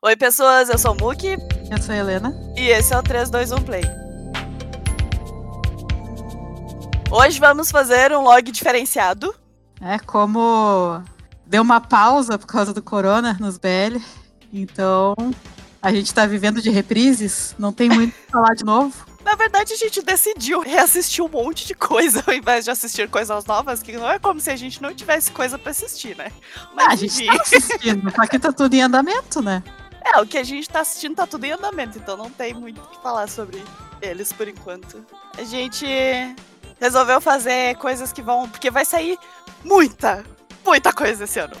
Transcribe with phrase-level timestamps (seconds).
[0.00, 1.36] Oi, pessoas, eu sou o Muki.
[1.68, 2.32] Eu sou a Helena.
[2.56, 3.82] E esse é o 321 Play.
[7.10, 9.34] Hoje vamos fazer um log diferenciado.
[9.80, 11.02] É como
[11.44, 14.00] deu uma pausa por causa do corona nos BL.
[14.52, 15.16] Então,
[15.82, 19.04] a gente tá vivendo de reprises, não tem muito o que falar de novo.
[19.24, 23.44] Na verdade, a gente decidiu reassistir um monte de coisa ao invés de assistir coisas
[23.46, 26.30] novas, que não é como se a gente não tivesse coisa para assistir, né?
[26.72, 29.60] Mas ah, a gente tá assistindo, só que tá tudo em andamento, né?
[30.14, 32.80] É, o que a gente tá assistindo tá tudo em andamento, então não tem muito
[32.80, 33.62] o que falar sobre
[34.00, 35.04] eles por enquanto.
[35.36, 35.86] A gente
[36.80, 38.48] resolveu fazer coisas que vão.
[38.48, 39.18] Porque vai sair
[39.64, 40.24] muita,
[40.64, 41.54] muita coisa esse ano.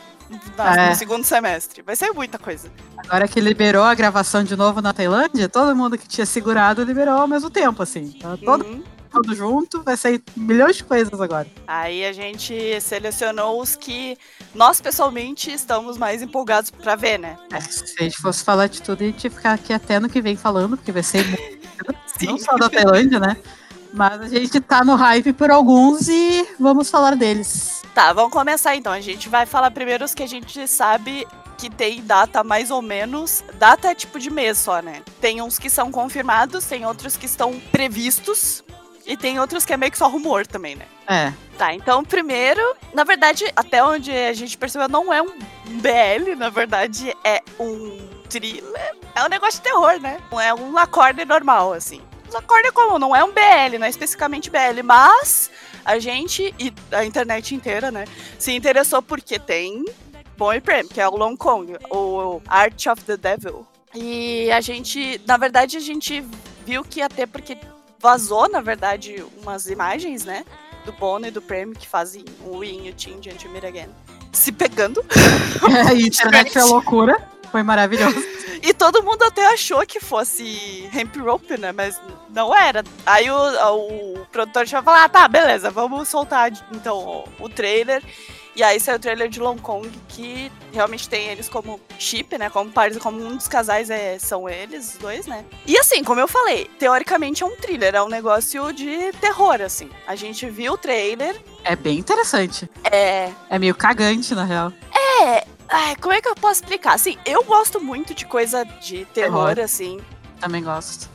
[0.58, 0.90] É.
[0.90, 1.82] No segundo semestre.
[1.82, 2.70] Vai sair muita coisa.
[2.96, 7.18] Agora que liberou a gravação de novo na Tailândia, todo mundo que tinha segurado liberou
[7.18, 8.12] ao mesmo tempo, assim.
[8.12, 8.82] Tá todo, uhum.
[9.08, 11.46] Todo junto, vai sair milhões de coisas agora.
[11.66, 14.16] Aí a gente selecionou os que
[14.54, 17.38] nós, pessoalmente, estamos mais empolgados pra ver, né?
[17.52, 20.08] É, se a gente fosse falar de tudo, a gente ia ficar aqui até no
[20.08, 21.24] que vem falando, porque vai ser.
[22.22, 23.36] Não só da Tailândia, né?
[23.92, 27.82] Mas a gente tá no hype por alguns e vamos falar deles.
[27.94, 28.92] Tá, vamos começar então.
[28.92, 31.26] A gente vai falar primeiro os que a gente sabe
[31.58, 33.42] que tem data mais ou menos.
[33.58, 35.02] Data é tipo de mês só, né?
[35.20, 38.62] Tem uns que são confirmados, tem outros que estão previstos.
[39.08, 40.84] E tem outros que é meio que só rumor também, né?
[41.08, 41.32] É.
[41.56, 45.38] Tá, então primeiro, na verdade, até onde a gente percebeu, não é um
[45.80, 48.94] BL, na verdade é um thriller.
[49.14, 50.20] É um negócio de terror, né?
[50.30, 52.02] Não é um acorde normal, assim.
[52.34, 55.50] Acorda como, não é um BL, não é especificamente BL, mas
[55.86, 58.04] a gente e a internet inteira, né,
[58.38, 59.86] se interessou porque tem
[60.36, 63.66] Boy Prem, que é o Long Kong, o Art of the Devil.
[63.94, 66.22] E a gente, na verdade, a gente
[66.66, 67.56] viu que até porque
[67.98, 70.44] vazou, na verdade, umas imagens, né,
[70.84, 73.88] do Bono e do Prem que fazem o Win e o Change and Meet Again
[74.32, 75.04] se pegando.
[75.68, 77.20] É, a internet é loucura.
[77.50, 78.16] Foi maravilhoso.
[78.60, 81.70] E todo mundo até achou que fosse Hemp Rope, né?
[81.70, 82.82] Mas não era.
[83.06, 88.02] Aí o, o produtor já falou: ah, tá, beleza, vamos soltar então o, o trailer.
[88.58, 92.50] E aí saiu o trailer de Long Kong, que realmente tem eles como chip, né?
[92.50, 95.44] Como pares, como um dos casais é, são eles, os dois, né?
[95.64, 99.88] E assim, como eu falei, teoricamente é um thriller, é um negócio de terror, assim.
[100.08, 101.40] A gente viu o trailer.
[101.62, 102.68] É bem interessante.
[102.90, 103.30] É.
[103.48, 104.72] É meio cagante, na real.
[105.22, 106.94] É, Ai, como é que eu posso explicar?
[106.94, 109.64] Assim, eu gosto muito de coisa de terror, terror.
[109.64, 110.00] assim.
[110.40, 111.08] Também gosto.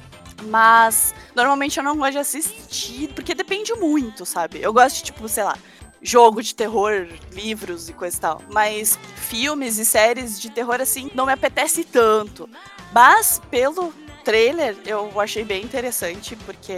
[0.43, 4.61] Mas normalmente eu não gosto de assistir, porque depende muito, sabe?
[4.61, 5.57] Eu gosto de, tipo, sei lá,
[6.03, 8.41] jogo de terror, livros e coisa e tal.
[8.51, 12.47] Mas filmes e séries de terror, assim, não me apetece tanto.
[12.93, 13.93] Mas pelo
[14.23, 16.73] trailer eu achei bem interessante, porque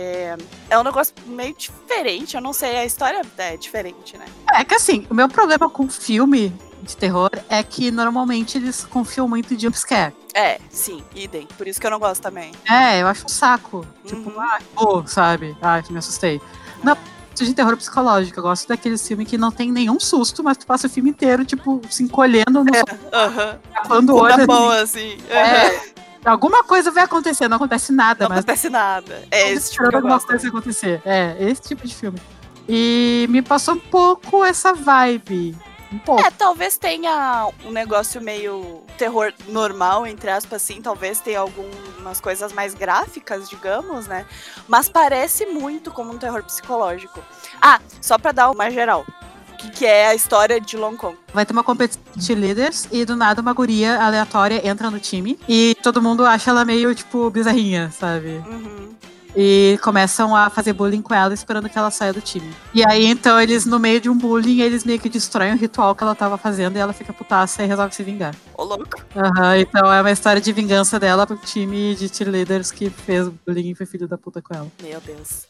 [0.69, 2.35] é um negócio meio diferente.
[2.35, 4.25] Eu não sei, a história é diferente, né?
[4.53, 9.27] É que assim, o meu problema com filme de terror é que normalmente eles confiam
[9.27, 10.13] muito em jumpscare.
[10.33, 11.47] É, sim, idem.
[11.57, 12.51] Por isso que eu não gosto também.
[12.69, 13.85] É, eu acho um saco.
[14.05, 14.41] Tipo, uhum.
[14.41, 15.55] ah, oh, sabe?
[15.61, 16.41] Ah, me assustei.
[16.83, 16.97] Não,
[17.43, 18.39] de terror psicológico.
[18.39, 21.43] Eu gosto daquele filme que não tem nenhum susto, mas tu passa o filme inteiro,
[21.43, 22.75] tipo, se encolhendo no.
[22.75, 22.81] É.
[22.81, 23.59] Uh
[23.91, 24.11] -huh.
[24.11, 24.47] o olho.
[24.47, 25.15] Bom, assim.
[25.15, 25.35] Uhum.
[25.35, 25.95] É.
[26.25, 28.23] Alguma coisa vai acontecer, não acontece nada.
[28.23, 28.39] Não mas...
[28.39, 29.23] acontece nada.
[29.29, 31.01] É esse tipo de alguma coisa acontecer.
[31.05, 32.19] É, esse tipo de filme.
[32.67, 35.55] E me passou um pouco essa vibe.
[35.91, 36.21] Um pouco.
[36.21, 40.81] É, talvez tenha um negócio meio terror normal, entre aspas, assim.
[40.81, 44.25] Talvez tenha algumas coisas mais gráficas, digamos, né?
[44.67, 47.21] Mas parece muito como um terror psicológico.
[47.61, 49.05] Ah, só pra dar uma geral.
[49.53, 51.17] O que, que é a história de Long Kong?
[51.33, 55.39] Vai ter uma competição de líderes e do nada uma guria aleatória entra no time
[55.47, 58.43] e todo mundo acha ela meio, tipo, bizarrinha, sabe?
[58.45, 58.93] Uhum.
[59.35, 62.53] E começam a fazer bullying com ela, esperando que ela saia do time.
[62.73, 65.93] E aí, então, eles, no meio de um bullying, eles meio que destroem o ritual
[65.93, 68.33] que ela tava fazendo e ela fica putaça e resolve se vingar.
[68.57, 69.03] Ô, louco.
[69.15, 73.27] Aham, uhum, então é uma história de vingança dela pro time de cheerleaders que fez
[73.27, 74.67] bullying e foi filho da puta com ela.
[74.81, 75.47] Meu Deus.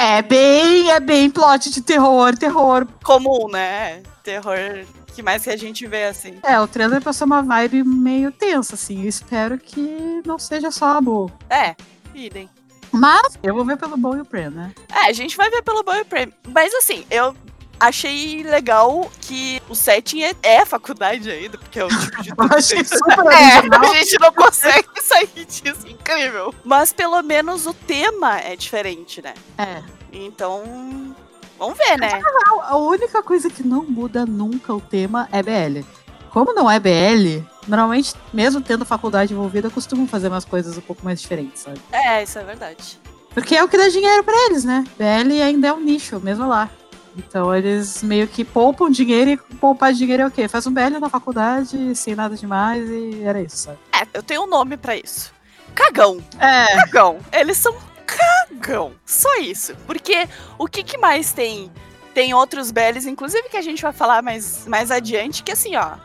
[0.00, 2.86] É bem, é bem plot de terror, terror.
[3.02, 4.02] Comum, né?
[4.22, 4.84] Terror
[5.18, 6.38] que mais que a gente vê, assim.
[6.44, 9.02] É, o trailer passou uma vibe meio tensa, assim.
[9.02, 11.32] Eu espero que não seja só amor.
[11.50, 11.74] É,
[12.14, 12.48] idem.
[12.92, 14.72] Mas eu vou ver pelo bom e o Prem, né?
[14.90, 16.32] É, a gente vai ver pelo bom e o Prem.
[16.48, 17.34] Mas assim, eu
[17.78, 22.54] achei legal que o setting é, é faculdade ainda, porque é o tipo de tudo.
[22.54, 26.54] achei super é, a gente não consegue sair disso, incrível.
[26.64, 29.34] Mas pelo menos o tema é diferente, né?
[29.56, 29.82] É.
[30.12, 31.14] Então,
[31.58, 32.20] vamos ver, né?
[32.62, 35.84] A única coisa que não muda nunca o tema é BL.
[36.30, 41.04] Como não é BL, normalmente, mesmo tendo faculdade envolvida, costumam fazer umas coisas um pouco
[41.04, 41.80] mais diferentes, sabe?
[41.92, 42.98] É, isso é verdade.
[43.32, 44.84] Porque é o que dá dinheiro para eles, né?
[44.98, 46.68] BL ainda é um nicho, mesmo lá.
[47.16, 50.46] Então eles meio que poupam dinheiro e poupar dinheiro é o quê?
[50.48, 53.78] Faz um BL na faculdade, sem nada demais e era isso, sabe?
[53.92, 55.32] É, eu tenho um nome pra isso.
[55.74, 56.22] Cagão.
[56.38, 57.18] É, Cagão.
[57.32, 57.74] Eles são
[58.06, 58.92] cagão.
[59.04, 59.74] Só isso.
[59.86, 61.70] Porque o que, que mais tem?
[62.14, 65.96] Tem outros BLs, inclusive que a gente vai falar mais, mais adiante, que assim, ó.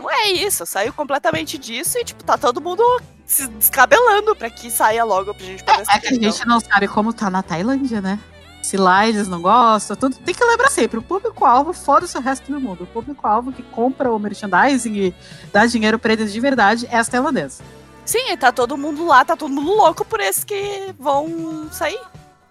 [0.00, 0.64] Não é isso.
[0.64, 2.82] Saiu completamente disso e, tipo, tá todo mundo
[3.26, 6.88] se descabelando pra que saia logo pra gente poder é que a gente não sabe
[6.88, 8.18] como tá na Tailândia, né?
[8.62, 10.16] Se lá eles não gostam, tudo.
[10.16, 12.84] Tem que lembrar sempre: o público-alvo, foda-se o resto do mundo.
[12.84, 15.14] O público-alvo que compra o merchandising e
[15.52, 17.62] dá dinheiro pra eles de verdade é as tailandesas.
[18.04, 22.00] Sim, e tá todo mundo lá, tá todo mundo louco por esses que vão sair.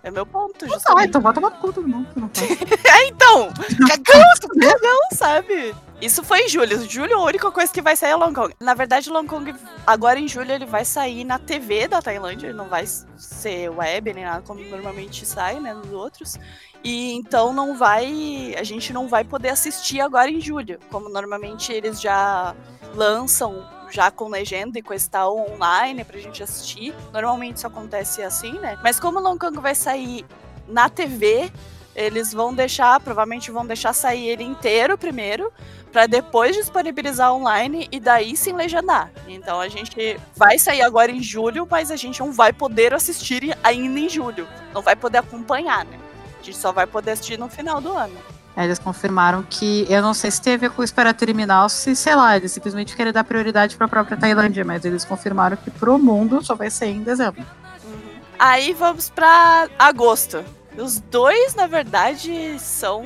[0.10, 1.10] É meu ponto, Ah, justamente.
[1.10, 2.08] então vai tomar no cu todo mundo.
[2.90, 3.52] É, então,
[3.88, 4.24] cagão,
[4.60, 5.76] cagão, sabe?
[6.02, 6.90] Isso foi em julho.
[6.90, 8.54] Julho, a única coisa que vai sair é Long Kong.
[8.60, 9.54] Na verdade, Long Kong,
[9.86, 12.48] agora em julho, ele vai sair na TV da Tailândia.
[12.48, 16.38] Ele não vai ser web nem nada como normalmente sai, né, nos outros.
[16.84, 18.56] E então não vai.
[18.58, 20.80] A gente não vai poder assistir agora em julho.
[20.90, 22.56] Como normalmente eles já
[22.96, 26.94] lançam já com legenda e coisa e tal online pra gente assistir.
[27.12, 28.78] Normalmente isso acontece assim, né?
[28.84, 30.26] Mas como Long Kong vai sair
[30.68, 31.52] na TV,
[31.96, 35.52] eles vão deixar, provavelmente vão deixar sair ele inteiro primeiro,
[35.92, 39.12] pra depois disponibilizar online e daí sim legendar.
[39.28, 43.58] Então a gente vai sair agora em julho, mas a gente não vai poder assistir
[43.64, 44.48] ainda em julho.
[44.74, 46.00] Não vai poder acompanhar, né?
[46.40, 48.18] A gente só vai poder assistir no final do ano.
[48.64, 52.52] Eles confirmaram que, eu não sei se teve a esperar terminal, se, sei lá, eles
[52.52, 56.70] simplesmente querem dar prioridade pra própria Tailândia, mas eles confirmaram que pro mundo só vai
[56.70, 57.46] sair em dezembro.
[57.84, 58.20] Uhum.
[58.38, 60.44] Aí vamos pra agosto.
[60.78, 63.04] Os dois, na verdade, são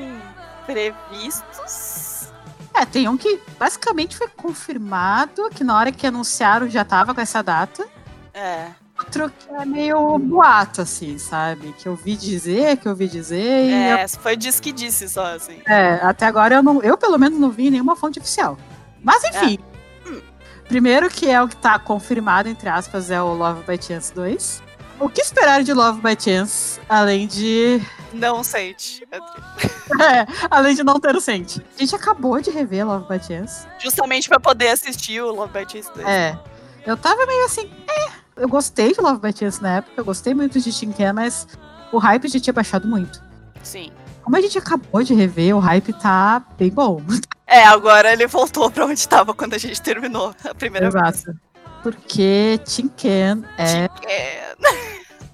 [0.65, 2.31] previstos.
[2.73, 7.21] É, tem um que basicamente foi confirmado, que na hora que anunciaram já tava com
[7.21, 7.87] essa data.
[8.33, 8.69] É.
[9.05, 11.73] Outro que é meio boato, assim, sabe?
[11.77, 15.07] Que eu vi dizer, que eu vi dizer, e eu- É, foi diz que disse
[15.09, 15.61] só, assim.
[15.65, 18.57] é, até agora eu, não, eu pelo menos não vi nenhuma fonte oficial.
[19.01, 19.59] Mas enfim.
[20.07, 20.21] Hum.
[20.67, 24.63] Primeiro que é o que tá confirmado, entre aspas, é o Love by Chance 2.
[24.99, 27.81] O que esperar de Love by Chance, além de.
[28.13, 29.05] Não sente.
[29.11, 29.17] é
[30.21, 31.61] é, além de não ter o Sente?
[31.75, 33.67] A gente acabou de rever Love by Chance.
[33.79, 36.07] Justamente pra poder assistir o Love by Chance 2.
[36.07, 36.39] É.
[36.85, 38.22] Eu tava meio assim, é.
[38.35, 41.47] Eu gostei de Love by na época, eu gostei muito de Shinken, mas
[41.91, 43.21] o hype já tinha baixado muito.
[43.61, 43.91] Sim.
[44.23, 47.01] Como a gente acabou de rever, o hype tá bem bom.
[47.45, 51.05] É, agora ele voltou pra onde tava quando a gente terminou a primeira vez.
[51.23, 51.37] Exato.
[51.83, 54.55] Porque Shinken é, É,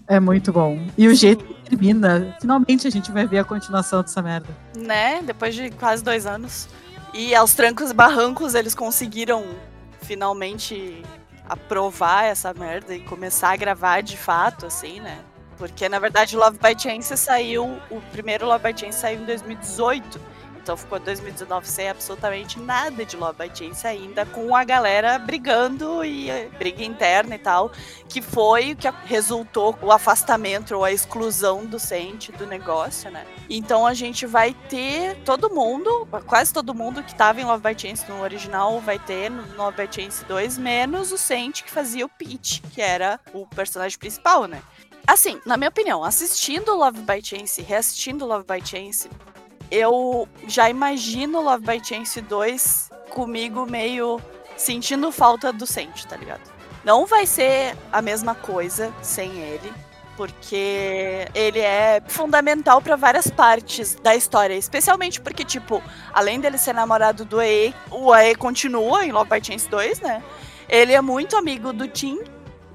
[0.16, 0.80] é muito bom.
[0.98, 4.48] E o jeito que termina, finalmente a gente vai ver a continuação dessa merda.
[4.76, 5.22] né?
[5.22, 6.68] Depois de quase dois anos.
[7.14, 9.46] E aos trancos e barrancos eles conseguiram
[10.02, 11.04] finalmente
[11.50, 15.20] aprovar essa merda e começar a gravar de fato, assim, né?
[15.58, 17.66] Porque na verdade Love by Chance saiu.
[17.90, 20.22] O primeiro Love by Chance saiu em 2018.
[20.70, 26.06] Então ficou 2019 sem absolutamente nada de Love by Chance ainda, com a galera brigando
[26.06, 27.72] e eh, briga interna e tal,
[28.08, 33.26] que foi o que resultou o afastamento ou a exclusão do Sente do negócio, né?
[33.50, 37.82] Então a gente vai ter todo mundo, quase todo mundo que tava em Love by
[37.82, 42.06] Chance no original vai ter no Love by Chance 2, menos o Sente que fazia
[42.06, 44.62] o Peach, que era o personagem principal, né?
[45.08, 49.10] Assim, na minha opinião, assistindo Love by Chance, reassistindo Love by Chance,
[49.72, 54.22] eu já imagino Love by Chance 2 comigo meio
[54.58, 56.42] sentindo falta do Sente, tá ligado?
[56.84, 59.72] Não vai ser a mesma coisa sem ele,
[60.16, 65.82] porque ele é fundamental pra várias partes da história, especialmente porque, tipo,
[66.14, 70.24] além dele ser namorado do Ae, o Ae continua em Love by Chance 2, né?
[70.68, 72.20] Ele é muito amigo do Tim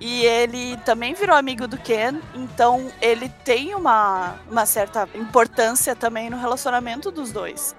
[0.05, 6.29] e ele também virou amigo do Ken, então ele tem uma, uma certa importância também
[6.29, 7.75] no relacionamento dos dois.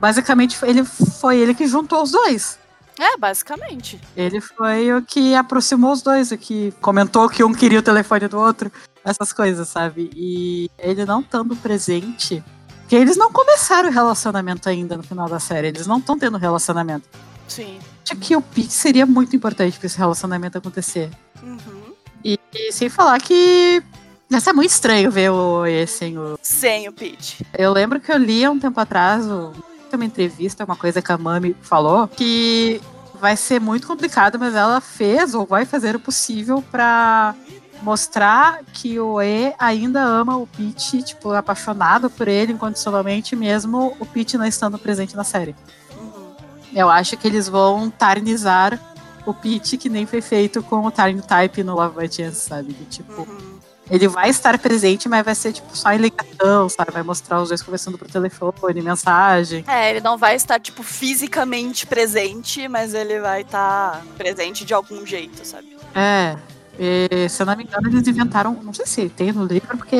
[0.00, 2.58] Basicamente, ele foi ele que juntou os dois.
[2.98, 4.00] É, basicamente.
[4.16, 8.28] Ele foi o que aproximou os dois, o que comentou que um queria o telefone
[8.28, 8.72] do outro,
[9.04, 10.10] essas coisas, sabe?
[10.16, 12.42] E ele não estando presente,
[12.78, 16.38] porque eles não começaram o relacionamento ainda no final da série, eles não estão tendo
[16.38, 17.06] relacionamento.
[17.46, 17.78] Sim.
[18.02, 21.10] Acho que o Pete seria muito importante para esse relacionamento acontecer.
[21.42, 21.92] Uhum.
[22.24, 23.82] E, e sem falar que
[24.30, 26.38] ia ser muito estranho ver o E sem o.
[26.42, 27.44] Sem o Pete.
[27.58, 29.52] Eu lembro que eu li há um tempo atrás o-
[29.92, 32.80] uma entrevista, uma coisa que a Mami falou, que
[33.20, 37.34] vai ser muito complicado, mas ela fez ou vai fazer o possível pra
[37.82, 44.06] mostrar que o E ainda ama o Pete, tipo, apaixonado por ele incondicionalmente, mesmo o
[44.06, 45.54] Pete não estando presente na série.
[45.94, 46.32] Uhum.
[46.74, 48.80] Eu acho que eles vão tarnizar
[49.26, 52.72] o Pete, que nem foi feito com o Tarn Type no Love by Chance, sabe?
[52.72, 53.52] De, tipo, Uhum.
[53.90, 56.92] Ele vai estar presente, mas vai ser tipo só em ligação, sabe?
[56.92, 59.64] Vai mostrar os dois conversando por telefone, mensagem.
[59.66, 65.04] É, ele não vai estar, tipo, fisicamente presente, mas ele vai estar presente de algum
[65.04, 65.76] jeito, sabe?
[65.94, 66.36] É.
[66.78, 68.58] E, se eu não me engano, eles inventaram.
[68.62, 69.96] Não sei se tem no livro, porque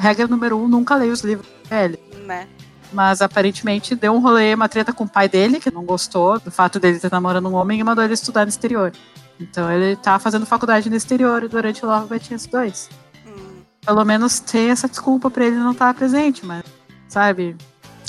[0.00, 2.00] regra número um, nunca leio os livros dele.
[2.26, 2.48] Né?
[2.92, 6.50] Mas aparentemente deu um rolê, uma treta com o pai dele, que não gostou do
[6.50, 8.92] fato dele estar namorando um homem e mandou ele estudar no exterior.
[9.40, 12.90] Então ele tá fazendo faculdade no exterior durante o Love Chance 2.
[13.26, 13.60] Hum.
[13.84, 16.62] Pelo menos ter essa desculpa pra ele não estar presente, mas,
[17.08, 17.56] sabe?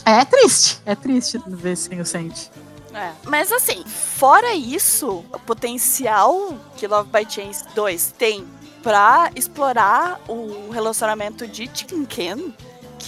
[0.06, 2.50] É triste, é triste ver sem o Sente.
[2.94, 3.12] É.
[3.26, 8.46] Mas assim, fora isso, o potencial que Love by Chance 2 tem
[8.82, 12.54] pra explorar o relacionamento de Ken,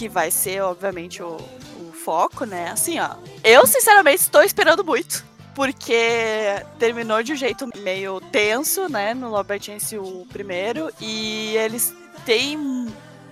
[0.00, 2.70] que vai ser, obviamente, o, o foco, né?
[2.70, 3.16] Assim, ó.
[3.44, 5.22] Eu, sinceramente, estou esperando muito.
[5.54, 9.12] Porque terminou de um jeito meio tenso, né?
[9.12, 9.30] No
[9.60, 10.90] Chance o primeiro.
[10.98, 12.56] E eles têm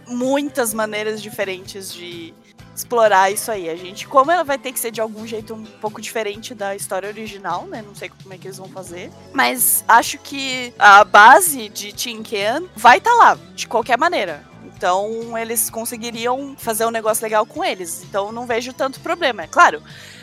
[0.06, 2.34] muitas maneiras diferentes de
[2.76, 3.70] explorar isso aí.
[3.70, 6.76] A gente, como ela vai ter que ser de algum jeito um pouco diferente da
[6.76, 7.80] história original, né?
[7.80, 9.10] Não sei como é que eles vão fazer.
[9.32, 14.47] Mas acho que a base de Ken vai estar tá lá, de qualquer maneira.
[14.78, 18.04] Então eles conseguiriam fazer um negócio legal com eles.
[18.04, 19.42] Então não vejo tanto problema.
[19.42, 19.82] É claro,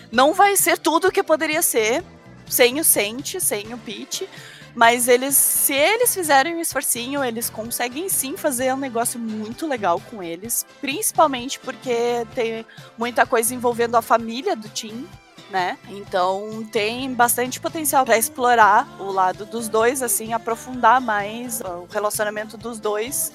[0.10, 2.02] não vai ser tudo o que poderia ser
[2.48, 4.30] sem o Sente, sem o Pete.
[4.74, 10.02] Mas eles, se eles fizerem um esforcinho, eles conseguem sim fazer um negócio muito legal
[10.10, 10.66] com eles.
[10.80, 12.66] Principalmente porque tem
[12.98, 15.08] muita coisa envolvendo a família do Tim,
[15.50, 15.78] né?
[15.90, 22.58] Então tem bastante potencial para explorar o lado dos dois, assim, aprofundar mais o relacionamento
[22.58, 23.32] dos dois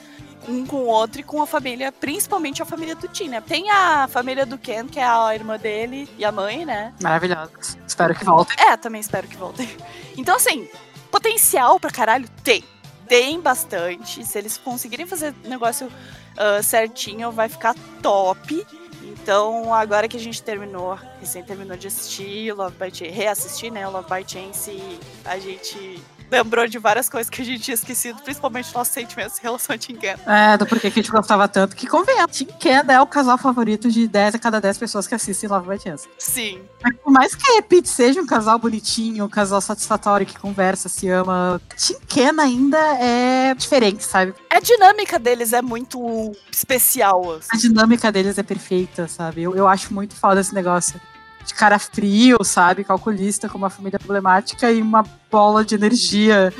[0.48, 3.40] um com o outro e com a família, principalmente a família do Tim, né?
[3.40, 6.94] Tem a família do Ken, que é a irmã dele e a mãe, né?
[7.02, 7.50] Maravilhosa.
[7.86, 8.56] Espero que voltem.
[8.58, 9.68] É, também espero que voltem.
[10.16, 10.68] Então, assim,
[11.10, 12.64] potencial pra caralho tem.
[13.08, 14.24] Tem bastante.
[14.24, 18.66] Se eles conseguirem fazer o negócio uh, certinho, vai ficar top.
[19.02, 23.86] Então, agora que a gente terminou, recém terminou de assistir Love by Chance, reassistir, né,
[23.86, 26.00] Love by Chance, a gente
[26.30, 29.78] lembrou de várias coisas que a gente tinha esquecido, principalmente nossos sentimentos em relação a
[29.78, 30.16] Tinken.
[30.26, 32.26] É, do porquê que a gente gostava tanto, que convenha.
[32.28, 35.82] Tinken é o casal favorito de 10 a cada 10 pessoas que assistem Love by
[35.82, 36.08] Chance.
[36.18, 36.62] Sim.
[36.82, 40.88] Mas por mais que a Pete seja um casal bonitinho, um casal satisfatório, que conversa,
[40.88, 44.34] se ama, Tinken ainda é diferente, sabe?
[44.50, 47.32] A dinâmica deles é muito especial.
[47.32, 47.48] Assim.
[47.52, 49.42] A dinâmica deles é perfeita, sabe?
[49.42, 51.00] Eu, eu acho muito foda esse negócio
[51.44, 52.84] de cara frio, sabe?
[52.84, 56.52] Calculista, com uma família problemática e uma bola de energia.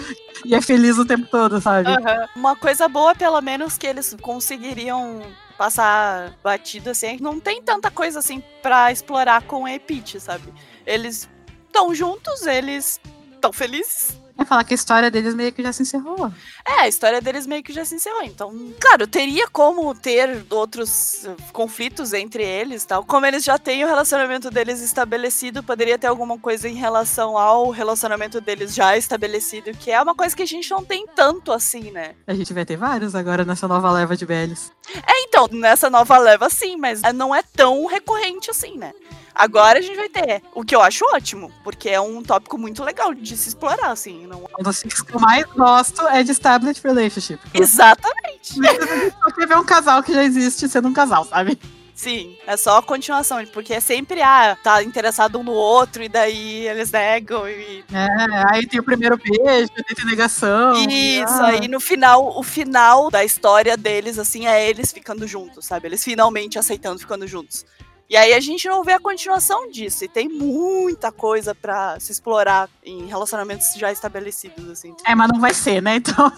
[0.44, 1.90] E é feliz o tempo todo, sabe?
[1.90, 2.26] Uhum.
[2.36, 5.22] Uma coisa boa, pelo menos, que eles conseguiriam
[5.58, 10.50] passar batido assim, não tem tanta coisa assim para explorar com a Epit, sabe?
[10.86, 11.28] Eles
[11.66, 12.98] estão juntos, eles
[13.34, 16.32] estão felizes, é falar que a história deles meio que já se encerrou.
[16.66, 18.22] É, a história deles meio que já se encerrou.
[18.22, 23.04] Então, claro, teria como ter outros conflitos entre eles tal.
[23.04, 27.70] Como eles já têm o relacionamento deles estabelecido, poderia ter alguma coisa em relação ao
[27.70, 31.90] relacionamento deles já estabelecido, que é uma coisa que a gente não tem tanto assim,
[31.90, 32.14] né?
[32.26, 34.72] A gente vai ter vários agora nessa nova leva de velhos.
[35.06, 38.92] É, então, nessa nova leva sim, mas não é tão recorrente assim, né?
[39.34, 40.42] Agora a gente vai ter.
[40.54, 44.26] O que eu acho ótimo, porque é um tópico muito legal de se explorar, assim.
[44.26, 44.44] Não...
[44.58, 47.40] Um dos que eu mais gosto é de established relationship.
[47.54, 48.54] Exatamente.
[48.54, 51.58] Só quer ver um casal que já existe sendo um casal, sabe?
[52.00, 56.08] Sim, é só a continuação, porque é sempre, ah, tá interessado um no outro, e
[56.08, 57.84] daí eles negam e.
[57.92, 60.72] É, aí tem o primeiro beijo, tem negação.
[60.88, 61.48] Isso, ah.
[61.48, 65.88] aí no final, o final da história deles, assim, é eles ficando juntos, sabe?
[65.88, 67.66] Eles finalmente aceitando ficando juntos.
[68.08, 70.02] E aí a gente não vê a continuação disso.
[70.02, 74.96] E tem muita coisa para se explorar em relacionamentos já estabelecidos, assim.
[75.06, 75.96] É, mas não vai ser, né?
[75.96, 76.32] Então.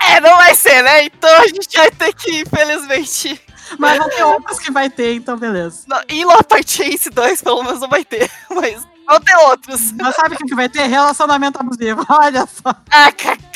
[0.00, 1.04] É, não vai ser, né?
[1.06, 3.48] Então a gente vai ter que, infelizmente.
[3.78, 5.82] Mas não tem outros que vai ter, então beleza.
[5.86, 8.30] Não, em Love Chase 2, pelo menos não vai ter.
[8.50, 9.92] Mas vão ter outros.
[9.92, 10.86] Mas sabe o que vai ter?
[10.86, 12.04] Relacionamento abusivo.
[12.08, 12.74] Olha só.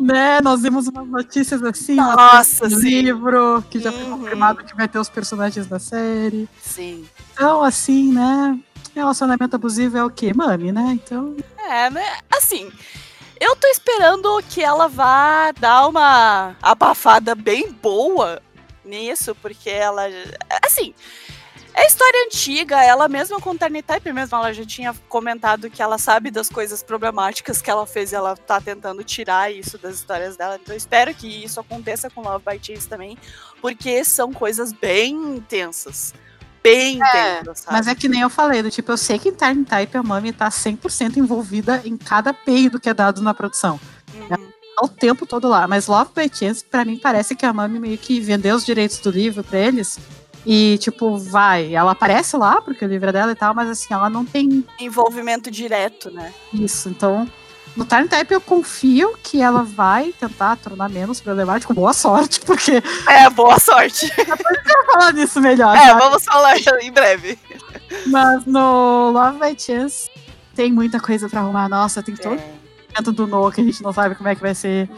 [0.00, 0.40] Né?
[0.40, 1.94] Nós vimos umas notícias assim.
[1.94, 3.02] Nossa, sim.
[3.02, 3.98] livro, que já uhum.
[3.98, 6.48] foi confirmado que vai ter os personagens da série.
[6.60, 7.08] Sim.
[7.32, 8.58] Então, assim, né?
[8.92, 10.32] Relacionamento abusivo é o quê?
[10.34, 10.90] Mami, né?
[10.92, 11.36] Então.
[11.58, 12.18] É, né?
[12.28, 12.72] Assim.
[13.40, 18.42] Eu tô esperando que ela vá dar uma abafada bem boa
[18.94, 20.04] nisso, porque ela.
[20.64, 20.94] Assim.
[21.76, 25.98] É história antiga, ela mesma com Tiny Type mesmo, ela já tinha comentado que ela
[25.98, 30.36] sabe das coisas problemáticas que ela fez e ela tá tentando tirar isso das histórias
[30.36, 30.54] dela.
[30.54, 33.18] Então eu espero que isso aconteça com Love by Chase também,
[33.60, 36.14] porque são coisas bem intensas.
[36.62, 37.76] Bem é, intensas, sabe?
[37.76, 40.02] Mas é que nem eu falei, do tipo, eu sei que em Tiny Type a
[40.02, 43.80] Mami tá 100% envolvida em cada peido que é dado na produção.
[44.14, 44.53] Uhum.
[44.82, 45.66] O tempo todo lá.
[45.66, 48.98] Mas Love by Chance, pra mim, parece que a Mami meio que vendeu os direitos
[48.98, 49.98] do livro pra eles.
[50.46, 51.74] E, tipo, vai.
[51.74, 54.64] Ela aparece lá, porque o livro é dela e tal, mas assim, ela não tem.
[54.78, 56.32] Envolvimento direto, né?
[56.52, 56.88] Isso.
[56.88, 57.26] Então,
[57.74, 61.72] no Time Type eu confio que ela vai tentar tornar menos problemático.
[61.72, 62.82] Boa sorte, porque.
[63.08, 64.12] É, boa sorte.
[64.16, 65.74] Vou falar disso melhor.
[65.74, 66.00] É, sabe?
[66.00, 67.38] vamos falar em breve.
[68.06, 70.10] Mas no Love by Chance
[70.54, 71.68] tem muita coisa pra arrumar.
[71.68, 72.63] Nossa, tem todo É.
[72.96, 74.88] dentro do Noah que a gente não sabe como é que vai ser.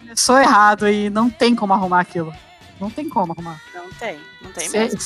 [0.00, 2.32] Começou errado e não tem como arrumar aquilo.
[2.80, 3.60] Não tem como arrumar.
[3.74, 4.98] Não tem, não tem Cê- mesmo.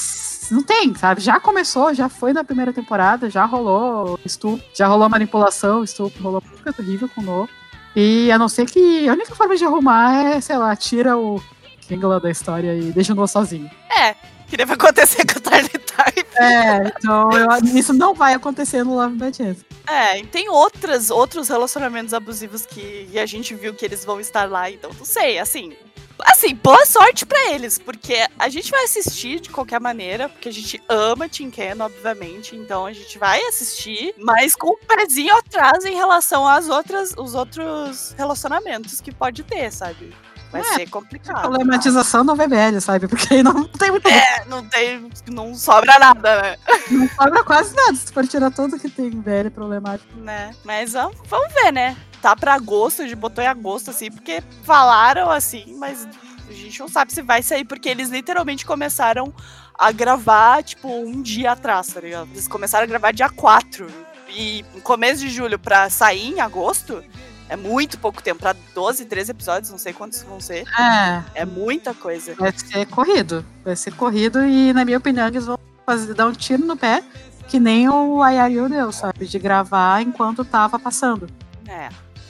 [0.50, 1.20] Não tem, sabe?
[1.22, 6.42] Já começou, já foi na primeira temporada, já rolou estupro, já rolou manipulação, estupro, rolou
[6.46, 7.48] muita coisa horrível com o Noah.
[7.96, 11.42] E a não ser que a única forma de arrumar é, sei lá, tira o
[11.88, 13.70] Kingla da história e deixa o Noah sozinho.
[13.90, 14.14] É,
[14.52, 16.26] que deve acontecer com o Tarly Type.
[16.36, 19.64] É, então eu- isso não vai acontecer no Love by Chance.
[19.88, 24.44] É, e tem outras, outros relacionamentos abusivos que a gente viu que eles vão estar
[24.48, 25.72] lá, então não sei, assim.
[26.24, 30.52] Assim, boa sorte pra eles, porque a gente vai assistir de qualquer maneira, porque a
[30.52, 35.94] gente ama Tinken, obviamente, então a gente vai assistir, mas com o pezinho atrás em
[35.94, 40.14] relação às outras, os outros relacionamentos que pode ter, sabe?
[40.52, 41.40] Vai É, ser complicado.
[41.40, 43.08] Problematização do VBL, sabe?
[43.08, 44.06] Porque aí não tem muito.
[44.06, 46.56] É, não tem, não sobra nada, né?
[46.90, 47.94] Não sobra quase nada.
[47.96, 50.14] Se for tirar tudo que tem VBL problemático.
[50.20, 50.54] né?
[50.64, 51.96] Mas vamos, vamos ver, né?
[52.20, 56.06] Tá pra agosto, a gente botou em agosto, assim, porque falaram assim, mas
[56.48, 59.34] a gente não sabe se vai sair, porque eles literalmente começaram
[59.76, 62.28] a gravar, tipo, um dia atrás, tá ligado?
[62.30, 63.86] Eles começaram a gravar dia 4.
[64.28, 67.02] E no começo de julho pra sair em agosto
[67.52, 68.40] é muito pouco tempo.
[68.40, 70.64] Pra 12, 13 episódios, não sei quantos vão ser.
[70.78, 72.34] É, É muita coisa.
[72.34, 73.44] vai ser corrido.
[73.64, 77.02] Vai ser corrido e, na minha opinião, eles vão fazer, dar um tiro no pé,
[77.48, 79.26] que nem o Ayario deu, sabe?
[79.26, 81.28] De gravar enquanto tava passando.
[81.68, 81.88] É.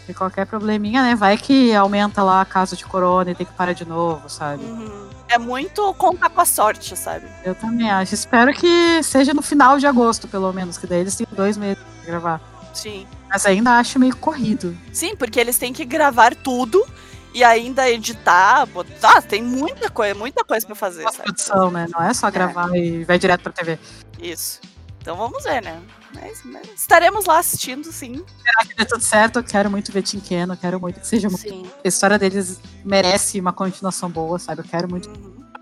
[0.09, 1.15] E qualquer probleminha, né?
[1.15, 4.65] Vai que aumenta lá a caso de corona e tem que parar de novo, sabe?
[4.65, 5.09] Uhum.
[5.29, 7.27] É muito contar com a sorte, sabe?
[7.45, 8.13] Eu também acho.
[8.13, 11.79] Espero que seja no final de agosto, pelo menos, que daí eles têm dois meses
[11.79, 12.41] pra gravar.
[12.75, 13.07] Sim.
[13.33, 14.77] Mas ainda acho meio corrido.
[14.93, 16.87] Sim, porque eles têm que gravar tudo
[17.33, 19.17] e ainda editar, botar.
[19.17, 21.17] Ah, tem muita coisa, muita coisa pra fazer, sabe?
[21.17, 21.87] Pós-produção, né?
[21.91, 23.79] Não é só gravar e vai direto pra TV.
[24.21, 24.61] Isso.
[25.01, 25.81] Então vamos ver, né?
[26.15, 28.23] Mas, mas estaremos lá assistindo, sim.
[28.69, 31.31] Se der tudo certo, eu quero muito ver Tinkeno, eu quero muito que seja.
[31.31, 31.65] Sim.
[31.83, 34.61] A história deles merece uma continuação boa, sabe?
[34.61, 35.09] Eu quero muito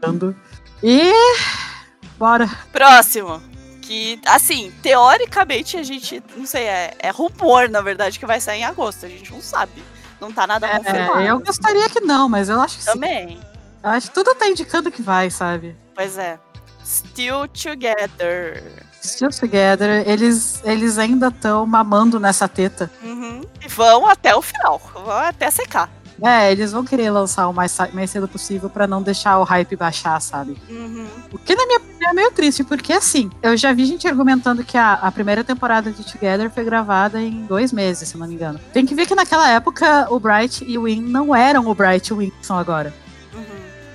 [0.03, 0.35] Uhum.
[0.83, 1.13] E.
[2.19, 2.49] Bora.
[2.73, 3.50] Próximo.
[3.91, 8.61] Que, assim, teoricamente a gente, não sei, é, é rumor, na verdade, que vai sair
[8.61, 9.05] em agosto.
[9.05, 9.83] A gente não sabe.
[10.21, 11.19] Não tá nada confirmado.
[11.19, 12.93] É, eu gostaria que não, mas eu acho que sim.
[12.93, 13.41] Também.
[13.83, 15.77] Eu acho que tudo tá indicando que vai, sabe?
[15.93, 16.39] Pois é.
[16.87, 18.63] Still Together.
[19.03, 22.89] Still Together, eles, eles ainda estão mamando nessa teta.
[23.03, 23.43] Uhum.
[23.61, 24.81] E vão até o final.
[24.95, 25.91] Vão até secar.
[26.23, 29.77] É, eles vão querer lançar o mais, mais cedo possível pra não deixar o hype
[29.77, 30.57] baixar, sabe?
[30.69, 31.07] Uhum.
[31.33, 34.65] O que, na minha opinião, é meio triste, porque assim, eu já vi gente argumentando
[34.65, 38.35] que a, a primeira temporada de Together foi gravada em dois meses, se não me
[38.35, 38.61] engano.
[38.73, 42.09] Tem que ver que naquela época o Bright e o Win não eram o Bright
[42.09, 42.93] e o Win que são agora.
[43.35, 43.43] Uhum.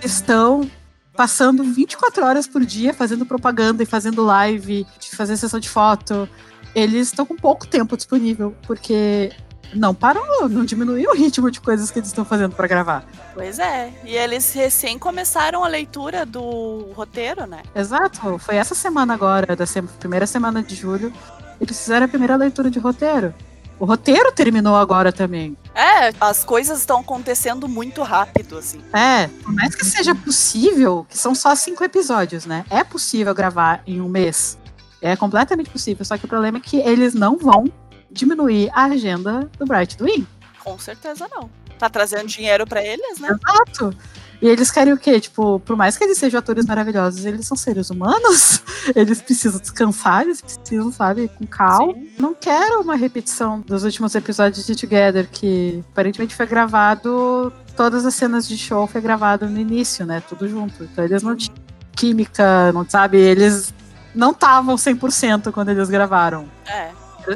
[0.04, 0.70] Estão
[1.16, 4.86] passando 24 horas por dia fazendo propaganda e fazendo live,
[5.16, 6.28] fazer sessão de foto.
[6.74, 9.32] Eles estão com pouco tempo disponível, porque
[9.74, 13.06] não parou, não diminuiu o ritmo de coisas que eles estão fazendo pra gravar.
[13.34, 13.92] Pois é.
[14.04, 17.64] E eles recém começaram a leitura do roteiro, né?
[17.76, 19.66] Exato, foi essa semana agora, da
[20.00, 21.12] primeira semana de julho,
[21.60, 23.34] eles fizeram a primeira leitura de roteiro.
[23.78, 25.58] O roteiro terminou agora também.
[25.74, 28.80] É, as coisas estão acontecendo muito rápido, assim.
[28.94, 32.64] É, por mais que seja possível, que são só cinco episódios, né?
[32.70, 34.58] É possível gravar em um mês.
[35.02, 37.66] É completamente possível, só que o problema é que eles não vão
[38.12, 40.28] diminuir a agenda do Bright do Win.
[40.64, 41.50] Com certeza não.
[41.78, 43.30] Tá trazendo dinheiro pra eles, né?
[43.30, 43.96] Exato.
[44.42, 45.20] E eles querem o quê?
[45.20, 48.62] Tipo, por mais que eles sejam atores maravilhosos, eles são seres humanos.
[48.96, 51.92] Eles precisam descansar, eles precisam, sabe, com calma.
[51.92, 52.12] Sim.
[52.20, 57.52] Não quero uma repetição dos últimos episódios de Together, que aparentemente foi gravado.
[57.76, 60.22] Todas as cenas de show foi gravado no início, né?
[60.30, 60.84] Tudo junto.
[60.84, 61.58] Então eles não tinham
[61.96, 63.18] química, não sabe?
[63.18, 63.74] Eles
[64.14, 66.48] não estavam 100% quando eles gravaram.
[66.68, 66.92] É.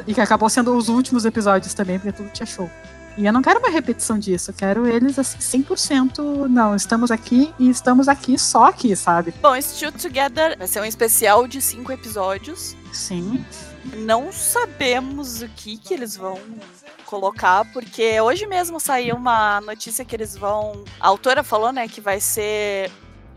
[0.06, 2.70] E que acabou sendo os últimos episódios também, porque tudo tinha show.
[3.16, 6.48] E eu não quero uma repetição disso, eu quero eles assim, 100%.
[6.48, 9.34] Não, estamos aqui e estamos aqui só aqui, sabe?
[9.42, 12.76] Bom, Still Together vai ser um especial de cinco episódios.
[12.92, 13.44] Sim.
[13.96, 16.38] Não sabemos o que que eles vão
[17.04, 20.84] colocar, porque hoje mesmo saiu uma notícia que eles vão.
[21.00, 22.90] A autora falou, né, que vai ser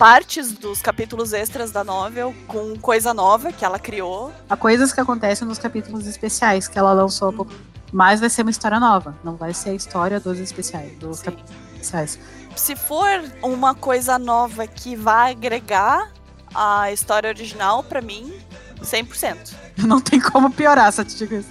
[0.03, 4.33] partes dos capítulos extras da novel com coisa nova que ela criou.
[4.49, 7.53] Há coisas que acontecem nos capítulos especiais que ela lançou há pouco.
[7.89, 9.17] Mas vai ser uma história nova.
[9.23, 11.23] Não vai ser a história dos especiais, dos Sim.
[11.23, 12.19] capítulos especiais.
[12.53, 13.07] Se for
[13.41, 16.11] uma coisa nova que vai agregar
[16.53, 18.33] a história original, pra mim,
[18.81, 19.53] 100%.
[19.87, 21.49] Não tem como piorar, te digo isso.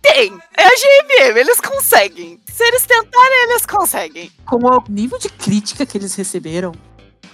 [0.00, 0.32] Tem!
[0.56, 2.38] É a GMM, eles conseguem.
[2.46, 4.30] Se eles tentarem, eles conseguem.
[4.46, 6.72] Com o nível de crítica que eles receberam.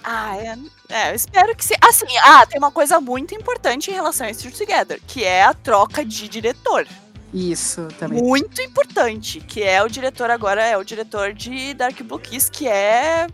[0.03, 0.59] Ah, é,
[0.89, 1.75] é, eu espero que sim.
[1.81, 5.55] Assim, ah, tem uma coisa muito importante em relação a Still Together, que é a
[5.55, 6.87] troca de diretor.
[7.33, 8.21] Isso também.
[8.21, 12.67] Muito importante, que é o diretor agora, é o diretor de Dark Blue Kiss, que
[12.67, 13.29] é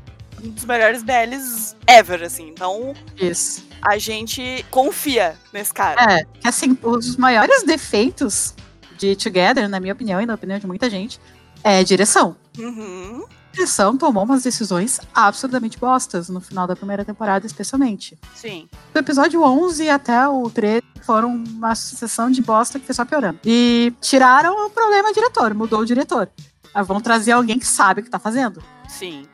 [0.44, 2.48] um dos melhores BLs ever, assim.
[2.48, 3.64] Então, Isso.
[3.80, 6.18] a gente confia nesse cara.
[6.18, 8.54] É, que assim, os maiores defeitos
[8.98, 11.18] de Together, na minha opinião e na opinião de muita gente,
[11.64, 12.36] é direção.
[12.58, 13.24] Uhum.
[13.56, 18.18] A direção tomou umas decisões absurdamente bostas no final da primeira temporada, especialmente.
[18.34, 18.68] Sim.
[18.92, 23.38] Do episódio 11 até o 13 foram uma sucessão de bosta que foi só piorando.
[23.46, 26.28] E tiraram o problema diretor, mudou o diretor.
[26.74, 28.62] Ah, vão trazer alguém que sabe o que tá fazendo.
[28.90, 29.26] Sim.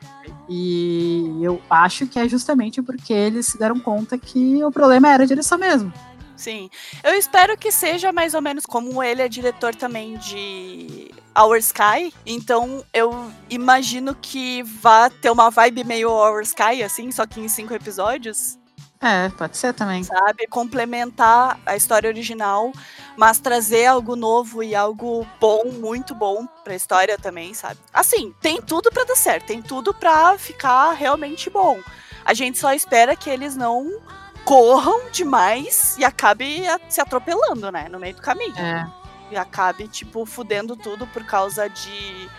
[0.47, 5.23] E eu acho que é justamente porque eles se deram conta que o problema era
[5.23, 5.91] a direção mesmo.
[6.43, 6.69] Sim.
[7.01, 12.13] Eu espero que seja mais ou menos como ele é diretor também de Our Sky.
[12.25, 17.47] Então eu imagino que vá ter uma vibe meio Our Sky, assim, só que em
[17.47, 18.59] cinco episódios,
[18.99, 20.03] É, pode ser também.
[20.03, 20.45] sabe?
[20.47, 22.73] Complementar a história original,
[23.17, 27.79] mas trazer algo novo e algo bom, muito bom pra história também, sabe?
[27.93, 31.79] Assim, tem tudo pra dar certo, tem tudo pra ficar realmente bom.
[32.25, 33.91] A gente só espera que eles não
[34.43, 38.57] corram demais e acabe se atropelando, né, no meio do caminho.
[38.57, 38.85] É.
[39.31, 42.29] E acabe, tipo, fudendo tudo por causa de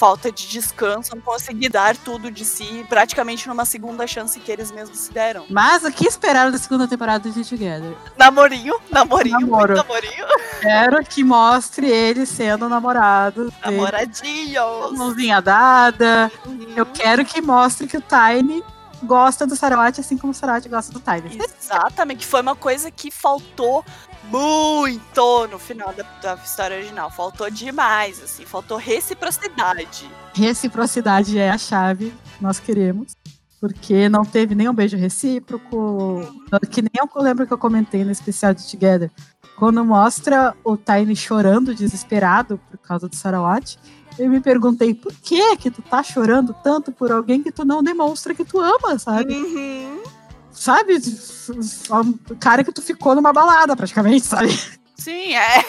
[0.00, 4.72] falta de descanso, não conseguir dar tudo de si, praticamente numa segunda chance que eles
[4.72, 5.44] mesmos se deram.
[5.50, 7.94] Mas o que esperaram da segunda temporada de Together?
[8.16, 9.74] Namorinho, namorinho, Namoro.
[9.74, 10.26] namorinho.
[10.62, 13.52] Quero que mostre eles sendo namorados.
[13.62, 14.92] Namoradinhos.
[14.92, 16.32] Mãozinha dada.
[16.46, 16.72] Uhum.
[16.74, 18.64] Eu quero que mostre que o Tiny
[19.02, 21.38] gosta do Sarawat, assim como o Sarawat gosta do Tiny.
[21.42, 23.84] Exatamente, que foi uma coisa que faltou
[24.24, 27.10] muito no final da, da história original.
[27.10, 30.08] Faltou demais, assim, faltou reciprocidade.
[30.34, 33.12] Reciprocidade é a chave, nós queremos.
[33.60, 36.22] Porque não teve nenhum beijo recíproco.
[36.70, 39.10] Que nem eu lembro que eu comentei no especial de Together.
[39.56, 43.78] Quando mostra o Tiny chorando, desesperado por causa do Sarawat,
[44.18, 47.82] eu me perguntei por que que tu tá chorando tanto por alguém que tu não
[47.82, 49.34] demonstra que tu ama, sabe?
[49.34, 50.02] Uhum.
[50.52, 51.00] Sabe?
[52.30, 54.48] O cara que tu ficou numa balada, praticamente, sabe?
[54.96, 55.64] Sim, é.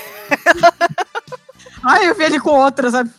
[1.83, 3.09] Ai, eu vi ele com outra, sabe?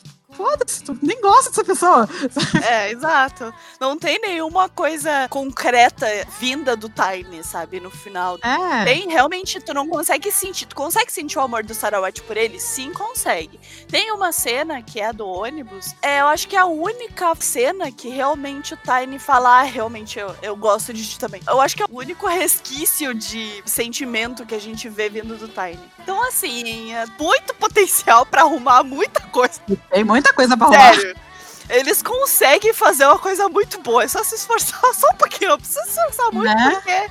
[0.42, 2.08] Foda-se, tu nem gosta dessa pessoa.
[2.64, 3.52] É, exato.
[3.80, 6.06] Não tem nenhuma coisa concreta
[6.38, 8.38] vinda do Tiny, sabe, no final.
[8.42, 8.84] É.
[8.84, 10.66] Tem, realmente, tu não consegue sentir.
[10.66, 12.58] Tu consegue sentir o amor do Sarawat por ele?
[12.60, 13.58] Sim, consegue.
[13.88, 15.94] Tem uma cena que é a do ônibus.
[16.02, 20.18] É, eu acho que é a única cena que realmente o Tiny fala, ah, realmente
[20.18, 21.40] eu, eu gosto de ti também.
[21.46, 25.48] Eu acho que é o único resquício de sentimento que a gente vê vindo do
[25.48, 25.80] Tiny.
[25.98, 29.60] Então, assim, é muito potencial pra arrumar muita coisa.
[29.90, 30.94] Tem muita coisa pra rolar.
[30.94, 31.16] Sério.
[31.70, 34.02] Eles conseguem fazer uma coisa muito boa.
[34.04, 35.50] É só se esforçar só um pouquinho.
[35.52, 36.70] Não precisa se esforçar muito, Né?
[36.72, 37.10] porque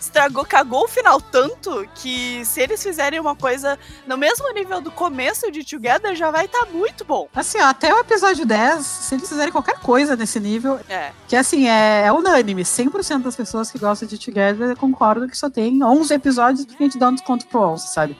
[0.00, 3.76] estragou, cagou o final tanto que se eles fizerem uma coisa
[4.06, 7.28] no mesmo nível do começo de Together, já vai estar muito bom.
[7.34, 11.10] Assim, ó, até o episódio 10, se eles fizerem qualquer coisa nesse nível, É.
[11.26, 12.62] que assim, é, é unânime.
[12.64, 16.86] 100% das pessoas que gostam de Together concordam que só tem 11 episódios porque a
[16.86, 18.16] gente dá um desconto pro 11, sabe?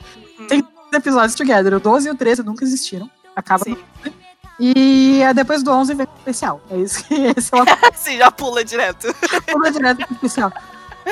[0.48, 1.72] Tem episódios Together.
[1.74, 3.08] O 12 e o 13 nunca existiram.
[3.36, 3.76] Acaba Sim.
[4.58, 6.60] E é depois do 11 vem o especial.
[6.70, 9.14] É isso que esse é o Sim, já pula direto.
[9.50, 10.52] Pula direto pro especial.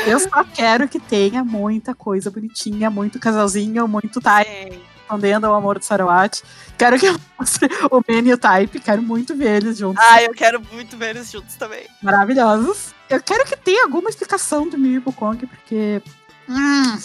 [0.05, 4.83] Eu só quero que tenha muita coisa bonitinha, muito casalzinho, muito Sim.
[4.95, 6.43] respondendo ao amor do Sarawat.
[6.77, 7.07] Quero que
[7.39, 8.81] mostre o Ben e o Type.
[8.81, 10.05] Quero muito ver eles juntos.
[10.07, 11.87] Ah, eu quero muito ver eles juntos também.
[12.03, 12.95] Maravilhosos.
[13.09, 16.03] Eu quero que tenha alguma explicação do Miu Kong, porque.
[16.49, 16.99] Hum,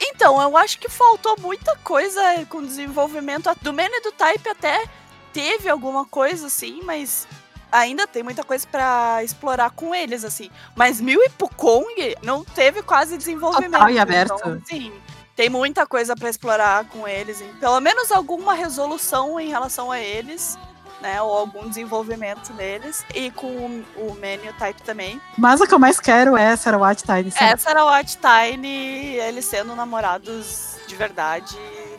[0.00, 3.50] Então, eu acho que faltou muita coisa com desenvolvimento.
[3.60, 4.84] Do Man e do Type até
[5.32, 7.26] teve alguma coisa, assim, mas
[7.70, 10.50] ainda tem muita coisa pra explorar com eles, assim.
[10.76, 13.72] Mas Mil e Pukong não teve quase desenvolvimento.
[13.72, 14.34] Total e aberto.
[14.34, 14.92] Então, sim,
[15.34, 17.40] tem muita coisa pra explorar com eles.
[17.40, 17.50] hein?
[17.58, 20.58] Pelo menos alguma resolução em relação a eles.
[21.00, 23.04] Né, ou algum desenvolvimento neles.
[23.12, 25.20] E com o, o e o Type também.
[25.36, 27.32] mas o que eu mais quero é Sarawat Tiny.
[27.32, 27.44] sabe?
[27.52, 31.56] Essa era o Watch Tiny, eles sendo namorados de verdade,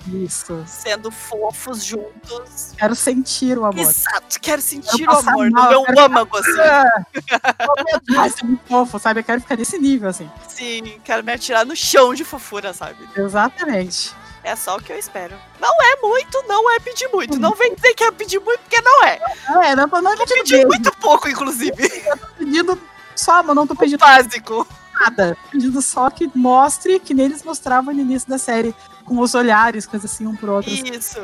[0.08, 0.64] Isso.
[0.68, 2.74] sendo fofos juntos.
[2.78, 3.80] Quero sentir o amor.
[3.80, 6.52] Exato, quero sentir Eu o amor mal, no meu eu quero- âmago, assim.
[8.18, 9.20] Ai, ser muito fofo, sabe?
[9.20, 10.30] Eu quero ficar nesse nível, assim.
[10.48, 13.08] Sim, quero me atirar no chão de fofura, sabe?
[13.16, 14.14] Exatamente.
[14.44, 15.36] É só o que eu espero.
[15.60, 17.40] Não é muito, não é pedir muito.
[17.40, 19.20] Não vem dizer que é pedir muito, porque não é.
[19.68, 21.72] É, não, não é Eu pedindo pedi muito pouco, inclusive.
[21.90, 22.80] tô pedindo
[23.16, 24.68] só, mas não tô O pedindo básico.
[25.00, 25.38] nada.
[25.44, 29.86] Tô pedindo só que mostre que neles mostravam no início da série, com os olhares,
[29.86, 30.72] coisa assim, um pro outro.
[30.72, 31.20] Isso.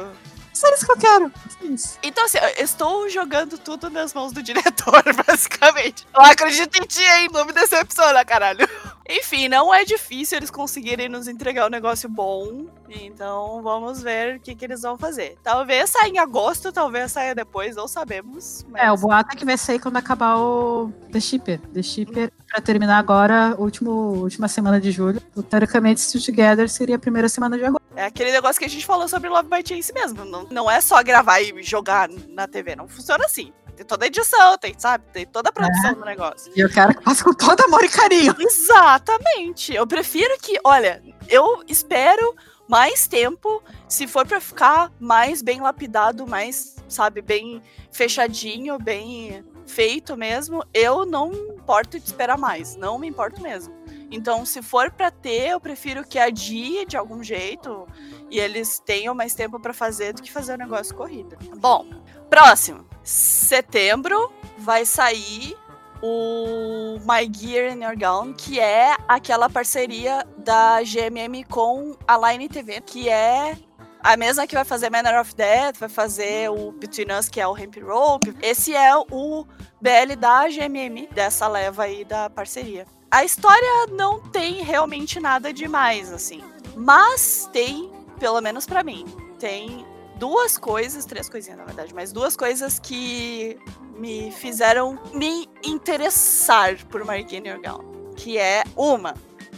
[0.53, 1.31] Só isso que eu quero.
[1.61, 1.97] Isso.
[2.03, 6.05] Então, assim, eu estou jogando tudo nas mãos do diretor, basicamente.
[6.13, 7.29] Eu acredito em ti, hein?
[7.31, 8.67] Não me decepciona, caralho.
[9.09, 12.67] Enfim, não é difícil eles conseguirem nos entregar um negócio bom.
[12.87, 15.35] Então, vamos ver o que, que eles vão fazer.
[15.43, 18.63] Talvez saia em agosto, talvez saia depois, não sabemos.
[18.69, 18.83] Mas...
[18.83, 21.59] É, o boato é que vai sair quando acabar o The Shipper.
[21.73, 25.19] The Shipper, pra terminar agora, último, última semana de julho.
[25.49, 27.79] Teoricamente, Still Together seria a primeira semana de agosto.
[27.95, 30.23] É aquele negócio que a gente falou sobre Love by Chance mesmo.
[30.23, 32.75] Não, não é só gravar e jogar na TV.
[32.75, 33.51] Não funciona assim.
[33.79, 35.05] Tem toda a edição, tem, sabe?
[35.13, 36.51] Tem toda a produção do negócio.
[36.53, 38.35] E eu quero que passe com todo amor e carinho.
[38.37, 39.73] Exatamente.
[39.73, 42.35] Eu prefiro que, olha, eu espero
[42.67, 50.17] mais tempo, se for pra ficar mais bem lapidado, mais, sabe, bem fechadinho, bem feito
[50.17, 53.73] mesmo, eu não importo de esperar mais, não me importo mesmo.
[54.11, 57.87] Então, se for pra ter, eu prefiro que adie de algum jeito
[58.29, 61.37] e eles tenham mais tempo pra fazer do que fazer o negócio corrida.
[61.57, 61.87] Bom,
[62.29, 62.85] próximo.
[63.03, 65.57] Setembro vai sair
[66.01, 72.47] o My Gear in Your Gown, que é aquela parceria da GMM com a Line
[72.47, 73.57] TV, que é
[74.01, 77.47] a mesma que vai fazer Manner of Death, vai fazer o Between Us, que é
[77.47, 78.33] o Ramp Rope.
[78.41, 79.45] Esse é o
[79.81, 82.85] BL da GMM, dessa leva aí da parceria.
[83.11, 86.41] A história não tem realmente nada demais, assim.
[86.77, 89.05] Mas tem, pelo menos pra mim,
[89.37, 89.85] tem
[90.19, 93.57] duas coisas, três coisinhas na verdade, mas duas coisas que
[93.97, 97.83] me fizeram me interessar por Margine Orgal.
[98.15, 99.15] Que é uma,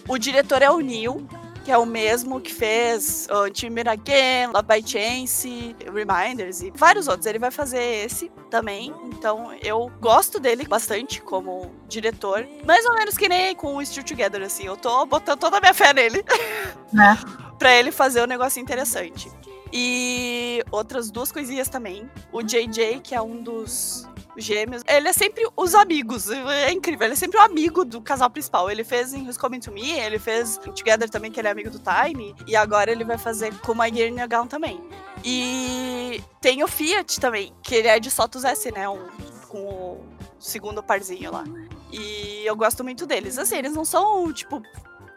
[0.07, 1.27] o diretor é o Neil,
[1.65, 7.07] que é o mesmo que fez uh, Timber Again, Love by Chance, Reminders e vários
[7.07, 7.25] outros.
[7.25, 8.93] Ele vai fazer esse também.
[9.05, 12.47] Então eu gosto dele bastante como diretor.
[12.65, 14.65] Mais ou menos que nem com o Still Together, assim.
[14.65, 16.23] Eu tô botando toda a minha fé nele.
[16.93, 17.17] Né?
[17.57, 19.31] pra ele fazer um negócio interessante.
[19.71, 22.09] E outras duas coisinhas também.
[22.31, 24.07] O JJ, que é um dos
[24.37, 26.29] gêmeos, ele é sempre os amigos.
[26.29, 28.69] É incrível, ele é sempre o amigo do casal principal.
[28.69, 31.69] Ele fez em Who's Coming to Me, ele fez Together também, que ele é amigo
[31.69, 32.35] do Time.
[32.47, 34.81] E agora ele vai fazer com My Gear Gown também.
[35.23, 38.89] E tem o Fiat também, que ele é de Sotos S, né?
[38.89, 39.07] Um,
[39.47, 40.05] com o
[40.39, 41.43] segundo parzinho lá.
[41.91, 43.37] E eu gosto muito deles.
[43.37, 44.61] Assim, eles não são, tipo,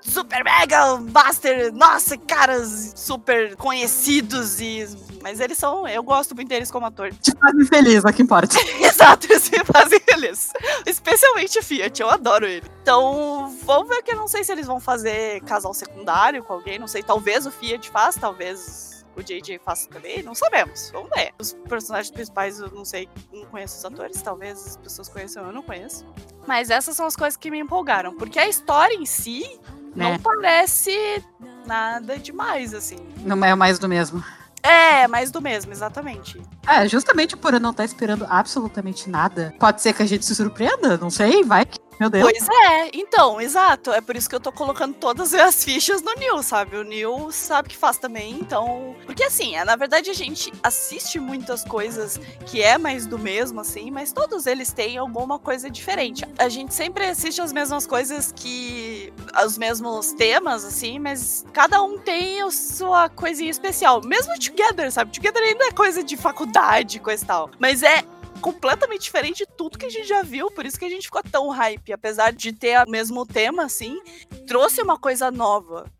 [0.04, 4.86] super mega master, nossa, caras super conhecidos e
[5.22, 7.10] mas eles são, eu gosto muito deles como ator.
[7.14, 8.56] Te fazem feliz, é que importa.
[8.78, 10.52] Exato, eles me fazem feliz.
[10.84, 12.70] Especialmente o Fiat, eu adoro ele.
[12.82, 16.78] Então, vamos ver que eu não sei se eles vão fazer casal secundário com alguém,
[16.78, 20.90] não sei, talvez o Fiat faça, talvez o JJ faça também, não sabemos.
[20.92, 21.32] Vamos ver.
[21.38, 25.52] Os personagens principais eu não sei, não conheço os atores, talvez as pessoas conheçam, eu
[25.52, 26.04] não conheço.
[26.46, 29.58] Mas essas são as coisas que me empolgaram, porque a história em si
[29.94, 30.20] não Né?
[30.22, 31.22] parece
[31.66, 32.98] nada demais, assim.
[33.18, 34.22] Não é mais do mesmo.
[34.62, 36.40] É, mais do mesmo, exatamente.
[36.66, 40.34] É, justamente por eu não estar esperando absolutamente nada, pode ser que a gente se
[40.34, 41.78] surpreenda, não sei, vai que.
[41.98, 42.24] Meu Deus.
[42.24, 43.92] Pois é, então, exato.
[43.92, 46.76] É por isso que eu tô colocando todas as fichas no Neil, sabe?
[46.76, 48.96] O Neil sabe que faz também, então.
[49.06, 53.60] Porque assim, é, na verdade a gente assiste muitas coisas que é mais do mesmo,
[53.60, 56.24] assim, mas todos eles têm alguma coisa diferente.
[56.38, 59.12] A gente sempre assiste as mesmas coisas que.
[59.44, 64.00] os mesmos temas, assim, mas cada um tem a sua coisinha especial.
[64.04, 65.12] Mesmo Together, sabe?
[65.12, 67.50] Together ainda é coisa de faculdade, coisa e tal.
[67.58, 68.02] Mas é
[68.40, 71.22] completamente diferente de tudo que a gente já viu, por isso que a gente ficou
[71.22, 74.00] tão hype, apesar de ter o mesmo tema, assim,
[74.46, 75.90] trouxe uma coisa nova.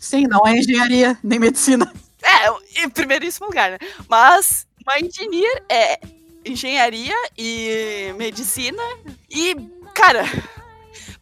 [0.00, 1.92] Sim, não é engenharia, nem medicina.
[2.22, 3.78] É, em primeiríssimo lugar, né?
[4.06, 5.98] Mas uma engineer é
[6.44, 8.82] engenharia e medicina
[9.30, 9.56] e,
[9.94, 10.26] cara,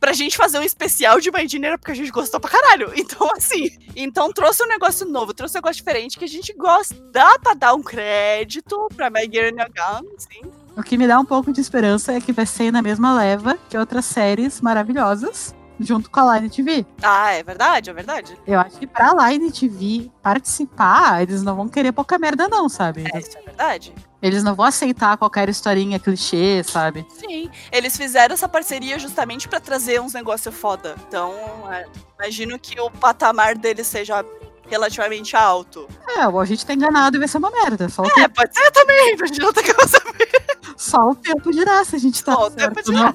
[0.00, 2.92] pra gente fazer um especial de engineer é porque a gente gostou pra caralho.
[2.98, 6.94] Então, assim, então trouxe um negócio novo, trouxe um negócio diferente que a gente gosta.
[7.12, 10.42] Dá pra dar um crédito pra Maggie Nagan, sim.
[10.78, 13.58] O que me dá um pouco de esperança é que vai ser na mesma leva
[13.68, 16.86] que outras séries maravilhosas, junto com a Line TV.
[17.02, 18.38] Ah, é verdade, é verdade.
[18.46, 23.06] Eu acho que pra Line TV participar, eles não vão querer pouca merda, não, sabe?
[23.12, 23.92] É, isso é verdade.
[24.22, 27.04] Eles não vão aceitar qualquer historinha clichê, sabe?
[27.10, 30.94] Sim, eles fizeram essa parceria justamente pra trazer uns negócios foda.
[31.08, 31.34] Então,
[31.72, 31.86] é,
[32.20, 34.24] imagino que o patamar deles seja
[34.68, 35.88] relativamente alto.
[36.16, 37.88] É, ou a gente tá enganado e vai ser uma merda.
[37.88, 39.52] Só É, tempo, pode ser também, a gente não
[39.88, 40.47] saber.
[40.78, 43.12] Só o tempo dirá se a gente tá Só o certo, tempo né?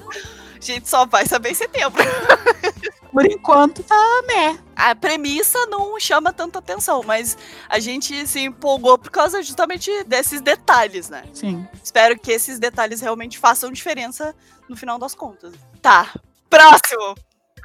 [0.56, 2.02] A gente só vai saber em setembro.
[3.10, 4.58] por enquanto tá né.
[4.76, 10.40] A premissa não chama tanta atenção, mas a gente se empolgou por causa justamente desses
[10.40, 11.24] detalhes, né?
[11.32, 11.66] Sim.
[11.82, 14.34] Espero que esses detalhes realmente façam diferença
[14.68, 15.54] no final das contas.
[15.80, 16.12] Tá.
[16.50, 17.14] Próximo.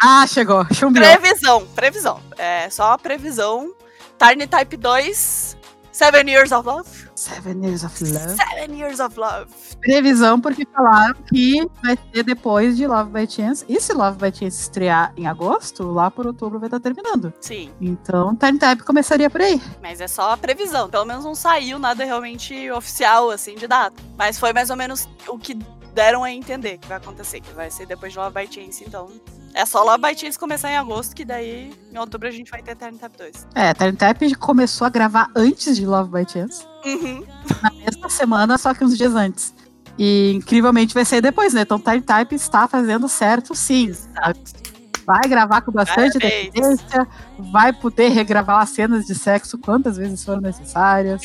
[0.01, 0.65] Ah, chegou.
[0.73, 1.05] Chumbiou.
[1.05, 1.67] Previsão.
[1.75, 2.21] Previsão.
[2.37, 3.73] É só a previsão.
[4.17, 5.57] Tarny Type 2.
[5.91, 7.08] Seven Years of Love.
[7.19, 8.37] Seven Years of Love.
[8.37, 9.51] Seven Years of Love.
[9.81, 13.65] Previsão, porque falaram que vai ser depois de Love by Chance.
[13.67, 17.33] E se Love by Chance estrear em agosto, lá por outubro vai estar terminando.
[17.41, 17.73] Sim.
[17.81, 19.61] Então, Time Type começaria por aí.
[19.81, 20.89] Mas é só a previsão.
[20.89, 24.01] Pelo menos não saiu nada realmente oficial, assim, de data.
[24.17, 25.55] Mas foi mais ou menos o que
[25.93, 29.09] deram a entender que vai acontecer, que vai ser depois de Love by Chance, então.
[29.53, 32.61] É só Love by Chance começar em agosto, que daí em outubro a gente vai
[32.61, 33.47] ter Time Type 2.
[33.55, 36.65] É, Time Type começou a gravar antes de Love by Chance.
[36.85, 37.25] Uhum.
[37.61, 39.53] Na mesma semana, só que uns dias antes.
[39.97, 41.61] E incrivelmente vai sair depois, né?
[41.61, 43.87] Então Time Type está fazendo certo sim.
[43.87, 44.69] Exato.
[45.05, 47.07] Vai gravar com bastante decadência,
[47.51, 51.21] vai poder regravar as cenas de sexo quantas vezes forem necessárias.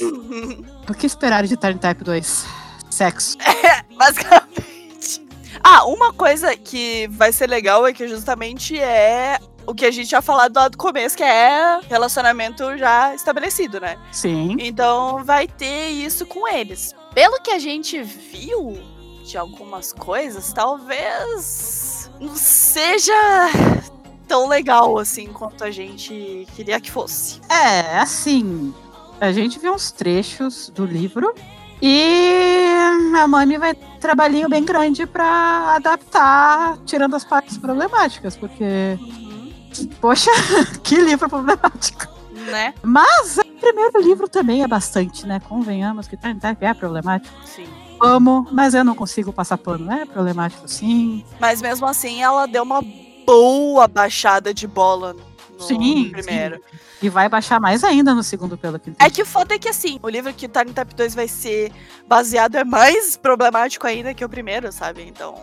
[0.89, 2.47] O que esperar de Time Type 2?
[2.91, 3.37] Sexo.
[3.97, 4.74] Basicamente.
[5.67, 10.11] Ah, uma coisa que vai ser legal é que justamente é o que a gente
[10.11, 13.97] já falado lá do começo, que é relacionamento já estabelecido, né?
[14.13, 14.57] Sim.
[14.61, 16.95] Então vai ter isso com eles.
[17.15, 18.79] Pelo que a gente viu
[19.25, 23.15] de algumas coisas, talvez não seja
[24.29, 27.41] tão legal assim quanto a gente queria que fosse.
[27.49, 28.75] É, assim,
[29.19, 31.35] a gente viu uns trechos do livro
[31.87, 38.39] e a Mami vai ter um trabalhinho bem grande pra adaptar, tirando as partes problemáticas,
[38.39, 38.99] porque,
[40.01, 40.31] poxa,
[40.83, 42.09] que livro problemático.
[42.51, 42.73] Né?
[42.83, 45.41] Mas o primeiro livro também é bastante, né?
[45.41, 47.35] Convenhamos que Time Type é problemático.
[47.45, 47.67] Sim.
[48.01, 49.93] Amo, mas eu não consigo passar pano.
[49.93, 51.23] É problemático, sim.
[51.39, 52.83] Mas mesmo assim, ela deu uma
[53.27, 55.15] boa baixada de bola
[55.59, 56.61] no Sim, primeiro.
[57.03, 59.69] E vai baixar mais ainda no segundo, pelo que É que o foda é que
[59.69, 61.73] assim, o livro que Time Type 2 vai ser
[62.07, 65.03] baseado é mais problemático ainda que o primeiro, sabe?
[65.03, 65.35] Então,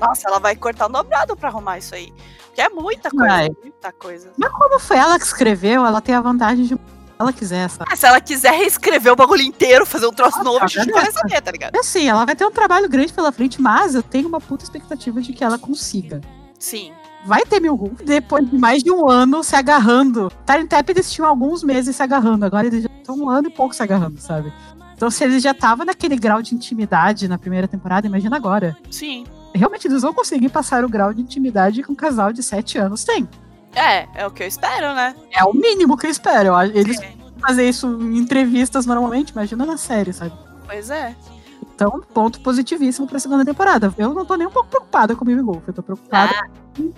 [0.00, 2.12] nossa, ela vai cortar um dobrado pra arrumar isso aí.
[2.46, 3.50] Porque é muita coisa, Vai.
[3.62, 4.30] muita coisa.
[4.36, 6.74] Mas como foi ela que escreveu, ela tem a vantagem de.
[6.74, 7.88] Se ela quiser, sabe?
[7.92, 10.68] Ah, se ela quiser reescrever o bagulho inteiro, fazer um troço Ah, novo, tá, a
[10.68, 11.76] gente vai saber, tá ligado?
[11.76, 15.20] Assim, ela vai ter um trabalho grande pela frente, mas eu tenho uma puta expectativa
[15.22, 16.20] de que ela consiga.
[16.58, 16.92] Sim.
[17.24, 20.30] Vai ter mil Gu, depois de mais de um ano se agarrando.
[20.44, 23.50] Time Tap eles tinham alguns meses se agarrando, agora eles já estão um ano e
[23.50, 24.52] pouco se agarrando, sabe?
[24.94, 28.76] Então, se eles já estavam naquele grau de intimidade na primeira temporada, imagina agora.
[28.90, 29.24] Sim.
[29.54, 33.04] Realmente eles vão conseguir passar o grau de intimidade que um casal de sete anos
[33.04, 33.28] tem.
[33.74, 35.14] É, é o que eu espero, né?
[35.32, 36.60] É o mínimo que eu espero.
[36.60, 37.12] Eles É.
[37.40, 40.32] fazer isso em entrevistas normalmente, imagina na série, sabe?
[40.66, 41.14] Pois é.
[41.74, 43.92] Então, ponto positivíssimo pra segunda temporada.
[43.98, 46.32] Eu não tô nem um pouco preocupada com o Mimi Golf, eu tô preocupada
[46.76, 46.92] com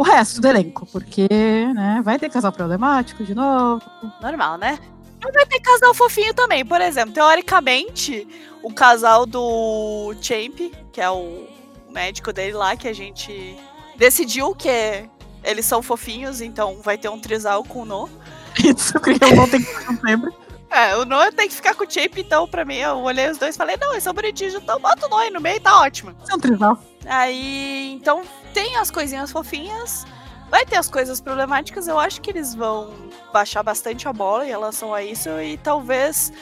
[0.00, 1.28] o resto do elenco, porque,
[1.74, 3.82] né, vai ter casal problemático de novo.
[4.22, 4.78] Normal, né?
[5.22, 7.12] Mas vai ter casal fofinho também, por exemplo.
[7.12, 8.26] Teoricamente,
[8.62, 10.58] o casal do Champ,
[10.90, 11.46] que é o
[11.90, 13.54] médico dele lá, que a gente
[13.98, 15.06] decidiu que
[15.44, 18.08] eles são fofinhos, então vai ter um trisal com o No.
[18.56, 20.32] Isso que eu não tenho que sempre.
[20.70, 23.36] É, o No tem que ficar com o Champ, então pra mim, eu olhei os
[23.36, 25.78] dois e falei, não, eles são bonitinhos, então bota o No aí no meio, tá
[25.78, 26.16] ótimo.
[26.26, 26.78] É um trisal.
[27.04, 30.06] Aí, então, tem as coisinhas fofinhas,
[30.50, 31.88] vai ter as coisas problemáticas.
[31.88, 32.92] Eu acho que eles vão
[33.32, 36.32] baixar bastante a bola em relação a isso e talvez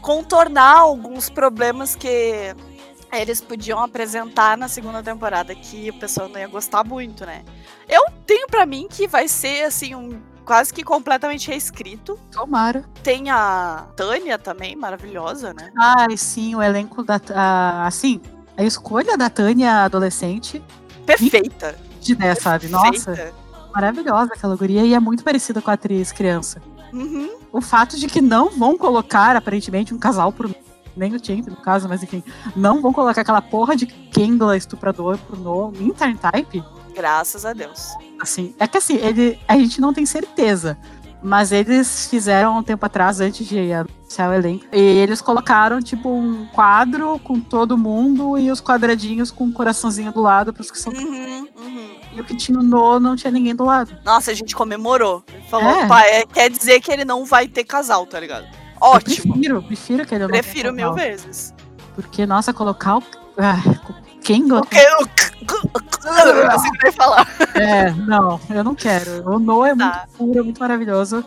[0.00, 2.54] contornar alguns problemas que
[3.12, 7.44] eles podiam apresentar na segunda temporada que o pessoal não ia gostar muito, né?
[7.88, 12.18] Eu tenho pra mim que vai ser assim um quase que completamente reescrito.
[12.30, 12.84] Tomara.
[13.02, 15.70] Tem a Tânia também, maravilhosa, né?
[15.76, 17.20] Ai, sim, o elenco da.
[17.34, 18.20] a- assim,
[18.56, 20.62] a escolha da Tânia adolescente
[21.06, 21.76] Perfeita.
[22.00, 22.68] de 10, sabe?
[22.68, 23.34] Nossa, perfeita.
[23.74, 26.60] maravilhosa aquela guria e é muito parecida com a atriz criança.
[26.92, 27.30] Uhum.
[27.52, 30.54] O fato de que não vão colocar, aparentemente, um casal pro.
[30.96, 32.24] Nem o Champ, no caso, mas enfim.
[32.54, 36.64] Não vão colocar aquela porra de Kengla estuprador pro no em Time Type.
[36.94, 37.90] Graças a Deus.
[38.18, 40.78] Assim, é que assim, ele, a gente não tem certeza.
[41.22, 44.64] Mas eles fizeram um tempo atrás, antes de anunciar o elenco.
[44.72, 50.12] E eles colocaram, tipo, um quadro com todo mundo e os quadradinhos com um coraçãozinho
[50.12, 50.92] do lado pros que são.
[50.92, 51.96] Uhum, uhum.
[52.14, 53.96] E o que tinha no não tinha ninguém do lado.
[54.04, 55.24] Nossa, a gente comemorou.
[55.50, 55.86] Falou, É.
[55.86, 58.44] pai, é- quer dizer que ele não vai ter casal, tá ligado?
[58.44, 59.32] Eu Ótimo.
[59.34, 61.52] prefiro, prefiro que ele não Prefiro mil vezes.
[61.94, 63.02] Porque, nossa, colocar o.
[63.38, 63.56] Ah,
[64.22, 64.60] Kengla.
[64.60, 64.78] Porque
[65.40, 67.26] eu eu não consigo nem falar.
[67.54, 69.28] É, não, eu não quero.
[69.28, 70.06] O No é muito Tá.
[70.16, 71.24] puro, é muito maravilhoso.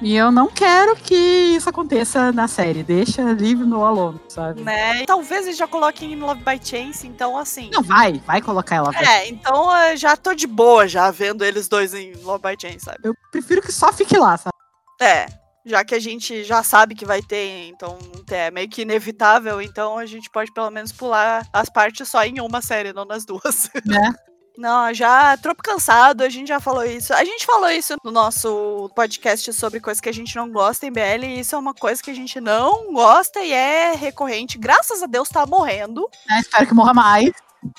[0.00, 2.84] E eu não quero que isso aconteça na série.
[2.84, 4.62] Deixa livre no alone, sabe?
[4.62, 5.04] Né?
[5.04, 7.68] Talvez eles já coloquem em Love by Chance, então assim.
[7.72, 8.92] Não, vai, vai colocar ela.
[8.94, 12.84] É, então eu já tô de boa já vendo eles dois em Love by Chance,
[12.84, 12.98] sabe?
[13.02, 14.54] Eu prefiro que só fique lá, sabe?
[15.02, 15.26] É.
[15.68, 17.98] Já que a gente já sabe que vai ter, então
[18.30, 22.40] é meio que inevitável, então a gente pode pelo menos pular as partes só em
[22.40, 23.70] uma série, não nas duas.
[23.84, 24.14] Né?
[24.56, 27.12] Não, já tropo cansado, a gente já falou isso.
[27.14, 30.90] A gente falou isso no nosso podcast sobre coisas que a gente não gosta em
[30.90, 34.58] BL, e isso é uma coisa que a gente não gosta e é recorrente.
[34.58, 36.08] Graças a Deus tá morrendo.
[36.28, 37.30] É, espero que morra mais.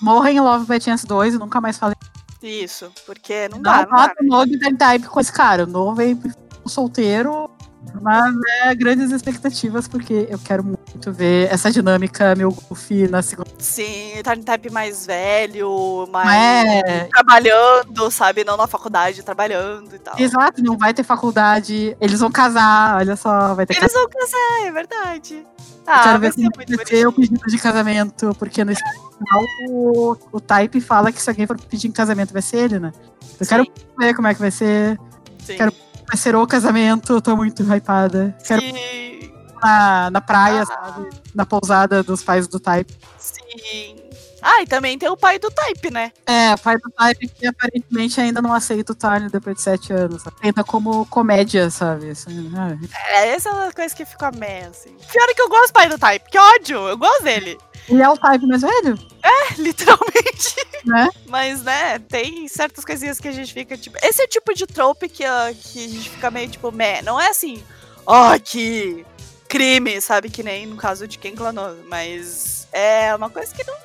[0.01, 1.97] Morra em Love by Chance 2 e nunca mais falei.
[2.41, 4.07] Isso, porque não Não dá, não dá.
[4.07, 5.63] bota o Nogue Type com esse cara.
[5.63, 6.17] O Novo veio
[6.65, 7.48] solteiro.
[8.01, 13.49] Mas é grandes expectativas, porque eu quero muito ver essa dinâmica meu goofy na segunda.
[13.57, 18.43] Sim, Turn Type mais velho, mais É, trabalhando, sabe?
[18.43, 20.19] Não na faculdade, trabalhando e tal.
[20.19, 21.95] exato, não vai ter faculdade.
[22.01, 25.35] Eles vão casar, olha só, vai ter Eles vão casar, é verdade.
[25.35, 29.43] Eu Ah, quero ver como muito vai ser o pedido de casamento, porque no final
[29.69, 32.91] o, o Type fala que se alguém for pedir em casamento vai ser ele, né?
[33.39, 34.99] Eu quero Sim, ver como é que vai ser.
[35.43, 35.55] sim.
[35.55, 35.73] quero-
[36.09, 38.35] Vai ser o casamento, eu tô muito hypada.
[38.45, 39.31] Quero Sim,
[39.61, 40.65] na, na praia, Ah.
[40.65, 41.09] sabe?
[41.35, 42.91] Na pousada dos pais do Type.
[43.17, 43.95] sim.
[44.41, 46.13] Ah, e também tem o pai do Type, né?
[46.25, 49.91] É, o pai do Type que aparentemente ainda não aceita o Tarn depois de sete
[49.91, 50.21] anos.
[50.21, 50.37] Sabe?
[50.39, 52.11] Tenta como comédia, sabe?
[52.11, 52.69] Assim, ah,
[53.17, 54.95] É, essa é uma coisa que fica meh, assim.
[55.11, 57.57] Pior é que eu gosto do pai do Type, que ódio, eu gosto dele.
[57.89, 58.97] Ele é o Type mais velho,
[59.57, 60.55] Literalmente.
[60.85, 61.09] né?
[61.27, 63.97] Mas, né, tem certas coisinhas que a gente fica, tipo.
[64.01, 67.01] Esse é o tipo de trope que, ah, que a gente fica meio, tipo, meh.
[67.01, 67.63] Não é assim,
[68.05, 69.05] ó, que
[69.47, 70.29] crime, sabe?
[70.29, 71.75] Que nem no caso de quem clanou.
[71.87, 73.75] Mas é uma coisa que não.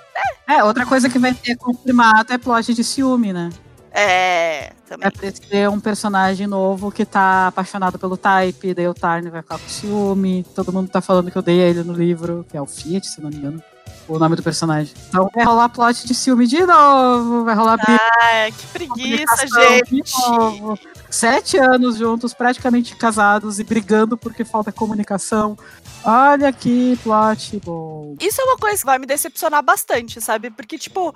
[0.47, 3.51] É, outra coisa que vai ter confirmado é plot de ciúme, né?
[3.91, 4.73] É.
[4.87, 5.09] Também.
[5.09, 9.43] É pra ter um personagem novo que tá apaixonado pelo Type, daí o Tarn vai
[9.43, 10.45] ficar com ciúme.
[10.55, 13.31] Todo mundo tá falando que odeia ele no livro, que é o Fiat, se não
[13.31, 13.63] me engano.
[14.07, 14.93] O nome do personagem.
[15.09, 17.79] Então vai rolar plot de ciúme de novo, vai rolar
[18.23, 20.29] Ai, que preguiça, Comunicação de gente.
[20.29, 20.79] novo.
[21.09, 25.57] Sete anos juntos, praticamente casados e brigando porque falta comunicação.
[26.05, 28.15] Olha que plot bom.
[28.21, 30.51] Isso é uma coisa que vai me decepcionar bastante, sabe?
[30.51, 31.15] Porque, tipo,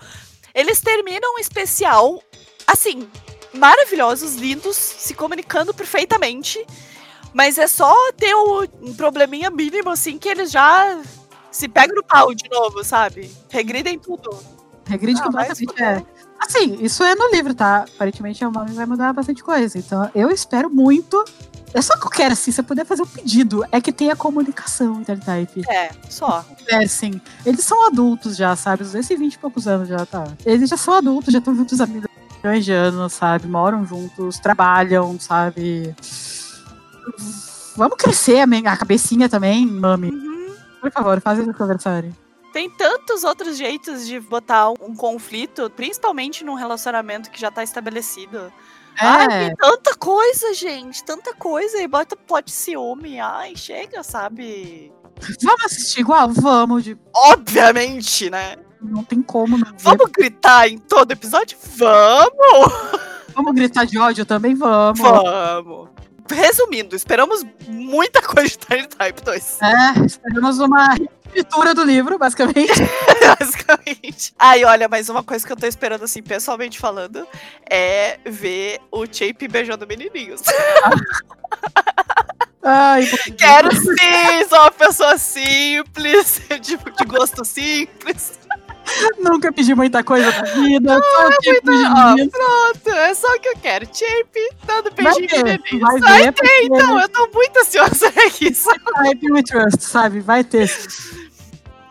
[0.55, 2.23] eles terminam um especial,
[2.67, 3.07] assim,
[3.53, 6.65] maravilhosos, lindos, se comunicando perfeitamente.
[7.35, 10.99] Mas é só ter um probleminha mínimo, assim, que eles já
[11.59, 13.31] se pegam no pau de novo, sabe?
[13.51, 14.31] Regridem tudo.
[14.87, 15.83] Regride Ah, completamente.
[15.83, 16.03] É.
[16.41, 17.85] Assim, isso é no livro, tá?
[17.95, 19.77] Aparentemente o nome vai mudar bastante coisa.
[19.77, 21.23] Então eu espero muito.
[21.75, 24.17] É só que eu quero, assim, se eu puder fazer um pedido, é que tenha
[24.17, 25.63] comunicação intertype.
[25.69, 26.43] É, só.
[26.43, 27.21] Conversem.
[27.45, 28.83] Eles são adultos já, sabe?
[28.85, 30.25] Os 20 e poucos anos já, tá?
[30.47, 33.47] Eles já são adultos, já estão juntos há milhões de anos, sabe?
[33.47, 35.95] Moram juntos, trabalham, sabe?
[37.77, 40.11] Vamos crescer a men- a cabecinha também, mami.
[40.11, 40.38] Uhum.
[40.81, 42.15] Por favor, faz eles conversarem.
[42.53, 48.53] Tem tantos outros jeitos de botar um, conflito, principalmente num relacionamento que já tá estabelecido.
[48.99, 51.05] Ai, É, tem tanta coisa, gente.
[51.05, 51.79] Tanta coisa.
[51.79, 53.21] E bota plot ciúme.
[53.21, 54.93] Ai, chega, sabe?
[55.43, 56.31] vamos assistir igual?
[56.31, 56.85] Vamos.
[56.85, 56.99] De...
[57.15, 58.57] Obviamente, né?
[58.81, 59.79] Não tem como não ver.
[59.79, 61.59] Vamos gritar em todo episódio?
[61.77, 62.73] Vamos!
[63.35, 64.55] Vamos gritar de ódio também?
[64.55, 65.01] Vamos.
[65.01, 65.91] Vamos!
[66.31, 69.59] Resumindo, esperamos muita coisa de Tiny Type 2.
[69.63, 72.73] É, esperamos uma reescritura do livro, basicamente.
[73.39, 74.35] Basicamente.
[74.39, 77.27] Ai, olha, mas uma coisa que eu tô esperando, assim, pessoalmente falando,
[77.71, 80.41] é ver o Chape beijando menininhos.
[82.63, 83.07] Ai,
[83.39, 88.39] Quero sim, sou uma pessoa simples, de, de gosto simples.
[89.19, 91.01] Nunca pedi muita coisa na vida.
[91.01, 92.31] só tipo de Ó, menino.
[92.31, 93.87] pronto, é só o que eu quero.
[93.87, 98.27] Chape dando Vai beijinho ter, vai Vai ver, ter, então, eu tô muito ansiosa pra
[98.41, 98.69] isso.
[98.71, 100.21] Type we trust, sabe?
[100.21, 100.71] Vai ter.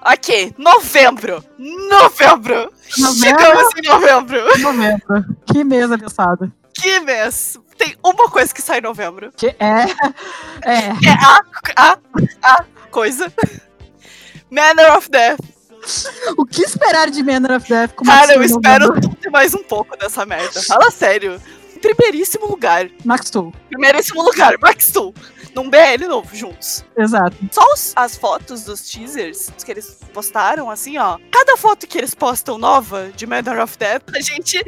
[0.05, 1.43] Ok, novembro.
[1.57, 2.71] Novembro.
[2.97, 3.13] Novembro?
[3.13, 4.59] Chegamos em novembro.
[4.59, 5.25] Novembro.
[5.45, 6.51] Que mês abençoado.
[6.73, 7.59] Que mês?
[7.77, 9.31] Tem uma coisa que sai em novembro.
[9.35, 9.85] Que é.
[10.63, 10.87] É.
[10.87, 11.41] É a,
[11.75, 11.97] a,
[12.43, 13.31] a coisa.
[14.49, 15.39] Manner of Death.
[16.37, 17.93] O que esperar de Manor of Death?
[17.95, 18.93] Como Cara, eu espero
[19.25, 20.61] e mais um pouco dessa merda.
[20.63, 21.41] Fala sério.
[21.81, 22.89] Primeiríssimo lugar.
[23.05, 23.53] Max Tool.
[23.69, 25.13] Primeiríssimo lugar, Max Tool.
[25.55, 26.83] Num BL novo, juntos.
[26.97, 27.35] Exato.
[27.51, 31.17] Só os- as fotos dos teasers que eles postaram, assim, ó.
[31.31, 34.63] Cada foto que eles postam nova de Manor of Death, a gente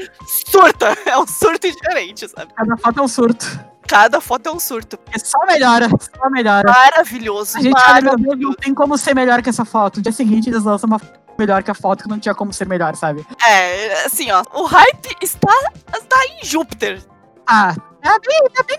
[0.49, 0.95] surta.
[1.05, 2.51] É um surto diferente, sabe?
[2.55, 3.45] Cada foto é um surto.
[3.89, 4.99] Cada foto é um surto.
[5.11, 5.89] É só melhora.
[5.89, 6.71] Só melhora.
[6.71, 7.57] Maravilhoso.
[7.57, 8.57] A gente olha, meu Deus, não maravilhoso.
[8.57, 9.97] tem como ser melhor que essa foto.
[9.97, 11.01] No dia seguinte, eles lançam uma
[11.39, 13.25] melhor que a foto que não tinha como ser melhor, sabe?
[13.43, 14.43] É, assim, ó.
[14.53, 15.51] O hype está,
[15.97, 17.01] está em Júpiter.
[17.47, 18.77] Ah, Tá bem, tá bem.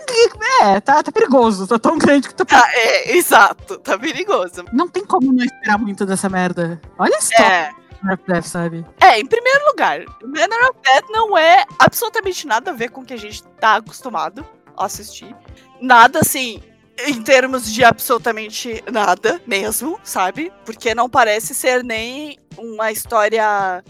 [0.61, 1.67] É, tá, tá perigoso.
[1.67, 2.43] Tá tão grande que tá.
[2.51, 3.77] Ah, é, exato.
[3.77, 4.65] Tá perigoso.
[4.73, 6.81] Não tem como não esperar muito dessa merda.
[6.97, 7.43] Olha só.
[7.43, 7.69] É.
[8.27, 8.83] Death, sabe?
[8.99, 13.05] É, em primeiro lugar, Manor of Death não é absolutamente nada a ver com o
[13.05, 14.43] que a gente tá acostumado
[14.81, 15.35] assistir.
[15.79, 16.61] Nada assim,
[17.07, 20.51] em termos de absolutamente nada mesmo, sabe?
[20.65, 23.83] Porque não parece ser nem uma história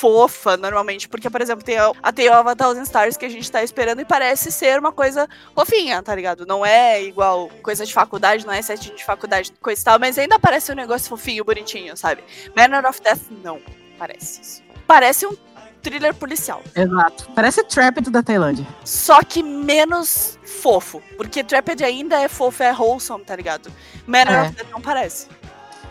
[0.00, 1.08] fofa, normalmente.
[1.08, 4.00] Porque, por exemplo, tem a, a of a Thousand Stars que a gente tá esperando
[4.00, 6.46] e parece ser uma coisa fofinha, tá ligado?
[6.46, 10.18] Não é igual coisa de faculdade, não é set de faculdade, coisa e tal, mas
[10.18, 12.24] ainda parece um negócio fofinho, bonitinho, sabe?
[12.56, 13.60] Manor of Death, não
[13.98, 14.62] parece isso.
[14.86, 15.36] Parece um
[15.80, 16.62] thriller policial.
[16.74, 17.28] Exato.
[17.34, 18.66] Parece Trapped da Tailândia.
[18.84, 21.02] Só que menos fofo.
[21.16, 23.70] Porque Trapped ainda é fofo, é wholesome, tá ligado?
[24.06, 24.42] Manor É.
[24.42, 25.26] of Death não parece.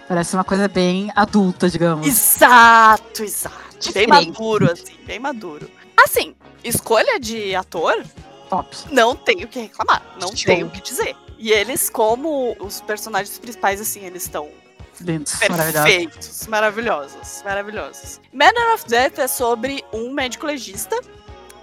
[0.08, 2.08] Parece uma coisa bem adulta, digamos.
[2.08, 3.94] Exato, exato.
[3.94, 5.70] Bem maduro, assim, bem maduro.
[5.96, 8.04] Assim, escolha de ator,
[8.50, 8.76] Top.
[8.92, 10.02] não tenho o que reclamar.
[10.20, 10.46] Não Show.
[10.48, 11.16] tenho o que dizer.
[11.38, 14.50] E eles, como os personagens principais, assim, eles estão
[15.02, 18.22] Lindos, perfeitos, maravilhosos, maravilhosos.
[18.34, 21.00] Manor of Death é sobre um médico legista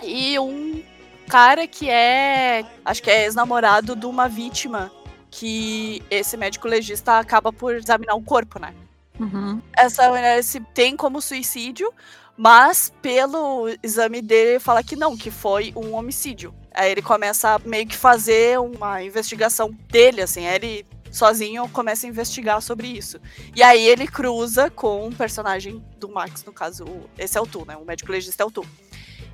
[0.02, 0.82] e um
[1.28, 4.90] cara que é, acho que é ex-namorado de uma vítima
[5.30, 8.74] que esse médico legista acaba por examinar o corpo, né?
[9.18, 9.62] Uhum.
[9.74, 11.90] essa mulher se tem como suicídio,
[12.36, 16.54] mas pelo exame dele fala que não, que foi um homicídio.
[16.74, 20.86] Aí ele começa a meio que fazer uma investigação dele, assim, aí ele
[21.16, 23.18] sozinho começa a investigar sobre isso.
[23.54, 26.84] E aí ele cruza com um personagem do Max, no caso,
[27.16, 27.76] esse é o Tu, né?
[27.76, 28.64] O médico legista é o Tu.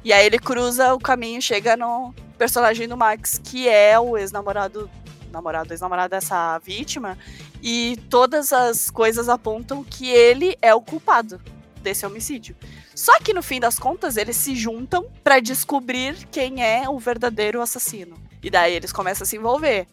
[0.04, 4.88] E aí ele cruza o caminho, chega no personagem do Max, que é o ex-namorado,
[5.32, 7.18] namorado, ex-namorado dessa vítima,
[7.60, 11.40] e todas as coisas apontam que ele é o culpado
[11.80, 12.56] desse homicídio.
[12.94, 17.60] Só que no fim das contas eles se juntam pra descobrir quem é o verdadeiro
[17.60, 18.16] assassino.
[18.42, 19.86] E daí eles começam a se envolver.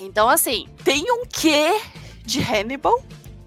[0.00, 1.80] Então assim, tem um quê
[2.24, 3.02] de Hannibal,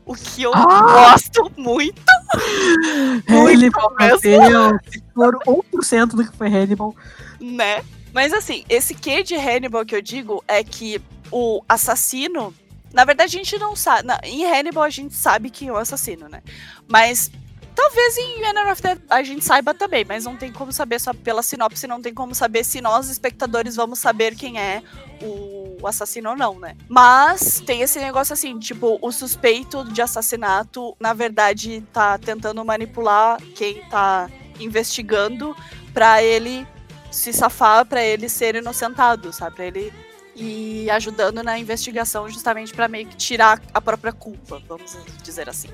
[0.06, 1.12] o que eu Ah!
[1.12, 2.02] gosto muito.
[3.28, 4.20] Hannibal, meu.
[4.20, 4.80] Deus.
[5.14, 6.95] For 1% do que foi Hannibal.
[7.39, 7.84] né?
[8.14, 12.54] Mas assim, esse quê de Hannibal que eu digo é que o assassino.
[12.93, 14.06] Na verdade, a gente não sabe.
[14.06, 16.41] na- em Hannibal a gente sabe quem é o assassino, né?
[16.88, 17.32] Mas.
[17.76, 21.41] Talvez em Manor of a gente saiba também, mas não tem como saber só pela
[21.41, 24.84] sinopse, não tem como saber se nós, espectadores, vamos saber quem é
[25.22, 26.76] o assassino ou não, né?
[26.88, 33.41] Mas tem esse negócio assim, tipo, o suspeito de assassinato, na verdade, tá tentando manipular
[33.55, 35.55] quem tá investigando
[35.93, 36.67] pra ele
[37.11, 39.55] se safar pra ele ser inocentado, sabe?
[39.55, 39.93] Pra ele
[40.36, 45.69] ir ajudando na investigação justamente pra meio que tirar a própria culpa, vamos dizer assim.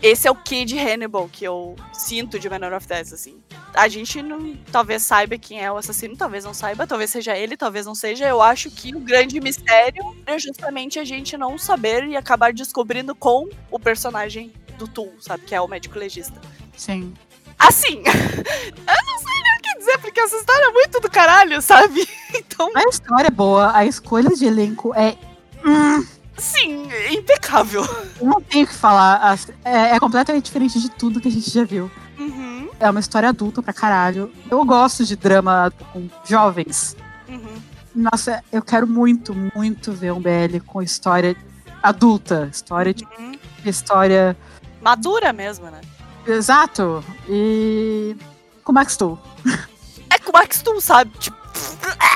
[0.00, 3.42] Esse é o que de Hannibal que eu sinto de Manor of Death, assim.
[3.74, 7.56] A gente não, talvez saiba quem é o assassino, talvez não saiba, talvez seja ele,
[7.56, 8.26] talvez não seja.
[8.26, 13.14] Eu acho que o grande mistério é justamente a gente não saber e acabar descobrindo
[13.14, 15.44] com o personagem do Tool, sabe?
[15.44, 16.40] Que é o médico legista.
[16.76, 17.12] Sim.
[17.58, 21.60] Assim, eu não sei nem o que dizer, porque essa história é muito do caralho,
[21.60, 22.08] sabe?
[22.34, 25.16] Então, A história é boa, a escolha de elenco é.
[25.64, 26.06] Hum,
[26.38, 27.82] sim, impecável.
[28.20, 29.38] não tenho o que falar.
[29.64, 31.90] É, é completamente diferente de tudo que a gente já viu.
[32.18, 34.32] Uhum, É uma história adulta pra caralho.
[34.50, 36.96] Eu gosto de drama com jovens.
[37.28, 37.56] uhum.
[37.94, 41.36] Nossa, eu quero muito, muito ver um BL com história
[41.82, 42.48] adulta.
[42.52, 43.32] História de uhum.
[43.64, 44.36] história.
[44.80, 45.80] Madura mesmo, né?
[46.26, 47.02] Exato.
[47.28, 48.16] E.
[48.62, 49.18] Com Max Tool.
[50.10, 51.10] É que Max Tool, sabe?
[51.18, 51.37] Tipo,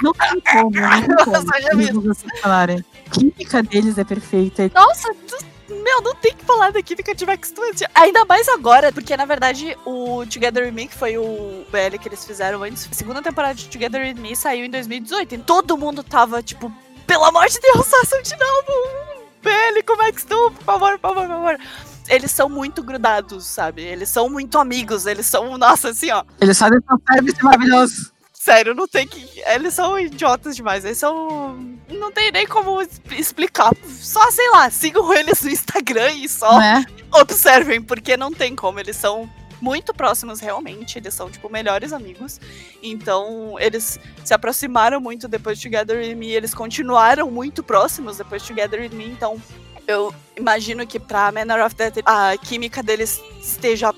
[0.02, 1.32] Não tem como, não tem como.
[1.32, 2.84] Nossa, já falarem.
[3.06, 4.70] A química deles é perfeita.
[4.74, 7.64] nossa, tu- meu, não tem que falar da química de Max Tool.
[7.94, 12.08] Ainda mais agora, porque na verdade o Together With Me, que foi o BL que
[12.08, 15.34] eles fizeram antes, a segunda temporada de Together With Me saiu em 2018.
[15.34, 16.70] E todo mundo tava, tipo,
[17.06, 21.14] pelo amor de Deus, façam de novo um BL com Max Tool, por favor, por
[21.14, 21.58] favor, por favor.
[22.08, 23.82] Eles são muito grudados, sabe?
[23.82, 26.22] Eles são muito amigos, eles são, nossa, assim, ó.
[26.40, 26.78] Eles fazem
[27.12, 28.11] service maravilhoso.
[28.42, 29.40] Sério, não tem que.
[29.46, 30.84] Eles são idiotas demais.
[30.84, 31.54] Eles são.
[31.88, 32.82] Não tem nem como
[33.12, 33.70] explicar.
[33.86, 36.84] Só, sei lá, sigam eles no Instagram e só Né?
[37.12, 38.80] observem, porque não tem como.
[38.80, 39.30] Eles são
[39.60, 40.98] muito próximos, realmente.
[40.98, 42.40] Eles são, tipo, melhores amigos.
[42.82, 46.32] Então, eles se aproximaram muito depois de Together With Me.
[46.32, 49.06] Eles continuaram muito próximos depois de Together With Me.
[49.06, 49.40] Então,
[49.86, 53.92] eu imagino que pra Manor of Death a química deles esteja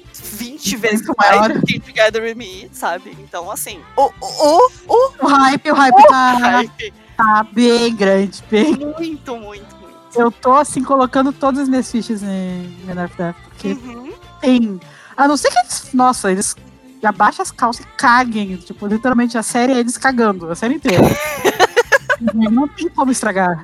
[0.51, 1.53] 20 vezes Muito mais maior.
[1.55, 3.17] do que Together With Me, sabe?
[3.21, 6.95] Então, assim, o, o, o, O hype, o hype tá, hype.
[7.17, 8.77] tá bem grande, bem.
[8.77, 9.95] Muito, muito, muito.
[10.17, 14.13] Eu tô assim colocando todas as minhas fichas em Menor of Death, porque Uhum.
[14.41, 14.81] tem.
[15.17, 15.89] A não ser que eles.
[15.93, 16.55] Nossa, eles
[17.03, 18.57] abaixa as calças e caguem.
[18.57, 21.03] Tipo, literalmente a série é eles cagando, a série inteira.
[22.51, 23.63] não tem como estragar.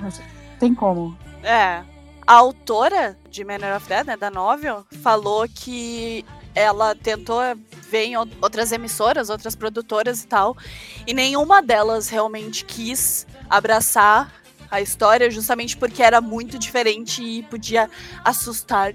[0.59, 1.17] Tem como.
[1.43, 1.83] É.
[2.27, 6.25] A autora de Manor of Dead, né, da novel, falou que
[6.55, 7.41] ela tentou
[7.91, 10.57] ver em outras emissoras, outras produtoras e tal,
[11.07, 14.33] e nenhuma delas realmente quis abraçar
[14.71, 17.91] a história, justamente porque era muito diferente e podia
[18.25, 18.93] assustar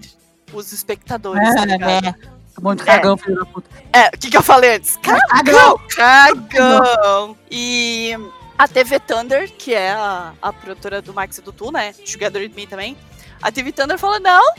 [0.53, 1.49] os espectadores.
[1.49, 2.07] É, tá ligado?
[2.07, 2.35] é.
[2.61, 2.85] Muito é.
[2.85, 3.17] cagão, é.
[3.17, 3.69] filho da puta.
[3.91, 4.97] É, o que, que eu falei antes?
[4.97, 5.77] Cagão!
[5.89, 7.37] Cagão!
[7.51, 8.13] E
[8.57, 11.93] a TV Thunder, que é a, a produtora do Max e do Tu, né?
[11.93, 12.97] Together With Me também.
[13.41, 14.53] A TV Thunder falou: não,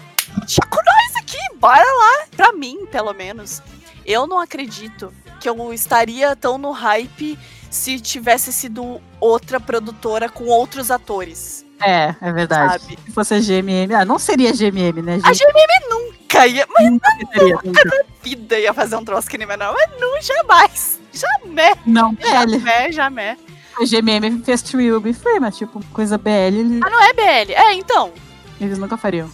[0.68, 2.27] com nós aqui, bora lá.
[2.37, 3.62] Pra mim, pelo menos,
[4.05, 7.39] eu não acredito que eu estaria tão no hype
[7.70, 11.64] se tivesse sido outra produtora com outros atores.
[11.81, 12.83] É, é verdade.
[12.83, 12.99] Sabe?
[13.05, 13.95] Se fosse a GMM.
[13.95, 15.20] Ah, não seria a GMM, né?
[15.22, 16.66] A GMM nunca ia.
[16.70, 19.74] Mas nunca, nunca, nunca, na vida ia fazer um troço que nem menor.
[19.74, 21.01] Mas não, jamais.
[21.12, 21.77] Jamais.
[21.85, 23.39] Não, jamais, jamais.
[23.79, 26.31] A GMM fez Trill Be Free, mas tipo, coisa BL.
[26.31, 26.81] Ele...
[26.83, 27.53] Ah, não é BL.
[27.53, 28.12] É, então.
[28.59, 29.31] Eles nunca fariam.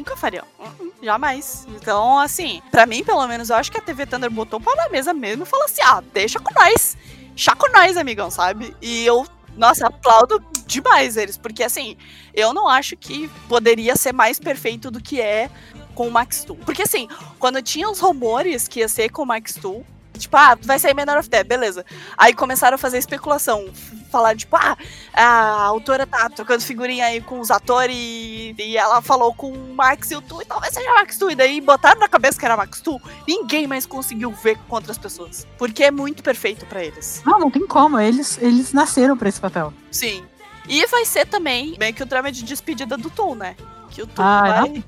[0.00, 0.46] Nunca fariam.
[0.58, 1.66] Uh -uh, jamais.
[1.68, 4.88] Então, assim, para mim, pelo menos, eu acho que a TV Thunder botou pra na
[4.88, 6.96] mesa mesmo e falou assim: ah, deixa com nós.
[7.36, 8.74] Chá com nós, amigão, sabe?
[8.80, 9.26] E eu,
[9.58, 11.98] nossa, aplaudo demais eles, porque assim,
[12.32, 15.50] eu não acho que poderia ser mais perfeito do que é
[15.94, 16.56] com o Max Tool.
[16.64, 19.84] Porque assim, quando tinha os rumores que ia ser com o Max Tool,
[20.18, 21.84] Tipo, ah, vai sair Menor of Death, beleza.
[22.18, 23.64] Aí começaram a fazer especulação.
[24.10, 24.76] Falar, tipo, ah,
[25.14, 30.10] a autora tá trocando figurinha aí com os atores e ela falou com o Max
[30.10, 31.30] e o Tu, e talvez seja Max Tu.
[31.30, 33.00] E daí botaram na cabeça que era Max Tu.
[33.26, 35.46] Ninguém mais conseguiu ver com outras pessoas.
[35.56, 37.22] Porque é muito perfeito para eles.
[37.24, 37.98] Não, não tem como.
[37.98, 39.72] Eles, eles nasceram para esse papel.
[39.90, 40.24] Sim.
[40.68, 43.56] E vai ser também meio que o drama de despedida do Tu, né?
[43.90, 44.68] Que o Tu ah, vai.
[44.68, 44.84] Não?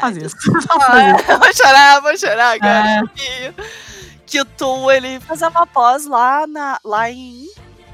[0.00, 0.36] Faz isso.
[0.68, 3.02] Ah, vou chorar, vou chorar, cara.
[3.18, 3.54] É
[4.26, 7.46] que o Tu, ele fazia uma pós lá, na, lá em...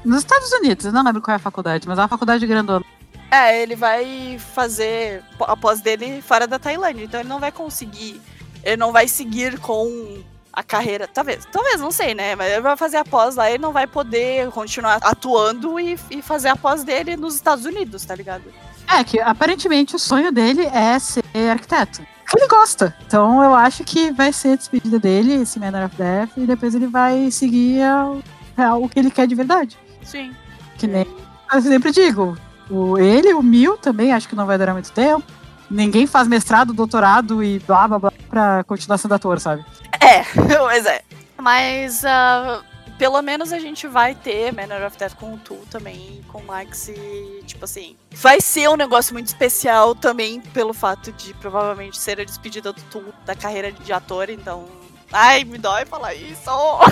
[0.03, 2.85] Nos Estados Unidos, eu não lembro qual é a faculdade, mas é uma faculdade grandona.
[3.31, 8.21] É, ele vai fazer a pós dele fora da Tailândia, então ele não vai conseguir,
[8.63, 12.77] ele não vai seguir com a carreira, talvez, talvez, não sei, né, mas ele vai
[12.77, 16.83] fazer a pós lá, ele não vai poder continuar atuando e, e fazer a pós
[16.83, 18.43] dele nos Estados Unidos, tá ligado?
[18.87, 22.03] É, que aparentemente o sonho dele é ser arquiteto
[22.37, 22.95] ele gosta.
[23.05, 26.75] Então eu acho que vai ser a despedida dele, esse Manor of Death, e depois
[26.75, 27.81] ele vai seguir
[28.81, 29.77] o que ele quer de verdade.
[30.05, 30.33] Sim.
[30.77, 31.05] Que nem
[31.53, 32.35] eu sempre digo,
[32.69, 35.23] o, ele, o Mil também, acho que não vai durar muito tempo.
[35.69, 39.63] Ninguém faz mestrado, doutorado e blá blá blá pra continuar sendo ator, sabe?
[39.99, 40.23] É,
[40.65, 41.01] mas é.
[41.37, 42.63] Mas uh,
[42.97, 46.45] pelo menos a gente vai ter Manor of Death com o Tool também, com o
[46.45, 51.97] Max e, tipo assim, vai ser um negócio muito especial também pelo fato de provavelmente
[51.97, 54.65] ser a despedida do Tool da carreira de ator, então.
[55.13, 56.49] Ai, me dói falar isso!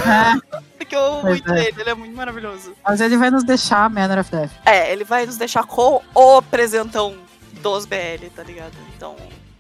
[0.07, 0.61] É.
[0.77, 1.67] Porque eu amo muito é.
[1.67, 2.73] ele, ele é muito maravilhoso.
[2.83, 4.51] Mas ele vai nos deixar Manor of Death.
[4.65, 7.17] É, ele vai nos deixar com o presentão
[7.61, 8.73] dos BL, tá ligado?
[8.95, 9.15] Então,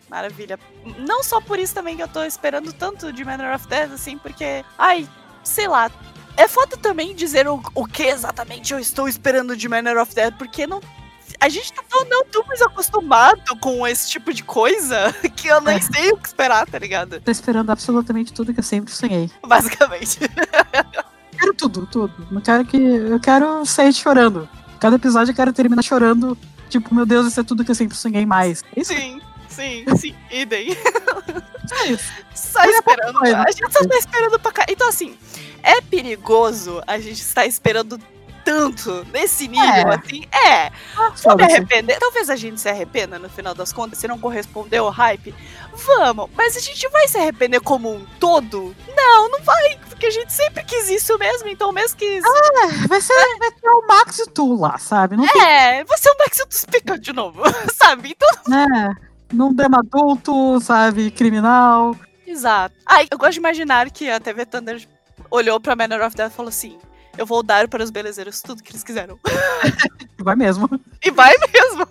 [0.09, 0.59] maravilha.
[0.99, 4.17] Não só por isso também que eu tô esperando tanto de Manor of Death, assim,
[4.17, 5.07] porque, ai,
[5.43, 5.89] sei lá,
[6.37, 10.35] é foda também dizer o, o que exatamente eu estou esperando de Manor of Death,
[10.37, 10.81] porque não.
[11.39, 15.61] A gente tá tão, não tão mais acostumado com esse tipo de coisa que eu
[15.61, 15.81] nem é.
[15.81, 17.19] sei o que esperar, tá ligado?
[17.19, 19.29] Tô esperando absolutamente tudo que eu sempre sonhei.
[19.45, 20.19] Basicamente.
[21.37, 22.27] quero tudo, tudo.
[22.31, 22.77] Não quero que.
[22.77, 24.47] Eu quero sair chorando.
[24.79, 26.37] Cada episódio eu quero terminar chorando.
[26.69, 28.63] Tipo, meu Deus, isso é tudo que eu sempre sonhei mais.
[28.75, 28.93] É isso?
[28.93, 29.21] Sim.
[29.51, 30.69] Sim, sim, idem.
[31.67, 32.11] Só isso.
[32.33, 33.19] Só esperando.
[33.21, 34.65] A gente só tá esperando pra cá.
[34.69, 35.17] Então, assim,
[35.61, 37.99] é perigoso a gente estar esperando
[38.43, 39.95] tanto nesse nível, é.
[39.95, 40.23] assim.
[40.31, 40.71] É.
[40.97, 41.99] Ah, me arrepender.
[41.99, 45.33] Talvez a gente se arrependa no final das contas, se não correspondeu ao hype.
[45.73, 48.75] Vamos, mas a gente vai se arrepender como um todo?
[48.95, 52.19] Não, não vai, porque a gente sempre quis isso mesmo, então mesmo que.
[52.23, 53.37] Ah, vai ser, é.
[53.37, 55.15] vai ser o Max e tu lá, sabe?
[55.15, 55.85] Não é, tem...
[55.85, 57.41] vai ser o Max e tu pica de novo,
[57.73, 58.15] sabe?
[58.15, 58.53] Então.
[58.53, 58.89] É,
[59.33, 61.09] num drama adulto, sabe?
[61.11, 61.95] Criminal.
[62.27, 62.75] Exato.
[62.85, 64.85] Ai, eu gosto de imaginar que a TV Thunder
[65.29, 66.77] olhou pra Manor of Death e falou assim:
[67.17, 69.19] Eu vou dar para os belezeiros tudo que eles quiseram.
[70.19, 70.69] Vai mesmo.
[71.03, 71.87] E vai mesmo.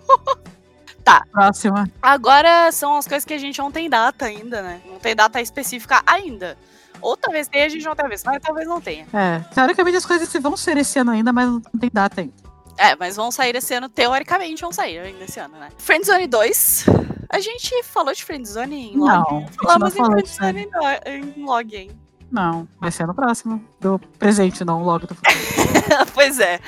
[1.05, 1.25] tá.
[1.33, 1.91] Próxima.
[2.01, 4.81] Agora são as coisas que a gente não tem data ainda, né?
[4.87, 6.57] Não tem data específica ainda.
[7.01, 9.07] Ou talvez tenha, a gente não visto, mas talvez não tenha.
[9.13, 12.35] É, teoricamente as coisas vão ser esse ano ainda, mas não tem data ainda.
[12.77, 15.71] É, mas vão sair esse ano, teoricamente vão sair ainda esse ano, né?
[15.77, 16.87] Friendzone 2.
[17.29, 19.09] A gente falou de Friendzone em log?
[19.09, 20.69] Não, Falamos em Friendzone
[21.07, 21.91] em log, hein?
[22.31, 23.63] Não, vai ser no próximo.
[23.81, 25.37] Do presente, não logo do futuro.
[26.15, 26.61] pois é.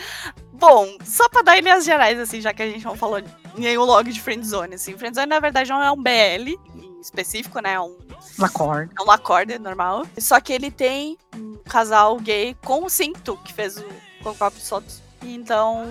[0.53, 3.21] Bom, só pra dar linhas gerais, assim, já que a gente não falou
[3.57, 4.97] nenhum log de Friendzone, assim.
[4.97, 6.57] Friendzone, na verdade, não é um BL
[7.01, 7.75] específico, né?
[7.75, 7.97] É um
[8.39, 8.91] Lacorne.
[8.99, 10.07] É um Lacorne normal.
[10.19, 13.85] Só que ele tem um casal gay com o Cinto, que fez o
[14.23, 15.03] Concop Sotos.
[15.23, 15.85] Então,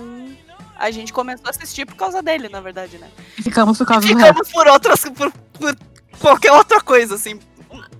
[0.76, 3.08] a gente começou a assistir por causa dele, na verdade, né?
[3.42, 4.44] Ficamos por causa e do resto.
[4.44, 5.04] ficamos por outras.
[5.04, 5.76] Por, por
[6.18, 7.38] qualquer outra coisa, assim.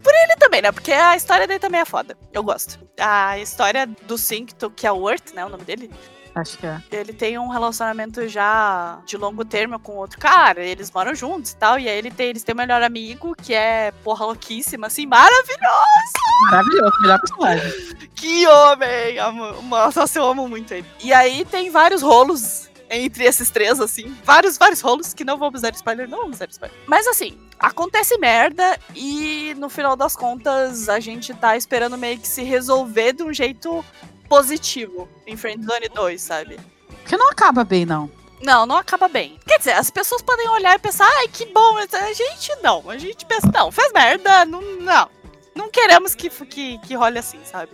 [0.02, 0.72] Por ele também, né?
[0.72, 2.16] Porque a história dele também é foda.
[2.32, 2.78] Eu gosto.
[2.98, 5.44] A história do Cincto, que é o Worth, né?
[5.44, 5.90] O nome dele.
[6.34, 6.82] Acho que é.
[6.90, 10.62] Ele tem um relacionamento já de longo termo com outro cara.
[10.64, 11.78] Eles moram juntos e tal.
[11.78, 16.12] E aí ele tem, eles têm um melhor amigo, que é porra louquíssima, assim, maravilhoso!
[16.50, 17.72] Maravilhoso, melhor personagem.
[18.14, 19.18] Que homem!
[19.18, 20.86] Amo, nossa, eu amo muito ele.
[21.00, 24.14] E aí tem vários rolos entre esses três, assim.
[24.24, 26.76] Vários, vários rolos que não vamos dar spoiler, não vamos dar spoiler.
[26.86, 32.26] Mas assim, acontece merda e no final das contas a gente tá esperando meio que
[32.26, 33.84] se resolver de um jeito
[34.28, 36.58] positivo em Friendzone 2, sabe?
[36.88, 38.10] Porque não acaba bem, não.
[38.42, 39.38] Não, não acaba bem.
[39.46, 42.90] Quer dizer, as pessoas podem olhar e pensar, ai, que bom, a gente não.
[42.90, 44.60] A gente pensa, não, fez merda, não.
[44.80, 45.08] Não,
[45.54, 47.70] não queremos que, que, que role assim, sabe?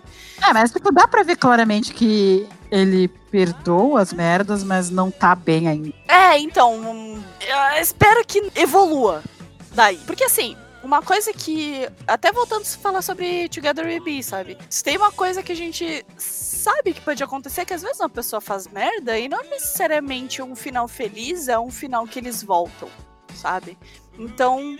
[0.46, 5.34] É, mas tipo, dá pra ver claramente que ele perdoa as merdas, mas não tá
[5.34, 5.94] bem ainda.
[6.06, 7.22] É, então, hum,
[7.80, 9.22] espero que evolua
[9.74, 9.98] daí.
[10.06, 11.88] Porque assim, uma coisa que.
[12.06, 14.56] Até voltando a falar sobre Together We Be, sabe?
[14.70, 18.08] Se tem uma coisa que a gente sabe que pode acontecer, que às vezes uma
[18.08, 22.88] pessoa faz merda e não necessariamente um final feliz é um final que eles voltam,
[23.34, 23.76] sabe?
[24.18, 24.76] Então.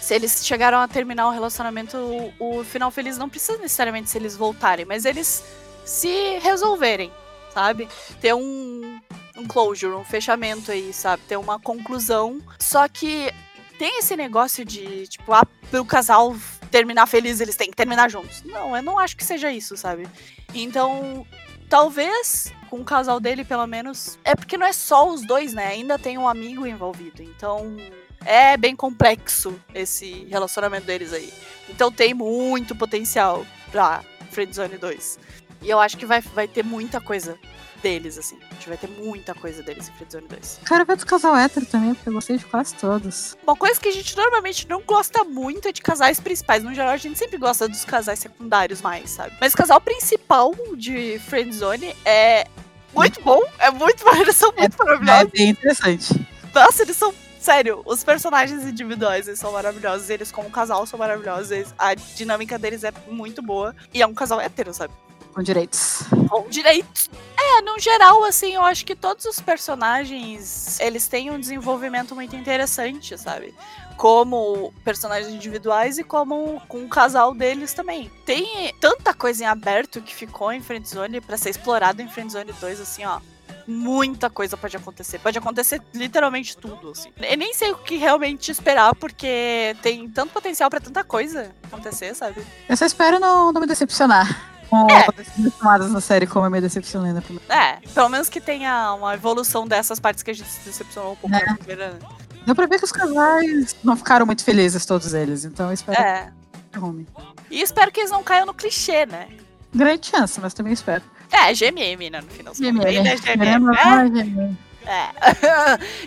[0.00, 1.96] Se eles chegaram a terminar o relacionamento,
[2.40, 5.44] o, o final feliz não precisa necessariamente se eles voltarem, mas eles
[5.84, 7.10] se resolverem,
[7.54, 7.88] sabe?
[8.20, 9.00] Ter um,
[9.36, 11.22] um closure, um fechamento aí, sabe?
[11.28, 12.42] Ter uma conclusão.
[12.58, 13.32] Só que
[13.78, 16.34] tem esse negócio de, tipo, ah, pro casal
[16.70, 18.42] terminar feliz, eles têm que terminar juntos.
[18.44, 20.06] Não, eu não acho que seja isso, sabe?
[20.54, 21.26] Então,
[21.68, 24.18] talvez com o casal dele, pelo menos.
[24.24, 25.68] É porque não é só os dois, né?
[25.68, 27.22] Ainda tem um amigo envolvido.
[27.22, 27.76] Então.
[28.24, 31.32] É bem complexo esse relacionamento deles aí.
[31.68, 34.02] Então tem muito potencial pra
[34.32, 35.18] Friendzone 2.
[35.62, 37.38] E eu acho que vai, vai ter muita coisa
[37.86, 38.36] deles, assim.
[38.50, 40.60] A gente vai ter muita coisa deles em Friendzone 2.
[40.64, 43.36] Cara, vai do casal hétero também, porque eu gostei de quase todos.
[43.46, 46.64] Uma coisa que a gente normalmente não gosta muito é de casais principais.
[46.64, 49.36] No geral, a gente sempre gosta dos casais secundários mais, sabe?
[49.40, 52.46] Mas o casal principal de Friendzone é
[52.92, 53.40] muito bom.
[53.60, 55.30] É muito eles são muito É maravilhosos.
[55.30, 56.26] bem interessante.
[56.52, 57.14] Nossa, eles são.
[57.38, 60.10] Sério, os personagens individuais eles são maravilhosos.
[60.10, 61.52] Eles, como casal, são maravilhosos.
[61.52, 63.76] eles- a dinâmica deles é muito boa.
[63.94, 64.92] E é um casal hétero, sabe?
[65.36, 65.98] Com direitos.
[66.30, 67.10] Com direitos.
[67.38, 72.34] É, no geral, assim, eu acho que todos os personagens, eles têm um desenvolvimento muito
[72.34, 73.54] interessante, sabe?
[73.98, 78.10] Como personagens individuais e como com o casal deles também.
[78.24, 82.80] Tem tanta coisa em aberto que ficou em Friendzone pra ser explorado em Friendzone 2,
[82.80, 83.20] assim, ó.
[83.66, 85.18] Muita coisa pode acontecer.
[85.18, 87.12] Pode acontecer literalmente tudo, assim.
[87.20, 92.14] Eu nem sei o que realmente esperar, porque tem tanto potencial pra tanta coisa acontecer,
[92.14, 92.42] sabe?
[92.66, 94.55] Eu só espero não, não me decepcionar.
[94.70, 95.06] Com É.
[95.16, 97.54] decisões tomadas na série como eu me decepcionei na primeira.
[97.54, 101.16] É, pelo menos que tenha uma evolução dessas partes que a gente se decepcionou um
[101.16, 101.44] pouco É.
[101.44, 101.92] na primeira.
[101.92, 101.98] né?
[102.44, 105.44] Deu pra ver que os casais não ficaram muito felizes, todos eles.
[105.44, 106.32] Então eu espero É.
[106.70, 107.06] que arrume.
[107.50, 109.28] E espero que eles não caiam no clichê, né?
[109.74, 111.02] Grande chance, mas também espero.
[111.30, 112.20] É, GMM, né?
[112.20, 112.52] No final.
[112.52, 113.20] é GMM.
[113.20, 114.56] Queremos É, mais GMM.
[114.86, 115.08] é.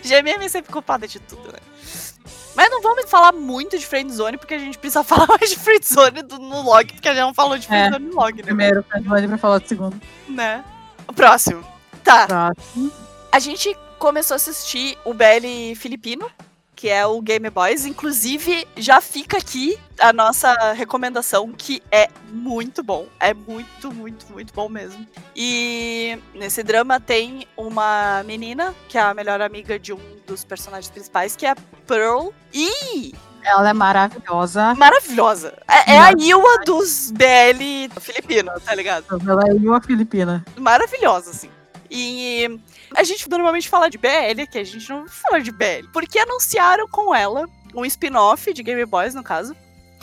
[0.02, 1.58] GMM é sempre culpada de tudo, né?
[2.54, 6.22] Mas não vamos falar muito de Friendzone, porque a gente precisa falar mais de Friendzone
[6.22, 7.68] do- no log, porque a gente não falou de É.
[7.68, 8.42] Friendzone no log, né?
[8.42, 10.00] Primeiro, Friendzone pra falar do segundo.
[10.28, 10.64] né?
[11.06, 11.64] O próximo.
[12.04, 12.26] Tá.
[12.26, 12.92] Próximo.
[13.32, 16.30] A gente começou a assistir o BL filipino,
[16.80, 17.84] que é o Game Boys.
[17.84, 23.06] Inclusive, já fica aqui a nossa recomendação, que é muito bom.
[23.20, 25.06] É muito, muito, muito bom mesmo.
[25.36, 30.90] E nesse drama tem uma menina, que é a melhor amiga de um dos personagens
[30.90, 31.56] principais, que é a
[31.86, 32.30] Pearl.
[32.50, 33.12] E
[33.44, 34.74] Ela é maravilhosa.
[34.74, 35.52] maravilhosa.
[35.68, 39.04] É, é a Iwa dos BL filipino, tá ligado?
[39.28, 40.42] Ela é uma filipina.
[40.58, 41.50] maravilhosa, assim.
[41.90, 42.58] E
[42.94, 45.88] a gente normalmente fala de BL, que a gente não fala de BL.
[45.92, 49.54] Porque anunciaram com ela um spin-off de Game Boys, no caso.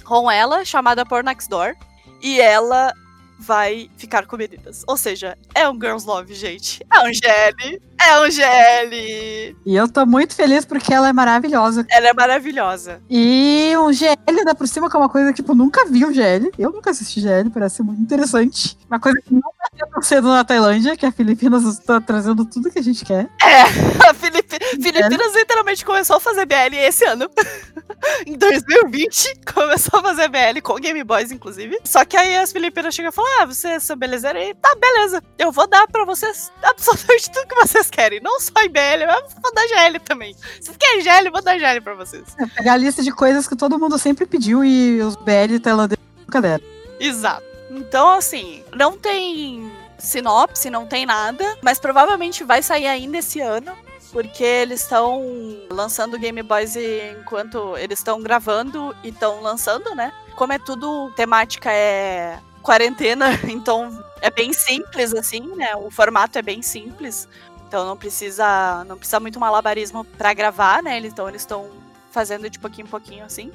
[0.04, 1.76] Com ela, chamada Por Next Door.
[2.22, 2.94] E ela
[3.40, 4.84] vai ficar com meninas.
[4.88, 6.86] Ou seja, é um Girls Love, gente.
[6.92, 7.82] É um GL.
[8.00, 9.56] É um GL.
[9.66, 11.86] E eu tô muito feliz porque ela é maravilhosa.
[11.90, 13.02] Ela é maravilhosa.
[13.10, 16.06] E um GL ainda por cima, que é uma coisa que tipo, eu nunca vi
[16.06, 16.52] um GL.
[16.58, 18.78] Eu nunca assisti GL, parece muito interessante.
[18.90, 22.80] Uma coisa que nunca tinha acontecido na Tailândia, que a Filipinas está trazendo tudo que
[22.80, 23.30] a gente quer.
[23.42, 23.62] É,
[24.10, 27.30] a Filipi Filipinas literalmente começou a fazer BL esse ano.
[28.26, 31.80] em 2020 começou a fazer BL com Game Boys, inclusive.
[31.84, 34.54] Só que aí as Filipinas chegam e falam: Ah, vocês são belezeira aí?
[34.56, 35.24] Tá, beleza.
[35.38, 38.20] Eu vou dar pra vocês absolutamente tudo que vocês querem.
[38.22, 40.36] Não só em BL, mas vou dar GL também.
[40.62, 42.24] Se querem GL, vou dar GL pra vocês.
[42.40, 46.04] É, pegar a lista de coisas que todo mundo sempre pediu e os BL tailandeses
[46.20, 46.64] nunca deram.
[47.00, 47.46] Exato.
[47.70, 53.76] Então, assim, não tem sinopse, não tem nada, mas provavelmente vai sair ainda esse ano
[54.18, 55.22] porque eles estão
[55.70, 60.12] lançando Game Boys enquanto eles estão gravando e estão lançando, né?
[60.36, 65.76] Como é tudo temática é quarentena, então é bem simples assim, né?
[65.76, 67.30] O formato é bem simples.
[67.68, 70.98] Então não precisa, não precisa muito malabarismo para gravar, né?
[70.98, 71.70] Então eles estão
[72.10, 73.52] fazendo de pouquinho em pouquinho assim.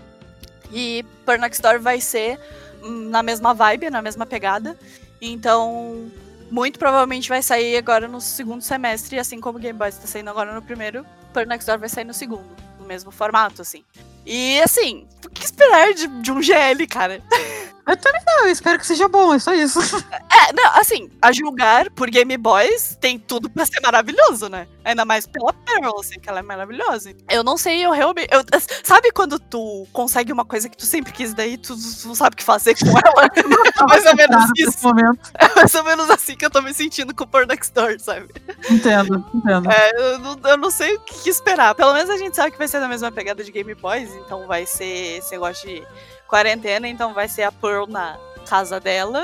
[0.70, 1.04] E
[1.40, 2.38] Next Door vai ser
[2.80, 4.78] na mesma vibe, na mesma pegada.
[5.20, 6.08] Então,
[6.52, 10.28] muito provavelmente vai sair agora no segundo semestre, assim como o Game Boy está saindo
[10.28, 12.44] agora no primeiro, Per Next Door vai sair no segundo,
[12.78, 13.82] no mesmo formato, assim.
[14.26, 17.22] E assim, o que esperar de, de um GL, cara?
[17.86, 19.80] Eu também não, eu espero que seja bom, é só isso.
[20.32, 24.66] É, não, assim, a julgar por Game Boys tem tudo pra ser maravilhoso, né?
[24.82, 27.14] Ainda mais pela Pearl, assim, que ela é maravilhosa.
[27.28, 28.28] Eu não sei, eu realmente.
[28.32, 28.42] Eu,
[28.82, 31.76] sabe quando tu consegue uma coisa que tu sempre quis, daí tu
[32.06, 33.28] não sabe o que fazer com ela?
[33.36, 34.88] é mais ou menos isso.
[35.34, 38.00] É mais ou menos assim que eu tô me sentindo com o Porn Next Door,
[38.00, 38.28] sabe?
[38.70, 39.70] Entendo, entendo.
[39.70, 41.74] É, eu, não, eu não sei o que esperar.
[41.74, 44.46] Pelo menos a gente sabe que vai ser na mesma pegada de Game Boys, então
[44.46, 45.86] vai ser esse negócio de
[46.32, 48.18] quarentena, então vai ser a Pearl na
[48.48, 49.22] casa dela,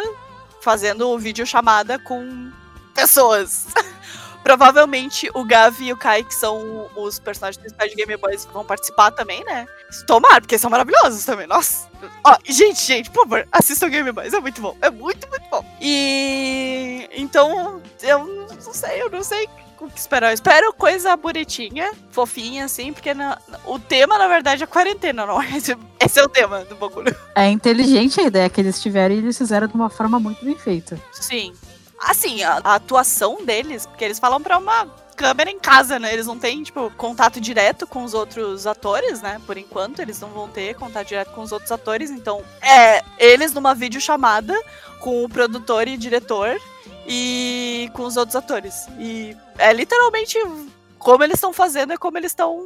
[0.61, 2.53] fazendo vídeo chamada com
[2.95, 3.69] pessoas.
[4.45, 8.63] Provavelmente o Gavi e o Kai, que são os personagens principais de Game Boys, vão
[8.63, 9.67] participar também, né?
[10.07, 11.47] Tomar, porque são maravilhosos também.
[11.47, 11.89] Nossa.
[12.23, 14.35] Ó, gente, gente, por favor, assistam Game Boys.
[14.35, 14.77] É muito bom.
[14.83, 15.65] É muito, muito bom.
[15.81, 17.09] E.
[17.13, 19.49] Então, eu não sei, eu não sei
[19.87, 20.31] o que esperar.
[20.31, 25.41] Eu espero coisa bonitinha, fofinha, assim, porque na, o tema, na verdade, é quarentena, não
[25.41, 25.57] é?
[25.57, 27.15] Esse, esse é o tema do bagulho.
[27.35, 30.57] É inteligente a ideia que eles tiveram e eles fizeram de uma forma muito bem
[30.57, 31.01] feita.
[31.13, 31.53] Sim.
[32.01, 34.87] Assim, a, a atuação deles, porque eles falam pra uma
[35.19, 36.13] câmera em casa, né?
[36.13, 39.41] Eles não têm, tipo, contato direto com os outros atores, né?
[39.45, 42.09] Por enquanto, eles não vão ter contato direto com os outros atores.
[42.09, 44.55] Então, é eles numa videochamada
[45.01, 46.57] com o produtor e diretor
[47.09, 48.87] e com os outros atores.
[48.99, 50.39] E é literalmente
[50.99, 52.63] como eles estão fazendo, é como eles estão.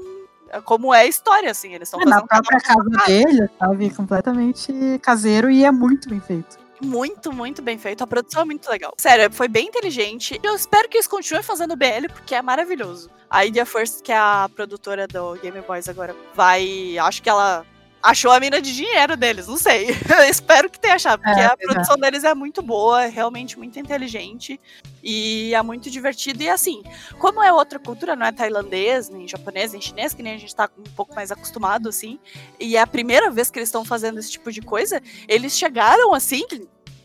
[0.48, 1.72] É como é a história, assim.
[1.74, 3.90] Eles estão é, Na própria casa dele, sabe?
[3.90, 6.60] Completamente caseiro e é muito bem feito.
[6.82, 8.02] Muito, muito bem feito.
[8.02, 8.92] A produção é muito legal.
[8.98, 10.38] Sério, foi bem inteligente.
[10.42, 13.08] Eu espero que eles continuem fazendo BL, porque é maravilhoso.
[13.30, 16.98] A Idea First, que é a produtora do Game Boys agora, vai.
[16.98, 17.64] Acho que ela
[18.02, 19.88] achou a mina de dinheiro deles, não sei.
[20.28, 22.00] espero que tenha achado, porque é, a produção é.
[22.00, 24.60] deles é muito boa, é realmente muito inteligente
[25.02, 26.42] e é muito divertido.
[26.42, 26.82] E assim,
[27.18, 30.54] como é outra cultura, não é tailandês, nem japonês, nem chinês, que nem a gente
[30.54, 32.18] tá um pouco mais acostumado, assim,
[32.58, 36.12] e é a primeira vez que eles estão fazendo esse tipo de coisa, eles chegaram
[36.12, 36.42] assim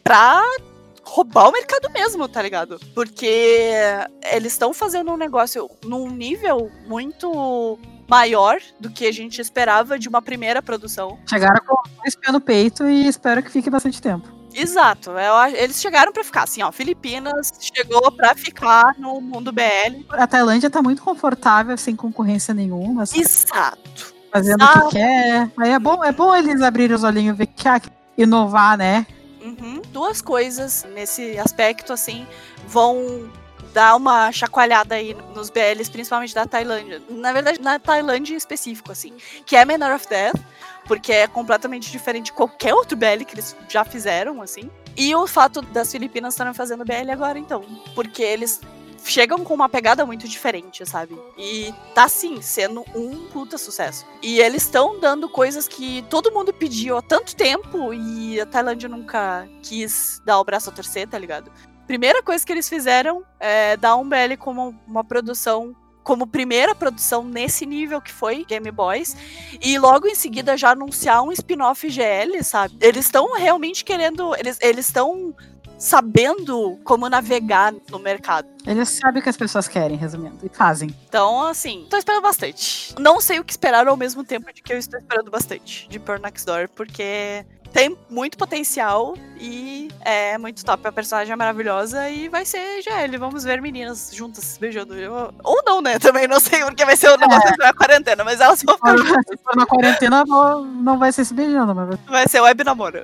[0.04, 0.42] pra
[1.04, 2.80] roubar o mercado mesmo, tá ligado?
[2.94, 3.72] Porque
[4.32, 10.08] eles estão fazendo um negócio num nível muito maior do que a gente esperava de
[10.08, 11.20] uma primeira produção.
[11.30, 14.38] Chegaram com dois pés no peito e espero que fique bastante tempo.
[14.54, 15.12] Exato,
[15.56, 16.72] eles chegaram para ficar assim, ó.
[16.72, 20.04] Filipinas chegou para ficar no mundo BL.
[20.10, 23.04] A Tailândia tá muito confortável, sem concorrência nenhuma.
[23.04, 24.16] Assim, Exato.
[24.32, 24.80] Fazendo Exato.
[24.80, 25.52] o que quer.
[25.60, 27.80] Aí é bom, é bom eles abrirem os olhinhos e ver que ah,
[28.18, 29.06] inovar, né?
[29.42, 29.80] Uhum.
[29.94, 32.26] Duas coisas nesse aspecto, assim,
[32.68, 33.30] vão
[33.74, 37.02] dar uma chacoalhada aí nos BLs, principalmente da Tailândia.
[37.10, 39.14] Na verdade, na Tailândia em específico, assim,
[39.46, 40.40] que é Manor of Death,
[40.86, 44.70] porque é completamente diferente de qualquer outro BL que eles já fizeram, assim.
[44.96, 47.64] E o fato das Filipinas estarem fazendo BL agora, então.
[47.94, 48.62] Porque eles
[49.04, 51.18] chegam com uma pegada muito diferente, sabe?
[51.38, 54.06] E tá sim sendo um puta sucesso.
[54.22, 58.90] E eles estão dando coisas que todo mundo pediu há tanto tempo e a Tailândia
[58.90, 61.52] nunca quis dar o braço a torcer, tá ligado?
[61.88, 67.22] Primeira coisa que eles fizeram é dar um BL como uma produção como primeira produção
[67.26, 69.18] nesse nível que foi Game Boys
[69.62, 72.78] e logo em seguida já anunciar um spin-off GL, sabe?
[72.80, 75.36] Eles estão realmente querendo, eles eles estão
[75.78, 78.48] sabendo como navegar no mercado.
[78.66, 80.94] Eles sabem o que as pessoas querem, resumindo, e fazem.
[81.08, 82.96] Então, assim, tô esperando bastante.
[83.00, 86.00] Não sei o que esperar ao mesmo tempo de que eu estou esperando bastante de
[86.00, 90.88] Pearl Next Door, porque tem muito potencial e é muito top.
[90.88, 93.18] A personagem é maravilhosa e vai ser GL.
[93.18, 94.96] Vamos ver meninas juntas beijando.
[95.44, 96.00] Ou não, né?
[96.00, 97.58] Também não sei porque vai ser o negócio é.
[97.58, 99.26] da quarentena, mas elas vão ficar juntas.
[99.30, 103.02] Se for na quarentena, não vai ser se beijando, mas vai ser web namoro.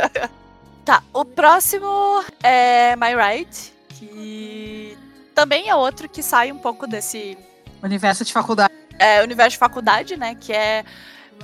[0.84, 4.96] tá, o próximo é My Right, que
[5.34, 7.36] também é outro que sai um pouco desse
[7.82, 8.72] universo de faculdade.
[8.98, 10.36] É, universo de faculdade, né?
[10.36, 10.84] Que é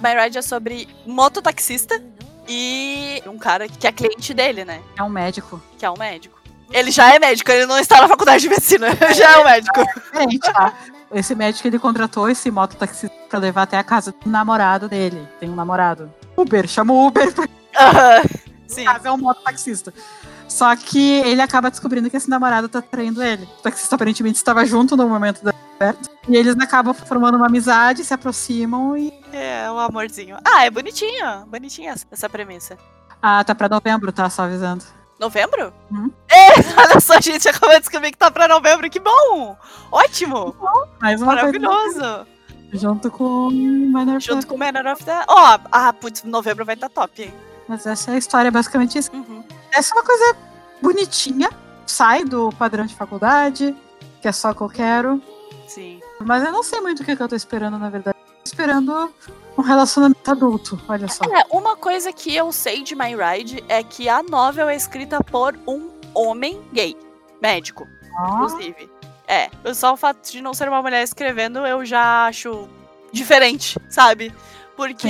[0.03, 2.03] My Ride é sobre mototaxista
[2.49, 4.80] e um cara que é cliente dele, né?
[4.97, 5.61] É um médico.
[5.78, 6.41] Que é um médico.
[6.72, 9.80] Ele já é médico, ele não está na faculdade de medicina, já é um médico.
[10.53, 10.72] Tá?
[11.12, 15.26] Esse médico ele contratou esse mototaxista pra levar até a casa do namorado dele.
[15.41, 16.12] Tem um namorado.
[16.36, 18.22] Uber, chama o Uber pra Aham,
[18.68, 18.84] Sim.
[18.84, 19.93] casa, é um mototaxista.
[20.51, 23.44] Só que ele acaba descobrindo que esse namorado tá traindo ele.
[23.61, 26.11] O taxista aparentemente estava junto no momento da oferta.
[26.28, 29.12] E eles acabam formando uma amizade, se aproximam e.
[29.32, 30.36] É, um amorzinho.
[30.44, 31.46] Ah, é bonitinho.
[31.46, 32.76] Bonitinha essa- premissa.
[33.22, 34.28] Ah, tá pra novembro, tá?
[34.28, 34.84] Só avisando.
[35.20, 35.72] Novembro?
[35.90, 36.11] Uhum.
[36.28, 36.48] É,
[36.80, 38.90] olha só, a gente acabou de descobrir que tá pra novembro.
[38.90, 39.57] Que bom!
[39.92, 40.57] Ótimo!
[41.01, 42.26] Mais uma Maravilhoso!
[42.72, 45.24] junto com Minor Junto com Manor of the...
[45.28, 47.34] Ó, ah, putz, novembro vai tá top, hein?
[47.70, 49.12] Mas essa é a história, basicamente isso.
[49.12, 49.44] Uhum.
[49.72, 50.36] Essa é uma coisa
[50.82, 51.48] bonitinha,
[51.86, 53.76] sai do padrão de faculdade,
[54.20, 55.22] que é só que eu quero.
[55.68, 56.00] Sim.
[56.18, 58.18] Mas eu não sei muito o que, que eu tô esperando, na verdade.
[58.18, 59.14] Tô esperando
[59.56, 61.22] um relacionamento adulto, olha só.
[61.26, 65.22] É, uma coisa que eu sei de My Ride é que a novel é escrita
[65.22, 66.96] por um homem gay.
[67.40, 67.86] Médico,
[68.18, 68.90] Ah, inclusive.
[69.28, 72.68] É, só o fato de não ser uma mulher escrevendo eu já acho
[73.12, 74.34] diferente, sabe?
[74.86, 75.06] Porque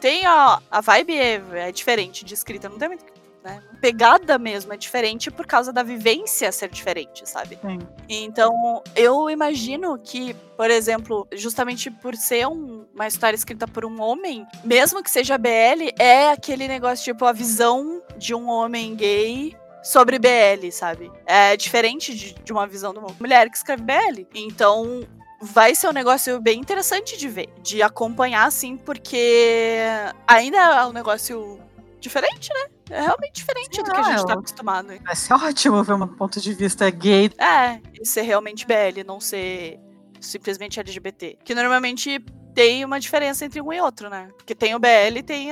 [0.00, 3.04] tem a, a vibe é, é diferente de escrita, não tem muito.
[3.42, 3.62] Né?
[3.78, 7.58] Pegada mesmo é diferente por causa da vivência ser diferente, sabe?
[7.60, 7.78] sim.
[8.08, 14.00] Então, eu imagino que, por exemplo, justamente por ser um- uma história escrita por um
[14.00, 19.54] homem, mesmo que seja BL, é aquele negócio tipo a visão de um homem gay
[19.82, 21.12] sobre BL, sabe?
[21.26, 24.26] É diferente de, de uma visão de uma mulher que escreve BL.
[24.34, 25.02] Então,
[25.40, 29.78] vai ser um negócio bem interessante de ver, de acompanhar, assim, porque
[30.26, 31.58] ainda é um negócio
[32.00, 32.66] diferente, né?
[32.90, 34.88] É realmente diferente Sim, do que a gente tá eu- acostumado.
[35.02, 37.30] Vai ser ótimo ver um ponto de vista gay.
[37.38, 39.80] É, e ser realmente BL, não ser
[40.20, 41.38] simplesmente LGBT.
[41.44, 42.22] Que normalmente
[42.54, 44.28] tem uma diferença entre um e outro, né?
[44.36, 45.48] Porque tem o BL e tem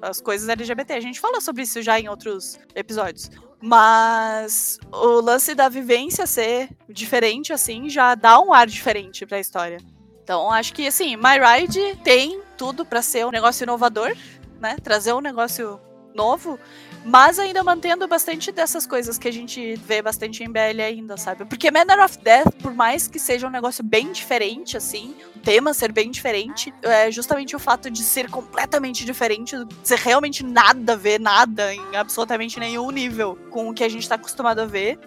[0.00, 0.94] as coisas LGBT.
[0.94, 3.30] A gente falou sobre isso já em outros episódios.
[3.60, 9.78] Mas o lance da vivência ser diferente, assim, já dá um ar diferente pra história.
[10.22, 14.14] Então, acho que, assim, My Ride tem tudo pra ser um negócio inovador,
[14.60, 14.76] né?
[14.82, 15.80] Trazer um negócio
[16.14, 16.58] novo,
[17.06, 21.44] mas ainda mantendo bastante dessas coisas que a gente vê bastante em BL ainda, sabe?
[21.44, 25.72] Porque Manor of Death, por mais que seja um negócio bem diferente, assim, o tema
[25.72, 30.94] ser bem diferente, é justamente o fato de ser completamente diferente, de ser realmente nada
[30.94, 34.66] a ver, nada, em absolutamente nenhum nível com o que a gente tá acostumado a
[34.66, 34.98] ver.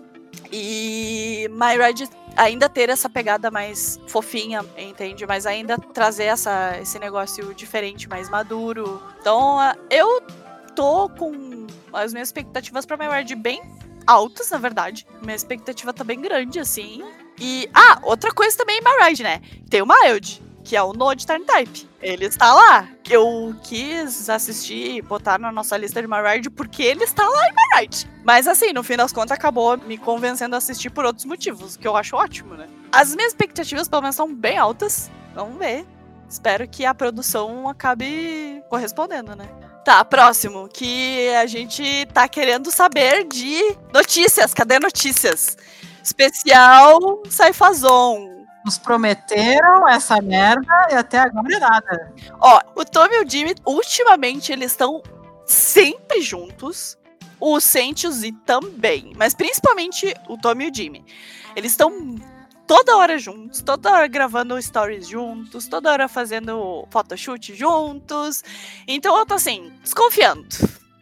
[0.54, 5.28] E My Ride ainda ter essa pegada mais fofinha, entende?
[5.28, 9.04] Mas ainda trazer essa, esse negócio diferente, mais maduro.
[9.20, 9.58] Então,
[9.90, 10.24] eu
[10.70, 13.62] tô com as minhas expectativas My Ride bem
[14.06, 15.06] altas, na verdade.
[15.22, 17.04] Minha expectativa tá bem grande, assim.
[17.40, 19.42] E, ah, outra coisa também em My Ride, né?
[19.70, 21.88] Tem o Mild, que é o Node Turn Type.
[22.02, 22.88] Ele está lá.
[23.10, 28.10] Eu quis assistir, botar na nossa lista de Ride porque ele está lá em Ride.
[28.24, 31.88] Mas assim, no fim das contas, acabou me convencendo a assistir por outros motivos, que
[31.88, 32.68] eu acho ótimo, né?
[32.92, 35.12] As minhas expectativas, pelo menos, são bem altas.
[35.36, 35.86] Vamos ver.
[36.30, 39.48] Espero que a produção acabe correspondendo, né?
[39.84, 44.54] Tá, próximo, que a gente tá querendo saber de notícias.
[44.54, 45.58] Cadê notícias?
[46.04, 48.46] Especial Saifazon.
[48.66, 52.14] Nos prometeram essa merda e até agora é nada.
[52.40, 55.02] Ó, o Tommy e o Jimmy, ultimamente, eles estão
[55.46, 56.98] sempre juntos.
[57.40, 59.14] O Sentius também.
[59.16, 61.06] Mas principalmente o Tommy e o Jimmy.
[61.56, 62.16] Eles estão
[62.70, 68.44] toda hora juntos, toda hora gravando stories juntos, toda hora fazendo photoshoot juntos.
[68.88, 70.46] Então eu tô assim, desconfiando.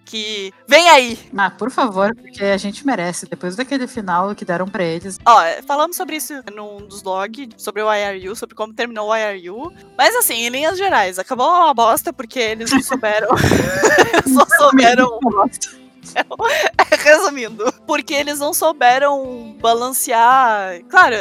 [0.06, 1.20] Que vem aí.
[1.36, 3.26] Ah, por favor, porque a gente merece.
[3.26, 5.20] Depois daquele final que deram pra eles.
[5.26, 9.74] Ó, falamos sobre isso num dos logs, sobre o IRU, sobre como terminou o IRU.
[9.98, 13.28] Mas assim, em linhas gerais, acabou uma bosta porque eles não souberam.
[14.34, 15.20] só souberam
[17.04, 20.82] Resumindo, porque eles não souberam balancear.
[20.90, 21.16] Claro,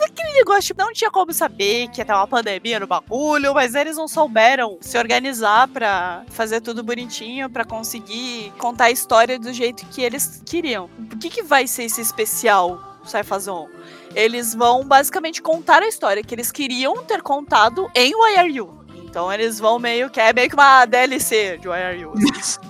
[0.00, 3.74] aquele negócio, tipo, não tinha como saber que ia ter uma pandemia no bagulho, mas
[3.74, 9.52] eles não souberam se organizar pra fazer tudo bonitinho, pra conseguir contar a história do
[9.52, 10.88] jeito que eles queriam.
[11.12, 13.68] O que, que vai ser esse especial, Saifazon?
[14.14, 18.81] Eles vão basicamente contar a história que eles queriam ter contado em YRU.
[19.12, 22.14] Então eles vão meio que é meio que uma DLC de YRU.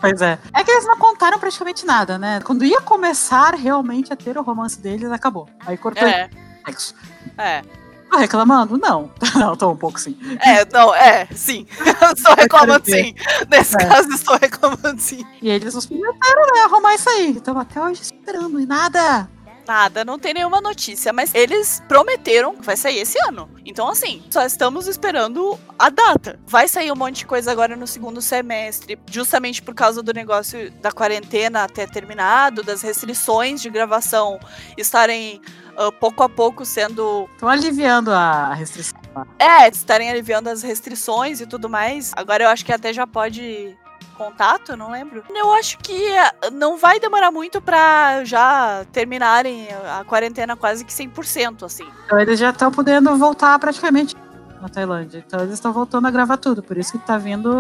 [0.01, 0.37] Pois é.
[0.53, 2.41] É que eles não contaram praticamente nada, né?
[2.45, 5.49] Quando ia começar realmente a ter o romance deles, acabou.
[5.65, 6.29] Aí cortou É,
[6.67, 6.97] sexo.
[7.39, 7.63] é.
[8.11, 8.77] Tô reclamando?
[8.77, 9.09] Não.
[9.39, 10.19] Não, tô um pouco sim.
[10.45, 11.65] É, não, é, sim.
[12.17, 13.15] estou reclamando sim.
[13.49, 13.87] Nesse É.
[13.87, 15.25] caso, estou reclamando sim.
[15.41, 16.63] E eles nos prometeram, né?
[16.65, 17.31] Arrumar isso aí.
[17.37, 19.31] Estamos até hoje esperando e nada.
[19.67, 23.49] Nada, não tem nenhuma notícia, mas eles prometeram que vai sair esse ano.
[23.65, 26.39] Então, assim, só estamos esperando a data.
[26.47, 30.71] Vai sair um monte de coisa agora no segundo semestre, justamente por causa do negócio
[30.83, 34.41] da quarentena até terminado, das restrições de gravação
[34.77, 35.41] estarem
[35.79, 37.29] uh, pouco a pouco sendo.
[37.33, 39.01] Estão aliviando a restrição.
[39.39, 42.13] É, estarem aliviando as restrições e tudo mais.
[42.17, 43.77] Agora eu acho que até já pode
[44.17, 45.23] contato, não lembro.
[45.29, 50.93] Eu acho que eh, não vai demorar muito para já terminarem a quarentena quase que
[50.93, 51.87] 100%, assim.
[52.07, 54.15] Então eles já estão podendo voltar praticamente
[54.61, 55.25] na Tailândia.
[55.27, 56.63] Então eles estão voltando a gravar tudo.
[56.63, 57.51] Por isso que tá vindo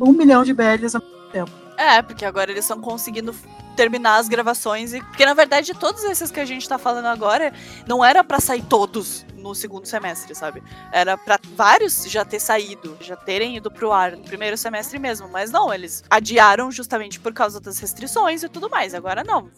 [0.00, 0.96] um milhão de BLs
[1.34, 1.50] tempo.
[1.76, 3.34] É, porque agora eles estão conseguindo
[3.74, 4.94] terminar as gravações.
[4.94, 7.52] E, porque na verdade, todos esses que a gente tá falando agora
[7.88, 10.62] não era para sair todos no segundo semestre, sabe?
[10.92, 15.28] Era para vários já ter saído, já terem ido pro ar no primeiro semestre mesmo.
[15.28, 18.94] Mas não, eles adiaram justamente por causa das restrições e tudo mais.
[18.94, 19.50] Agora não.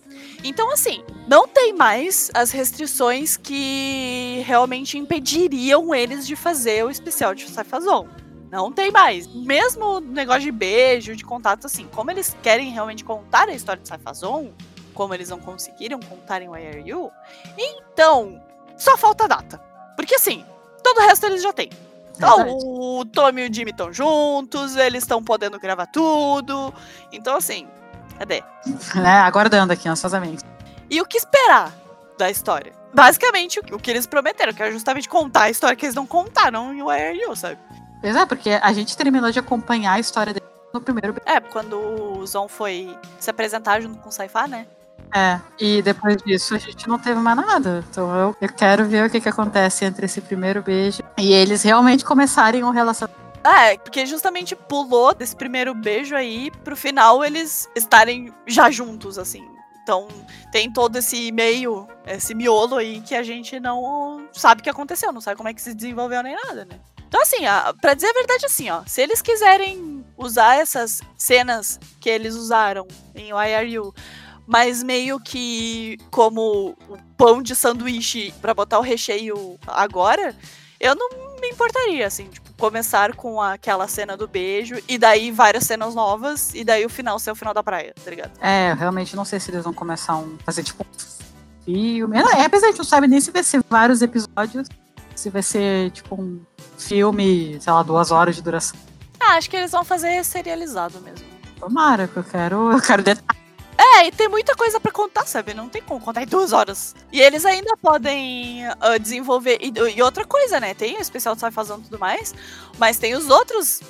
[0.42, 7.34] Então, assim, não tem mais as restrições que realmente impediriam eles de fazer o especial
[7.34, 8.08] de Saifazon.
[8.50, 9.26] Não tem mais.
[9.26, 13.88] Mesmo negócio de beijo, de contato, assim, como eles querem realmente contar a história de
[13.88, 14.50] Saifazon,
[14.94, 17.10] como eles não conseguiram contar em Why Are You,
[17.58, 18.40] então
[18.76, 19.58] só falta a data.
[19.94, 20.44] Porque assim,
[20.82, 21.70] todo o resto eles já têm.
[22.16, 26.72] Então, o Tommy e o Jimmy estão juntos, eles estão podendo gravar tudo.
[27.12, 27.68] Então, assim,
[28.18, 28.42] cadê?
[29.04, 30.42] É, aguardando aqui, ansiosamente.
[30.88, 31.74] E o que esperar
[32.16, 32.72] da história?
[32.94, 36.72] Basicamente, o que eles prometeram, que é justamente contar a história que eles não contaram
[36.72, 37.58] em Where Are You, sabe?
[38.06, 41.76] Pois é, porque a gente terminou de acompanhar a história dele no primeiro É, quando
[41.76, 44.64] o Zon foi se apresentar junto com o Saifá, né?
[45.12, 47.84] É, e depois disso a gente não teve mais nada.
[47.90, 51.64] Então eu, eu quero ver o que, que acontece entre esse primeiro beijo e eles
[51.64, 53.20] realmente começarem um relacionamento.
[53.42, 59.44] É, porque justamente pulou desse primeiro beijo aí pro final eles estarem já juntos, assim.
[59.82, 60.06] Então
[60.52, 65.12] tem todo esse meio, esse miolo aí que a gente não sabe o que aconteceu,
[65.12, 66.78] não sabe como é que se desenvolveu nem nada, né?
[67.08, 71.78] Então, assim, ó, pra dizer a verdade, assim, ó, se eles quiserem usar essas cenas
[72.00, 73.94] que eles usaram em Why Are You,
[74.46, 80.34] mas meio que como o pão de sanduíche para botar o recheio agora,
[80.80, 81.08] eu não
[81.40, 86.54] me importaria, assim, tipo, começar com aquela cena do beijo e daí várias cenas novas
[86.54, 88.32] e daí o final ser o final da praia, tá ligado?
[88.40, 92.18] É, realmente não sei se eles vão começar um, fazer tipo um filme.
[92.18, 94.68] É, apesar de não sabe nem se vai ser vários episódios,
[95.16, 96.40] se vai ser tipo um
[96.78, 98.78] filme, sei lá, duas horas de duração.
[99.18, 101.26] Ah, acho que eles vão fazer serializado mesmo.
[101.58, 103.46] Tomara, que eu quero, eu quero detalhes.
[103.78, 105.52] É, e tem muita coisa para contar, sabe?
[105.52, 106.94] Não tem como contar em duas horas.
[107.12, 109.58] E eles ainda podem uh, desenvolver.
[109.60, 110.74] E, e, outra coisa, né?
[110.74, 112.34] Tem o especial do Saifazão e tudo mais,
[112.78, 113.80] mas tem os outros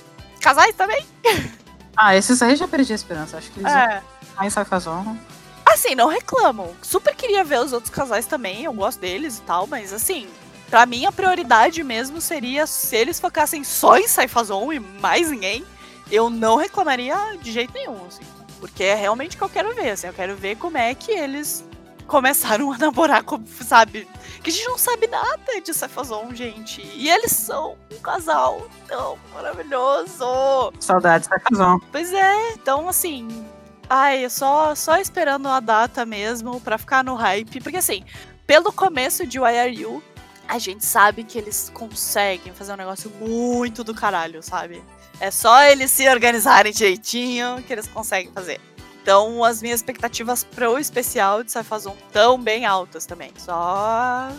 [0.41, 1.05] casais também.
[1.99, 3.39] Ah, esses aí já perdi a esperança.
[3.39, 4.03] Acho que eles é.
[4.37, 5.19] vão Saifazão.
[5.65, 6.77] Assim, não reclamam.
[6.83, 10.29] Super queria ver os outros casais também, eu gosto deles e tal, mas assim,
[10.69, 15.65] Pra mim, a prioridade mesmo seria se eles focassem só em Saifazon e mais ninguém,
[16.11, 18.25] eu não reclamaria de jeito nenhum, assim.
[18.59, 20.07] Porque é realmente o que eu quero ver, assim.
[20.07, 21.65] Eu quero ver como é que eles
[22.07, 24.09] começaram a namorar, como, sabe?
[24.43, 26.81] Que a gente não sabe nada de Saifazon, gente.
[26.95, 30.73] E eles são um casal tão maravilhoso.
[30.81, 31.79] Saudades Saifazon.
[31.93, 33.47] Pois é, então assim...
[33.89, 37.61] Ai, só, só esperando a data mesmo pra ficar no hype.
[37.61, 38.05] Porque assim,
[38.45, 40.03] pelo começo de Why Are You,
[40.49, 44.83] a gente sabe que eles conseguem fazer um negócio muito do caralho, sabe?
[45.21, 48.61] É só eles se organizarem direitinho que eles conseguem fazer.
[49.03, 53.33] Então, as minhas expectativas pro especial de Saifazon tão bem altas também.
[53.39, 54.31] Só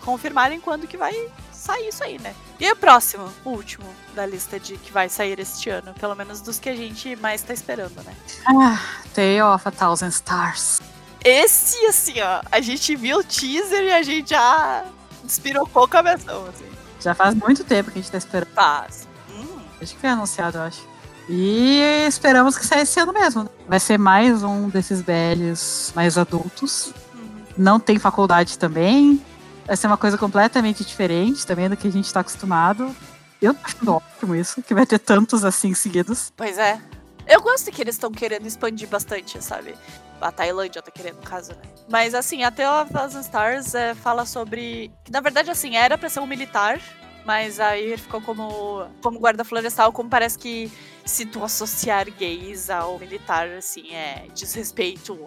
[0.00, 1.14] confirmarem quando que vai
[1.52, 2.34] sair isso aí, né?
[2.58, 6.40] E o próximo, o último da lista de que vai sair este ano, pelo menos
[6.40, 8.14] dos que a gente mais tá esperando, né?
[8.46, 8.80] Ah,
[9.14, 10.80] Tale of a Thousand Stars.
[11.24, 14.84] Esse, assim, ó, a gente viu o teaser e a gente já
[15.26, 16.66] despirocou o cabeção, assim.
[17.00, 18.54] Já faz muito tempo que a gente tá esperando.
[18.54, 19.06] Faz.
[19.30, 19.58] Hum.
[19.80, 20.82] Acho que foi anunciado, eu acho.
[21.28, 23.48] E esperamos que saia esse ano mesmo.
[23.68, 26.92] Vai ser mais um desses velhos mais adultos.
[27.14, 27.44] Uhum.
[27.58, 29.20] Não tem faculdade também.
[29.66, 32.94] Vai ser uma coisa completamente diferente também do que a gente tá acostumado.
[33.42, 36.32] Eu tô achando ótimo isso, que vai ter tantos assim seguidos.
[36.36, 36.80] Pois é.
[37.26, 39.74] Eu gosto que eles estão querendo expandir bastante, sabe?
[40.20, 41.75] A Tailândia tá querendo, no caso, né?
[41.88, 44.90] Mas assim, a Tale of Thousand Stars é, fala sobre.
[45.04, 46.80] Que na verdade, assim, era pra ser um militar,
[47.24, 50.70] mas aí ele ficou como, como guarda florestal, como parece que
[51.04, 55.18] se tu associar gays ao militar, assim, é desrespeito.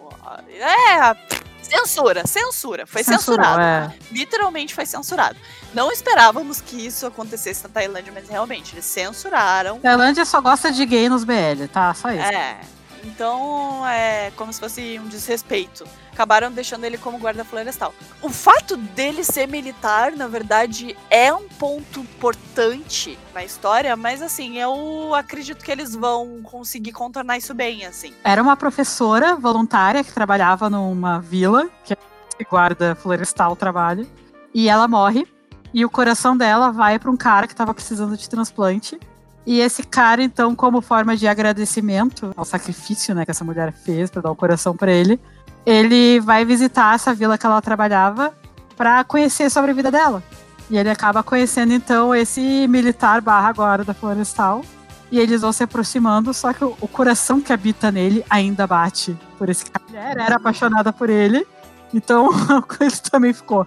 [0.48, 1.40] É.
[1.62, 2.86] Censura, censura.
[2.86, 3.60] Foi censurado.
[3.60, 3.94] É.
[4.10, 5.38] Literalmente foi censurado.
[5.72, 9.78] Não esperávamos que isso acontecesse na Tailândia, mas realmente, eles censuraram.
[9.78, 11.94] Tailândia só gosta de gay nos BL, tá?
[11.94, 12.22] Só isso.
[12.22, 12.60] É.
[13.04, 15.84] Então é como se fosse um desrespeito.
[16.12, 17.94] Acabaram deixando ele como guarda florestal.
[18.20, 24.58] O fato dele ser militar, na verdade, é um ponto importante na história, mas assim,
[24.58, 28.12] eu acredito que eles vão conseguir contornar isso bem, assim.
[28.22, 31.96] Era uma professora voluntária que trabalhava numa vila, que
[32.44, 34.06] guarda florestal trabalha,
[34.52, 35.26] e ela morre.
[35.72, 38.98] E o coração dela vai para um cara que estava precisando de transplante.
[39.46, 44.10] E esse cara, então, como forma de agradecimento ao sacrifício né, que essa mulher fez
[44.10, 45.18] para dar o coração para ele,
[45.64, 48.34] ele vai visitar essa vila que ela trabalhava
[48.76, 50.22] para conhecer sobre a vida dela.
[50.70, 54.62] E ele acaba conhecendo, então, esse militar barra guarda florestal.
[55.10, 59.48] E eles vão se aproximando, só que o, coração que habita nele ainda bate por
[59.48, 59.84] esse cara.
[59.84, 61.44] A mulher era apaixonada por ele,
[61.92, 62.30] então
[62.80, 63.66] ele também ficou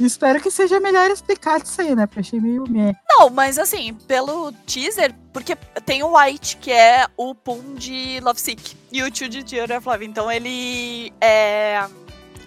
[0.00, 2.06] Espero que seja melhor explicar isso aí, né?
[2.06, 2.94] Porque achei meio meh.
[3.08, 8.76] Não, mas assim, pelo teaser, porque tem o White, que é o Pum de Lovesick,
[8.90, 10.04] e o Tio de of Love.
[10.04, 11.84] Então ele é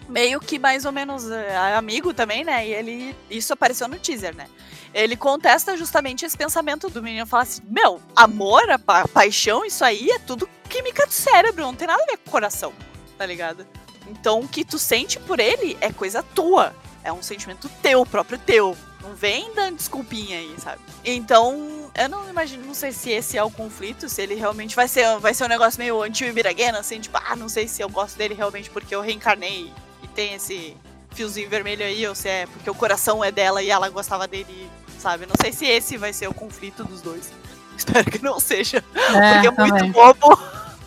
[0.10, 2.68] meio que mais ou menos é, amigo também, né?
[2.68, 3.16] E ele.
[3.30, 4.48] Isso apareceu no teaser, né?
[4.94, 7.26] Ele contesta justamente esse pensamento do menino.
[7.26, 11.88] Fala assim: Meu, amor, pa paixão, isso aí é tudo química do cérebro, não tem
[11.88, 12.74] nada a ver com o coração,
[13.18, 13.66] tá ligado?
[14.10, 16.74] Então o que tu sente por ele é coisa tua.
[17.08, 18.76] É um sentimento teu, próprio teu.
[19.02, 20.82] Não vem dando desculpinha aí, sabe?
[21.06, 24.90] Então, eu não imagino, não sei se esse é o conflito, se ele realmente vai
[24.90, 28.18] ser, vai ser um negócio meio anti-Ibiraguena, assim, tipo, ah, não sei se eu gosto
[28.18, 29.72] dele realmente porque eu reencarnei
[30.04, 30.76] e tem esse
[31.12, 34.70] fiozinho vermelho aí, ou se é porque o coração é dela e ela gostava dele,
[35.00, 35.26] sabe?
[35.26, 37.32] Não sei se esse vai ser o conflito dos dois.
[37.78, 38.84] Espero que não seja.
[38.94, 39.72] É, porque é também.
[39.72, 40.40] muito bobo.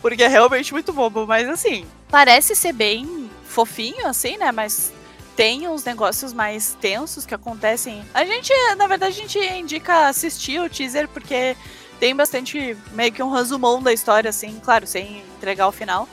[0.03, 4.53] Porque é realmente muito bobo, mas assim, parece ser bem fofinho, assim, né?
[4.53, 4.93] Mas
[5.37, 8.05] tem uns negócios mais tensos que acontecem.
[8.13, 11.57] A gente, na verdade, a gente indica assistir o teaser porque
[11.99, 16.09] tem bastante, meio que um resumão da história, assim, claro, sem entregar o final.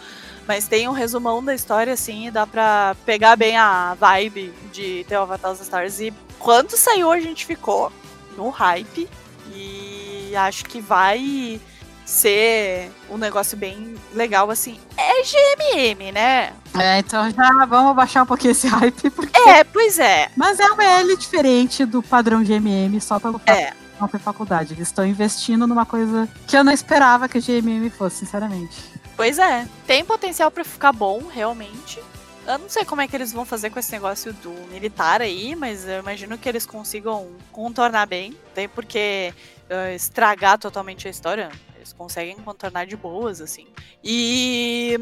[0.48, 5.06] Mas tem um resumão da história, assim, e dá pra pegar bem a vibe de
[5.10, 6.00] The Avatar the Stars.
[6.00, 7.92] E quando saiu, a gente ficou
[8.38, 9.10] no hype.
[9.54, 11.60] E acho que vai
[12.08, 14.80] ser um negócio bem legal, assim.
[14.96, 16.54] É GMM, né?
[16.80, 19.10] É, então já vamos baixar um pouquinho esse hype.
[19.10, 19.38] Porque...
[19.38, 20.30] É, pois é.
[20.36, 23.74] Mas é um L diferente do padrão GMM só pelo fato é.
[24.00, 24.74] não ter faculdade.
[24.74, 28.78] Eles estão investindo numa coisa que eu não esperava que a GMM fosse, sinceramente.
[29.18, 29.68] Pois é.
[29.86, 32.02] Tem potencial para ficar bom, realmente.
[32.48, 35.54] Eu não sei como é que eles vão fazer com esse negócio do militar aí,
[35.58, 38.34] mas eu imagino que eles consigam contornar bem.
[38.56, 39.34] Tem porque
[39.70, 41.50] uh, estragar totalmente a história
[41.88, 43.68] eles conseguem contornar de boas, assim.
[44.04, 44.98] E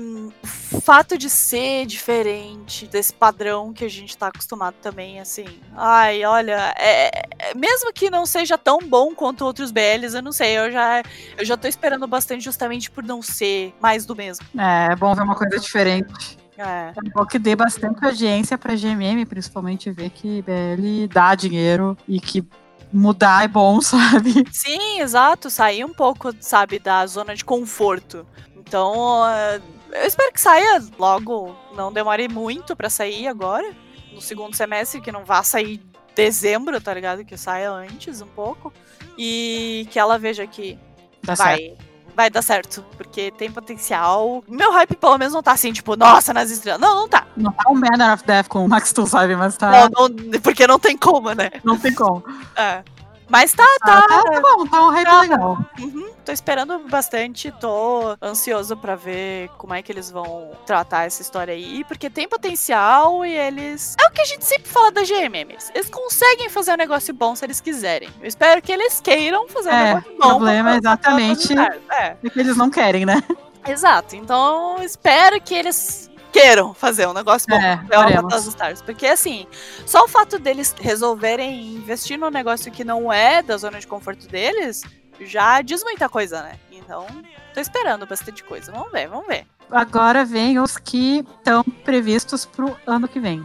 [0.71, 5.45] o fato de ser diferente desse padrão que a gente tá acostumado também, assim.
[5.75, 10.31] Ai, olha, é, é, mesmo que não seja tão bom quanto outros BLs, eu não
[10.31, 11.01] sei, eu já,
[11.37, 14.45] eu já tô esperando bastante justamente por não ser mais do mesmo.
[14.57, 16.37] É, é bom ver uma coisa diferente.
[16.57, 16.93] É.
[16.95, 22.17] é bom que dê bastante audiência pra GMM, principalmente ver que BL dá dinheiro e
[22.17, 22.47] que
[22.95, 24.45] mudar é bom, sabe?
[24.51, 25.49] Sim, exato.
[25.49, 28.25] Sair um pouco, sabe, da zona de conforto.
[28.55, 29.61] Então, eh,
[29.91, 31.55] eu espero que saia logo.
[31.75, 33.73] Não demore muito para sair agora.
[34.13, 35.81] No segundo semestre, que não vá sair
[36.15, 37.25] dezembro, tá ligado?
[37.25, 38.73] Que saia antes um pouco.
[39.17, 40.79] E que ela veja que
[41.21, 41.57] Dá vai.
[41.57, 41.84] Certo
[42.15, 44.43] vai dar certo, porque tem potencial.
[44.47, 46.79] Meu hype, pelo menos, não tá assim, tipo, nossa, nas estrelas.
[46.79, 47.27] Não, não tá.
[47.35, 49.35] Não tá um Banner of Death com o Max Tool, sabe?
[49.35, 49.89] Mas tá.
[49.89, 51.51] Não, não, porque não tem como, né?
[51.63, 52.23] Não tem como.
[52.55, 52.83] É.
[53.27, 54.05] Mas tá, tá.
[54.07, 55.21] Ah, tá, bom, tá um hype tá.
[55.21, 55.57] legal.
[55.79, 61.21] Uhum, tô esperando bastante, tô ansioso para ver como é que eles vão tratar essa
[61.21, 63.95] história aí, porque tem potencial e eles.
[63.99, 65.55] É o que a gente sempre fala da GMM.
[65.73, 68.09] Eles conseguem fazer um negócio bom se eles quiserem.
[68.21, 70.25] Eu espero que eles queiram fazer um é, negócio bom.
[70.25, 71.53] O problema é exatamente
[71.89, 72.15] é.
[72.29, 73.23] que eles não querem, né?
[73.67, 74.15] Exato.
[74.15, 77.55] Então, espero que eles queiram fazer um negócio bom.
[77.55, 78.81] É, é uma das Stars.
[78.81, 79.47] Porque, assim,
[79.85, 84.27] só o fato deles resolverem investir num negócio que não é da zona de conforto
[84.27, 84.83] deles
[85.21, 86.59] já diz muita coisa, né?
[86.69, 87.07] Então,
[87.53, 88.69] tô esperando bastante coisa.
[88.69, 89.47] Vamos ver, vamos ver.
[89.71, 93.43] Agora vem os que estão previstos pro ano que vem.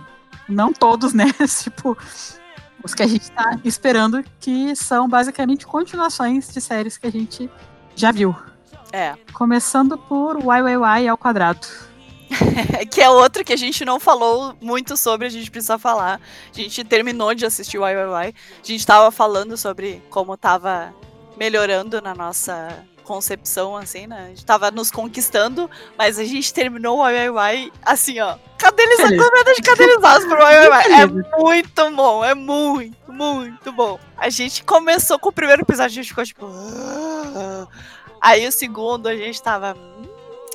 [0.49, 1.27] Não todos, né?
[1.63, 1.97] tipo,
[2.83, 7.49] os que a gente tá esperando, que são basicamente continuações de séries que a gente
[7.95, 8.35] já viu.
[8.93, 9.15] É.
[9.33, 11.90] Começando por YYY ao quadrado.
[12.91, 16.21] que é outro que a gente não falou muito sobre, a gente precisa falar.
[16.53, 18.35] A gente terminou de assistir o YYY.
[18.63, 20.95] A gente tava falando sobre como tava
[21.37, 24.27] melhorando na nossa concepção, assim, né?
[24.27, 28.37] A gente tava nos conquistando, mas a gente terminou o YYY assim, ó.
[28.57, 31.01] Cadelizado, completamente cadelizados pro YYY.
[31.01, 33.99] É muito bom, é muito, muito bom.
[34.17, 36.47] A gente começou com o primeiro episódio, a gente ficou tipo...
[36.47, 37.67] Ah".
[38.21, 39.75] Aí o segundo a gente tava...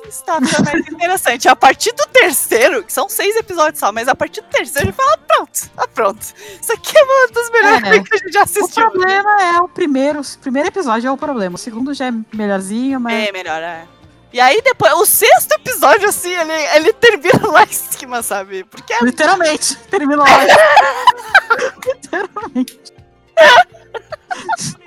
[0.08, 1.48] Está ficando mais interessante.
[1.48, 4.96] A partir do terceiro, que são seis episódios só, mas a partir do terceiro gente
[4.96, 6.20] fala, pronto, ah, pronto.
[6.60, 8.02] Isso aqui é uma das melhores É.
[8.02, 8.90] que a gente já O assistiu.
[8.90, 10.20] problema é o primeiro.
[10.20, 11.54] O primeiro episódio é o problema.
[11.56, 13.28] O segundo já é melhorzinho, mas.
[13.28, 13.86] É, melhor, é.
[14.32, 18.64] E aí depois, o sexto episódio, assim, ele, ele termina lá em cima, sabe?
[18.64, 20.26] Porque é Literalmente, terminou lá.
[21.86, 22.92] Literalmente.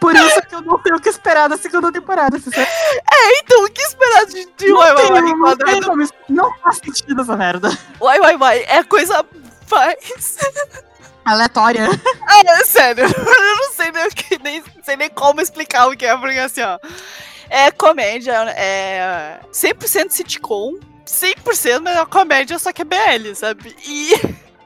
[0.00, 2.38] Por isso que eu não tenho o que esperar da segunda temporada.
[2.38, 2.72] sinceramente.
[3.38, 5.92] então, o que esperar de, de Não Uai Uai Uai não enquadrado?
[6.28, 7.70] Não faz sentido essa merda.
[8.00, 9.24] Uai Uai Uai é coisa
[9.70, 10.38] mais...
[11.24, 11.88] Aleatória.
[12.24, 16.06] Ah, é sério, eu não sei nem, que, nem, sei nem como explicar o que
[16.06, 16.78] é, porque assim, ó.
[17.50, 23.76] É comédia, é 100% sitcom, 100%, mas é uma comédia, só que é BL, sabe?
[23.86, 24.14] E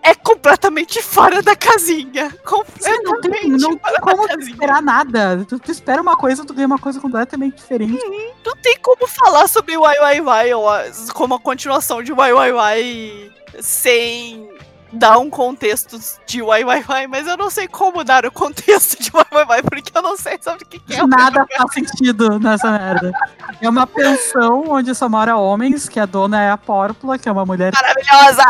[0.06, 2.30] é completamente fora da casinha.
[2.78, 5.44] Sim, não tem, Completamente não tem como tu esperar nada.
[5.48, 8.00] Tu, tu espera uma coisa, tu ganha uma coisa completamente diferente.
[8.44, 10.20] Não tem como falar sobre Wai Wai
[10.54, 14.48] Wai como a continuação de Wai Wai Wai sem
[14.96, 19.02] dar um contexto de Wai Wai Wai, mas eu não sei como dar o contexto
[19.02, 21.06] de Wai Wai Wai, porque eu não sei sobre o que, que é.
[21.06, 23.12] Nada faz sentido nessa merda.
[23.60, 27.32] É uma pensão onde só mora homens, que a dona é a Pórpula, que é
[27.32, 27.72] uma mulher.
[27.72, 28.44] Maravilhosa!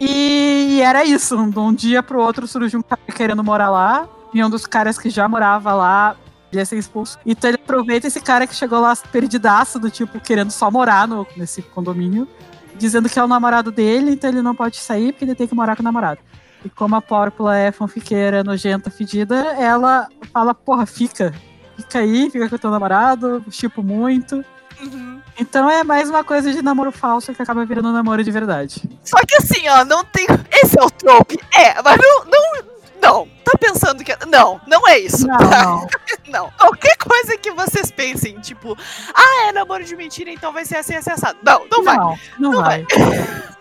[0.00, 1.36] E era isso.
[1.50, 4.08] De um dia pro outro surgiu um cara querendo morar lá.
[4.32, 6.16] E um dos caras que já morava lá
[6.56, 7.18] ia ser expulso.
[7.24, 11.26] Então ele aproveita esse cara que chegou lá perdidaço, do tipo, querendo só morar no,
[11.36, 12.28] nesse condomínio,
[12.76, 15.54] dizendo que é o namorado dele, então ele não pode sair porque ele tem que
[15.54, 16.20] morar com o namorado.
[16.64, 21.34] E como a Pórpula é fanfiqueira, nojenta, fedida, ela fala, porra, fica.
[21.76, 24.44] Fica aí, fica com o teu namorado, tipo muito.
[24.80, 25.20] Uhum.
[25.38, 28.82] Então é mais uma coisa de namoro falso que acaba virando um namoro de verdade.
[29.04, 30.26] Só que assim, ó, não tem.
[30.50, 31.38] Esse é o trope.
[31.54, 32.24] É, mas não.
[32.24, 32.73] Não.
[33.04, 34.16] Não, tá pensando que.
[34.26, 35.26] Não, não é isso.
[35.26, 35.86] Não, não.
[36.28, 36.50] Não.
[36.58, 38.76] Qualquer coisa que vocês pensem, tipo,
[39.14, 41.38] ah, é namoro de mentira, então vai ser assim, assim, assado.
[41.42, 41.96] Não, não vai.
[41.96, 42.86] Não, não, Não vai.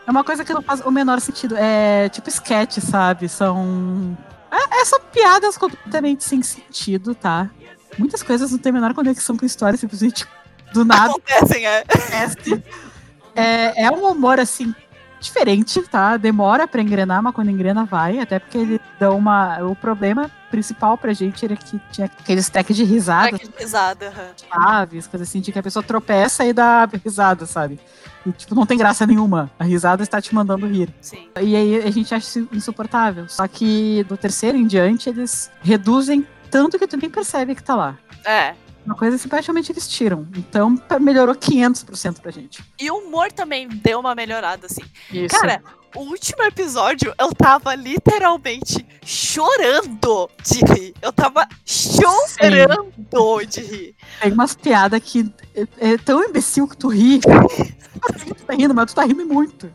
[0.06, 1.56] É uma coisa que não faz o menor sentido.
[1.58, 3.28] É tipo sketch, sabe?
[3.28, 4.18] São.
[4.50, 7.50] É, é só piadas completamente sem sentido, tá?
[7.98, 10.26] Muitas coisas não têm a menor conexão com a história, simplesmente
[10.74, 11.80] do nada Acontecem, é.
[11.80, 12.64] acontece.
[13.36, 14.74] É, é um humor, assim,
[15.24, 16.18] diferente, tá?
[16.18, 18.20] Demora pra engrenar, mas quando engrena vai.
[18.20, 19.64] Até porque ele dá uma.
[19.64, 24.08] O problema principal pra gente era que tinha aquele stack de risadas Ai, que risada.
[24.10, 24.32] aham.
[24.52, 27.80] chaves, coisa assim, de que a pessoa tropeça e dá risada, sabe?
[28.26, 29.50] E, tipo, não tem graça nenhuma.
[29.58, 30.94] A risada está te mandando rir.
[31.02, 31.28] Sim.
[31.42, 33.28] E aí a gente acha isso insuportável.
[33.28, 37.76] Só que do terceiro em diante, eles reduzem tanto que tu nem percebe que tá
[37.76, 37.98] lá.
[38.24, 38.54] É.
[38.86, 40.28] Uma coisa assim, praticamente eles tiram.
[40.36, 42.64] Então, melhorou 500% pra gente.
[42.80, 44.84] E o humor também deu uma melhorada, assim.
[45.12, 45.30] Isso.
[45.36, 45.62] Cara,
[45.96, 50.94] o último episódio eu tava literalmente chorando de rir.
[51.02, 53.96] Eu tava chorando de rir.
[54.22, 57.20] tem umas piadas que é, é tão imbecil que tu ri.
[57.24, 59.74] tu tá rindo, mas tu tá rindo muito.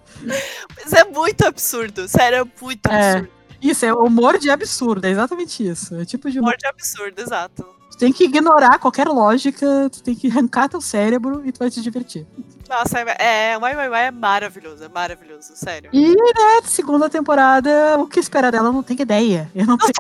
[0.77, 2.09] Mas é muito absurdo.
[2.09, 3.13] Sério, é muito É.
[3.13, 3.39] absurdo.
[3.61, 5.95] Isso, é humor de absurdo, é exatamente isso.
[5.97, 6.51] É tipo de humor.
[6.51, 7.67] Humor de absurdo, exato.
[7.99, 11.69] Tu tem que ignorar qualquer lógica, tu tem que arrancar teu cérebro e tu vai
[11.69, 12.25] te divertir.
[12.69, 15.91] Nossa, é, é, Uai Uai é maravilhoso, é maravilhoso, sério.
[15.93, 19.51] E, né, segunda temporada, o que esperar dela eu não tenho ideia.
[19.53, 19.93] Eu não tenho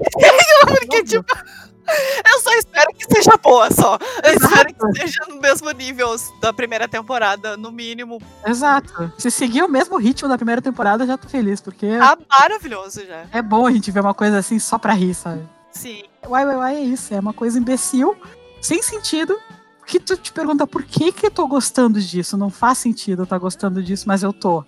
[0.68, 1.34] Porque, tipo,
[2.32, 3.98] eu só espero que seja boa só.
[4.22, 4.44] Eu Exato.
[4.54, 8.20] espero que seja no mesmo nível da primeira temporada, no mínimo.
[8.46, 9.12] Exato.
[9.18, 13.04] Se seguir o mesmo ritmo da primeira temporada, eu já tô feliz, porque Tá maravilhoso
[13.04, 13.24] já.
[13.32, 15.42] é bom a gente ver uma coisa assim só pra rir, sabe?
[15.72, 16.04] Sim.
[16.28, 17.14] Uai, uai, uai, é isso.
[17.14, 18.16] É uma coisa imbecil,
[18.60, 19.38] sem sentido,
[19.86, 22.36] que tu te pergunta por que que eu tô gostando disso.
[22.36, 24.64] Não faz sentido eu estar gostando disso, mas eu tô.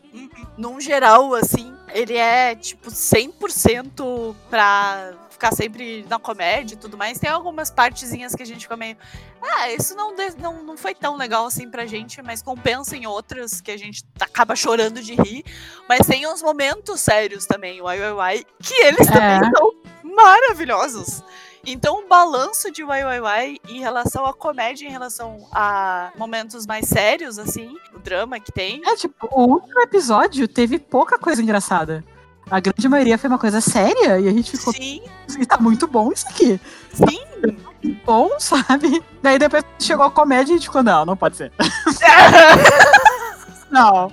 [0.56, 7.18] Num geral, assim, ele é, tipo, 100% pra ficar sempre na comédia e tudo mais.
[7.18, 8.96] Tem algumas partezinhas que a gente fica meio.
[9.42, 13.60] Ah, isso não, não, não foi tão legal assim pra gente, mas compensa em outras
[13.60, 15.44] que a gente acaba chorando de rir.
[15.88, 19.12] Mas tem uns momentos sérios também, uai, uai, que eles É.
[19.12, 19.72] também são
[20.14, 21.22] maravilhosos.
[21.66, 26.66] Então, o balanço de Wai Wai Wai em relação à comédia, em relação a momentos
[26.66, 28.80] mais sérios, assim, o drama que tem.
[28.84, 32.02] É, tipo, o último episódio teve pouca coisa engraçada.
[32.50, 34.72] A grande maioria foi uma coisa séria e a gente ficou.
[34.72, 35.02] Sim,
[35.38, 36.60] E tá muito bom isso aqui.
[36.92, 37.20] sim.
[38.04, 39.02] Bom, sabe?
[39.22, 41.50] Daí depois chegou a comédia e a gente ficou, não, não pode ser.
[43.70, 44.12] Não.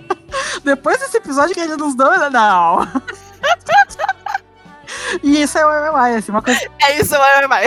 [0.63, 2.87] Depois desse episódio que ele nos deu, não.
[5.23, 7.65] E isso é o MMI, assim, uma coisa é isso, Wai.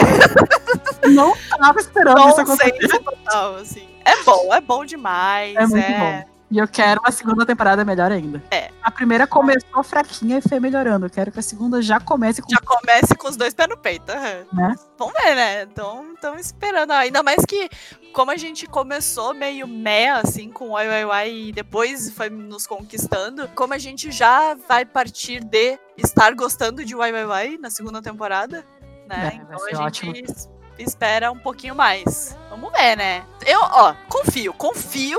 [1.00, 2.88] que eu não tava esperando isso acontecer.
[2.88, 3.88] Total, assim.
[4.04, 5.56] É bom, é bom demais.
[5.56, 5.98] É muito é...
[5.98, 6.29] bom.
[6.50, 8.42] E eu quero uma segunda temporada melhor ainda.
[8.50, 11.06] É, A primeira começou fraquinha e foi melhorando.
[11.06, 12.48] Eu quero que a segunda já comece com.
[12.50, 14.10] Já comece com os dois pés no peito.
[14.10, 14.46] aham.
[14.52, 14.74] Né?
[14.98, 15.62] Vamos ver, né?
[15.62, 16.90] Então, estamos esperando.
[16.90, 17.68] Ainda mais que,
[18.12, 23.46] como a gente começou meio meh, assim, com o YYY e depois foi nos conquistando,
[23.54, 28.66] como a gente já vai partir de estar gostando de YYY na segunda temporada,
[29.08, 29.34] né?
[29.34, 30.14] É, então a ótimo.
[30.16, 30.48] gente es-
[30.78, 32.36] espera um pouquinho mais.
[32.48, 33.24] Vamos ver, né?
[33.46, 34.52] Eu, ó, confio.
[34.54, 35.18] Confio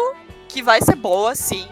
[0.52, 1.68] que vai ser boa, sim.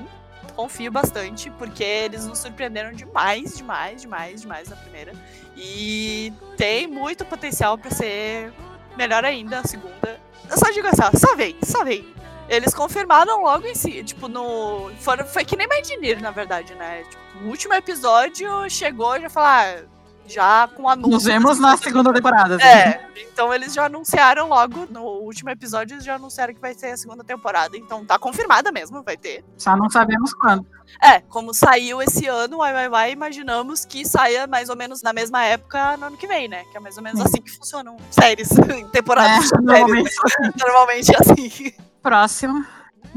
[0.55, 5.13] Confio bastante, porque eles nos surpreenderam demais, demais, demais, demais na primeira.
[5.55, 8.51] E tem muito potencial pra ser
[8.97, 10.19] melhor ainda a segunda.
[10.49, 12.05] Eu só digo assim, ó, só vem, só vem.
[12.49, 14.91] Eles confirmaram logo em si, tipo, no.
[14.99, 17.03] Foram, foi que nem Mindinir, na verdade, né?
[17.03, 19.83] Tipo, o último episódio chegou e já falar.
[20.29, 21.11] Já com anúncio.
[21.11, 22.55] Nos vemos na segunda temporada.
[22.55, 22.65] assim.
[22.65, 26.87] É, então eles já anunciaram logo, no último episódio, eles já anunciaram que vai ser
[26.91, 27.75] a segunda temporada.
[27.75, 29.43] Então tá confirmada mesmo, vai ter.
[29.57, 30.65] Só não sabemos quando.
[31.03, 35.43] É, como saiu esse ano, o YYY, imaginamos que saia mais ou menos na mesma
[35.43, 36.63] época no ano que vem, né?
[36.71, 37.25] Que é mais ou menos Sim.
[37.27, 38.49] assim que funcionam séries,
[38.91, 39.63] temporadas É, de séries.
[39.65, 40.15] normalmente.
[40.59, 41.73] Normalmente é assim.
[42.01, 42.65] Próximo.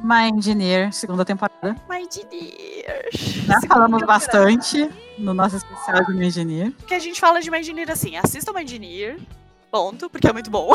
[0.03, 1.77] My Engineer, segunda temporada.
[1.89, 3.09] My Engineer.
[3.13, 4.07] Já Segunda falamos temporada.
[4.07, 6.73] bastante no nosso especial de My Engineer.
[6.87, 9.19] Que a gente fala de My Engineer assim, assistam My Engineer,
[9.71, 10.75] ponto, porque é muito bom.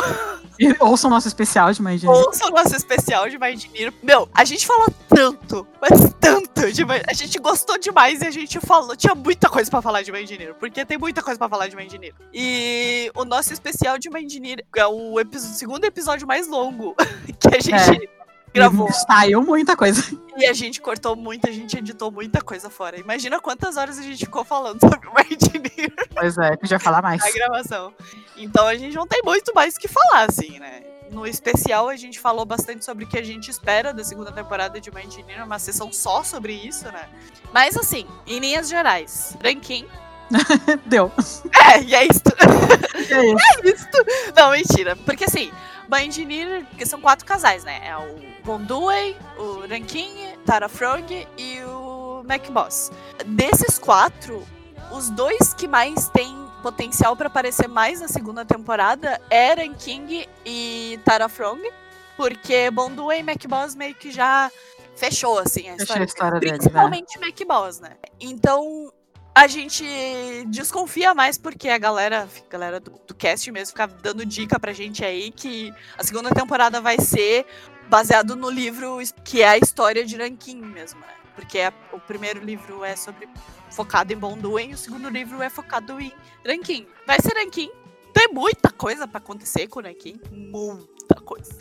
[0.59, 2.17] E ouçam o nosso especial de My Engineer.
[2.17, 3.93] Ouça o nosso especial de My Engineer.
[4.01, 7.01] Meu, a gente falou tanto, mas tanto de My...
[7.07, 8.95] A gente gostou demais e a gente falou.
[8.95, 11.75] Tinha muita coisa pra falar de My Engineer, porque tem muita coisa pra falar de
[11.75, 12.13] My Engineer.
[12.34, 16.95] E o nosso especial de My Engineer é o epi- segundo episódio mais longo
[17.39, 18.09] que a gente
[18.53, 18.91] gravou.
[18.91, 20.03] Saiu muita coisa.
[20.36, 22.99] E a gente cortou muito, a gente editou muita coisa fora.
[22.99, 27.02] Imagina quantas horas a gente ficou falando sobre o My Engineer Pois é, podia falar
[27.02, 27.24] mais.
[27.24, 27.94] na gravação.
[28.36, 30.84] Então a gente não tem muito mais o que falar, assim, né?
[31.11, 34.80] No especial, a gente falou bastante sobre o que a gente espera da segunda temporada
[34.80, 37.07] de My Engineer, uma sessão só sobre isso, né?
[37.53, 39.86] Mas assim, em linhas gerais, ranking.
[40.86, 41.10] Deu.
[41.74, 42.22] É, e é isso.
[43.10, 43.38] É isso.
[43.64, 43.88] É isso.
[44.36, 44.95] Não, mentira.
[44.98, 45.49] Porque assim,
[45.90, 47.80] My Engineer, que são quatro casais, né?
[47.88, 50.10] É o Bonduei, o Rankin,
[50.45, 52.94] Tara Frog e o MacBoss.
[53.26, 54.41] Desses quatro,
[54.90, 56.34] os dois que mais têm
[56.64, 61.60] potencial pra aparecer mais na segunda temporada é Ranking e Tara Frog.
[62.15, 64.49] Porque Bonduei e MacBoss meio que já
[64.95, 66.03] fechou, assim, a história.
[66.03, 66.57] a história né?
[66.57, 67.98] Principalmente MacBoss, né?
[68.18, 68.94] Então,
[69.36, 69.86] a gente
[70.48, 74.74] desconfia mais porque a galera, a galera do, do cast mesmo fica dando dica pra
[74.74, 77.45] gente aí que a segunda temporada vai ser
[77.89, 81.07] baseado no livro que é a história de Rankin mesmo, né?
[81.35, 83.27] Porque a- o primeiro livro é sobre
[83.72, 86.11] focado em Bonduin e o segundo livro é focado em
[86.45, 86.88] Rankin.
[87.05, 87.69] Vai ser Rankin.
[88.14, 90.19] Tem muita coisa pra acontecer com Rankin.
[91.09, 91.51] Muita coisa.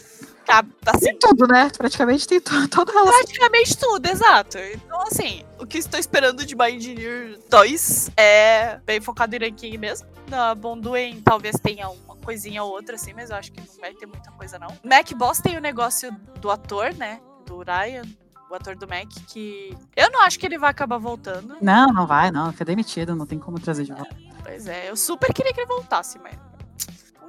[0.44, 1.68] Tá, assim, Tem tudo, né?
[1.76, 3.18] Praticamente tem tu- todo relação.
[3.18, 4.58] praticamente tudo, exato.
[4.58, 9.76] Então, assim, o que estou esperando de My Engineer 2 é bem focado em ranking
[9.76, 10.06] mesmo.
[10.28, 13.92] Na Bonduin talvez tenha uma coisinha ou outra, assim, mas eu acho que não vai
[13.94, 14.68] ter muita coisa, não.
[14.84, 17.20] Mac Boss tem o negócio do ator, né?
[17.44, 18.02] Do Ryan,
[18.48, 21.56] o ator do Mac, que eu não acho que ele vai acabar voltando.
[21.60, 22.52] Não, não vai, não.
[22.52, 24.14] Foi demitido, não tem como trazer de volta.
[24.44, 26.36] Pois é, eu super queria que ele voltasse, mas.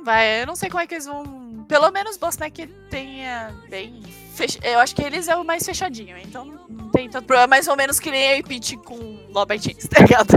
[0.07, 1.65] Não vai, eu não sei como é que eles vão.
[1.67, 2.55] Pelo menos Boss Mac
[2.89, 4.01] tenha bem.
[4.33, 4.57] Fech...
[4.63, 7.47] Eu acho que eles é o mais fechadinho, então não tem tanto problema.
[7.47, 8.95] Mais ou menos que nem a Peach com
[9.33, 10.33] Lobby Jeans, tá ligado?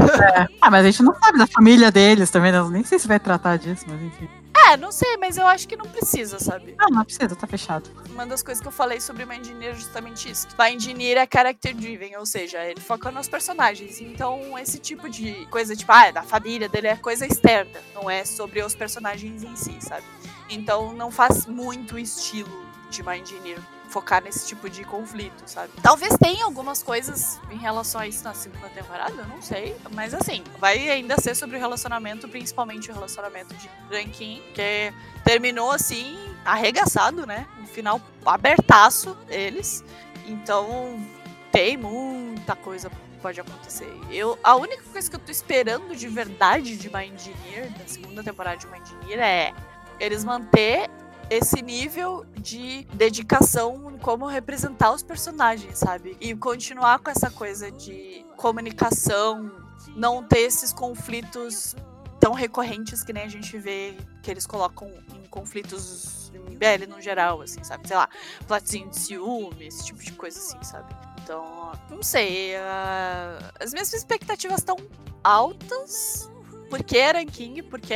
[0.60, 2.58] Ah, mas a gente não sabe da família deles também, né?
[2.58, 4.28] Eu nem sei se vai tratar disso, mas enfim.
[4.70, 6.76] É, não sei, mas eu acho que não precisa, sabe?
[6.78, 7.90] Ah, não precisa, tá fechado.
[8.08, 10.46] Uma das coisas que eu falei sobre o Engineer é justamente isso.
[10.56, 14.00] O Engineer é character driven, ou seja, ele foca nos personagens.
[14.00, 18.08] Então, esse tipo de coisa, tipo, ah, é da família dele é coisa externa, não
[18.08, 20.06] é sobre os personagens em si, sabe?
[20.48, 23.58] Então, não faz muito estilo de My Engineer
[23.90, 25.72] focar nesse tipo de conflito, sabe?
[25.82, 29.76] Talvez tenha algumas coisas em relação a isso na segunda temporada, eu não sei.
[29.92, 34.92] Mas assim, vai ainda ser sobre o relacionamento, principalmente o relacionamento de Rankin, que
[35.24, 37.46] terminou assim, arregaçado, né?
[37.58, 39.84] No final, abertaço eles.
[40.26, 41.04] Então,
[41.50, 42.90] tem muita coisa
[43.20, 43.92] pode acontecer.
[44.10, 48.22] Eu, a única coisa que eu tô esperando de verdade de My Engineer, da segunda
[48.22, 49.54] temporada de My Engineer, é
[49.98, 50.88] eles manter
[51.30, 56.16] esse nível de dedicação como representar os personagens, sabe?
[56.20, 59.50] E continuar com essa coisa de comunicação,
[59.94, 61.76] não ter esses conflitos
[62.18, 67.00] tão recorrentes que nem a gente vê que eles colocam em conflitos em BL no
[67.00, 67.86] geral, assim, sabe?
[67.86, 68.08] Sei lá,
[68.46, 70.94] platzinho de ciúme, esse tipo de coisa assim, sabe?
[71.22, 72.56] Então, não sei.
[72.56, 74.76] ah, as minhas expectativas estão
[75.22, 76.30] altas.
[76.70, 77.94] Porque é ranking, porque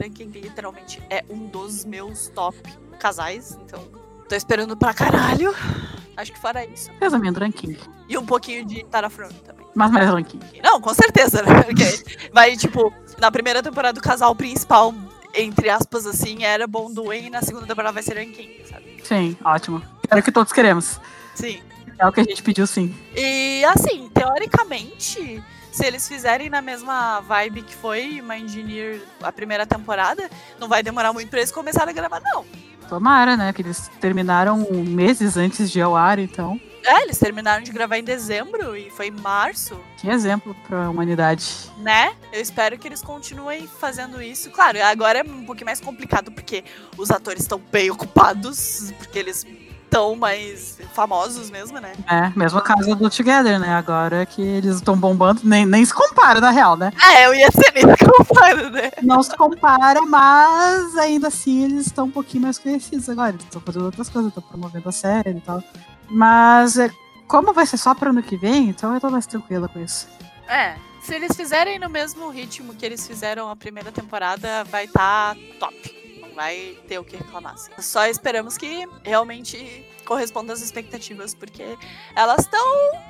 [0.00, 2.56] ranking literalmente é um dos meus top
[2.98, 3.82] casais, então
[4.28, 5.54] tô esperando pra caralho.
[6.16, 6.90] Acho que fora isso.
[7.00, 7.78] Resumindo, ranking.
[8.06, 9.66] E um pouquinho de Tara Front também.
[9.74, 10.38] Mas mais ranking.
[10.62, 11.62] Não, com certeza, né?
[11.64, 14.94] Porque vai, tipo, na primeira temporada o casal principal,
[15.34, 19.00] entre aspas, assim, era Bonduin e na segunda temporada vai ser Ranking, sabe?
[19.02, 19.82] Sim, ótimo.
[20.10, 21.00] Era o que todos queremos.
[21.34, 21.60] Sim.
[21.98, 22.94] É o que a gente pediu, sim.
[23.14, 25.42] E assim, teoricamente,
[25.72, 30.28] se eles fizerem na mesma vibe que foi My Engineer a primeira temporada,
[30.58, 32.44] não vai demorar muito pra eles começarem a gravar, não.
[32.88, 33.52] Tomara, né?
[33.52, 36.60] Que eles terminaram meses antes de ao ar, então.
[36.82, 41.46] É, eles terminaram de gravar em dezembro e foi em março, Que exemplo pra humanidade.
[41.78, 42.14] né?
[42.32, 44.50] Eu espero que eles continuem fazendo isso.
[44.50, 46.64] Claro, agora é um pouquinho mais complicado porque
[46.96, 49.46] os atores estão bem ocupados, porque eles
[49.90, 51.92] estão mais famosos mesmo, né?
[52.08, 53.74] É, mesmo caso do Together, né?
[53.74, 56.92] Agora que eles estão bombando, nem, nem se compara, na real, né?
[57.12, 58.92] É, eu ia ser nem comparo, né?
[59.02, 63.30] Não se compara, mas ainda assim eles estão um pouquinho mais conhecidos agora.
[63.30, 65.62] Eles estão fazendo outras coisas, estão promovendo a série e tal.
[66.08, 66.88] Mas é,
[67.26, 70.06] como vai ser só pro ano que vem, então eu tô mais tranquila com isso.
[70.48, 75.36] É, se eles fizerem no mesmo ritmo que eles fizeram a primeira temporada, vai estar
[75.58, 75.99] top.
[76.30, 77.54] Não vai ter o que reclamar.
[77.54, 77.70] assim.
[77.78, 81.76] Só esperamos que realmente corresponda às expectativas, porque
[82.16, 82.64] elas estão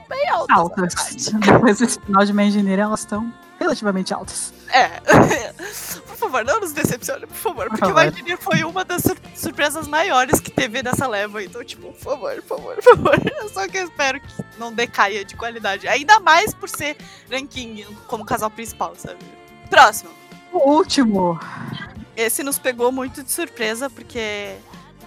[0.08, 0.56] bem altas.
[0.58, 1.26] Altas.
[1.40, 4.52] Depois desse final de Engineer, elas estão relativamente altas.
[4.72, 4.88] É.
[6.06, 7.64] por favor, não nos decepcione, por favor.
[7.68, 8.04] Por porque favor.
[8.04, 11.42] o Engineer foi uma das sur- surpresas maiores que teve nessa leva.
[11.42, 13.20] Então, tipo, por favor, por favor, por favor.
[13.52, 14.28] Só que eu espero que
[14.58, 15.86] não decaia de qualidade.
[15.88, 16.96] Ainda mais por ser
[17.30, 19.18] ranking como casal principal, sabe?
[19.68, 20.10] Próximo.
[20.52, 21.38] O último.
[22.16, 24.56] Esse nos pegou muito de surpresa, porque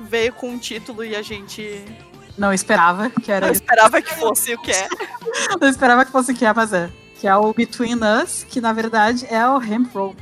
[0.01, 1.85] veio com um título e a gente
[2.37, 4.87] Não esperava que era não esperava que fosse o que é.
[5.59, 6.89] Não esperava que fosse o que é, mas é.
[7.19, 10.21] Que é o Between Us, que na verdade é o Hemp Rope.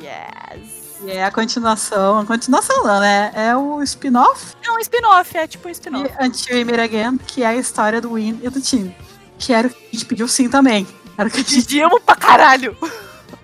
[0.00, 0.78] Yes.
[1.04, 2.18] E é a continuação.
[2.18, 3.30] A continuação não, né?
[3.34, 6.12] É o spin-off É um spin-off, é tipo um spin-off.
[6.20, 8.94] Until Meet Again, que é a história do Win e do Tim.
[9.38, 10.86] Que era o que a gente pediu sim também.
[11.16, 12.76] Era o que a gente Pedimos pra caralho.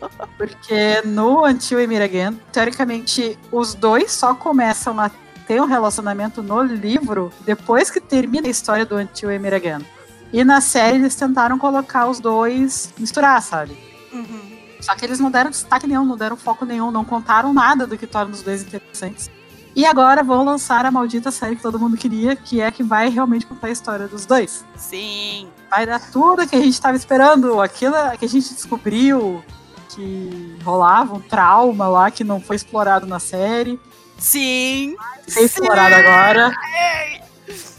[0.37, 5.11] Porque no Until Meet Again, teoricamente, os dois só começam a
[5.47, 9.87] ter um relacionamento no livro depois que termina a história do Until Meet Again.
[10.33, 13.77] E na série eles tentaram colocar os dois, misturar, sabe?
[14.13, 14.55] Uhum.
[14.81, 17.97] Só que eles não deram destaque nenhum, não deram foco nenhum, não contaram nada do
[17.97, 19.31] que torna os dois interessantes.
[19.77, 23.09] E agora vão lançar a maldita série que todo mundo queria, que é que vai
[23.09, 24.65] realmente contar a história dos dois.
[24.77, 25.49] Sim.
[25.69, 29.43] Vai dar tudo que a gente estava esperando, aquilo que a gente descobriu
[29.89, 33.79] que rolava um trauma lá que não foi explorado na série,
[34.19, 34.97] Sim.
[35.27, 36.53] ser explorado agora,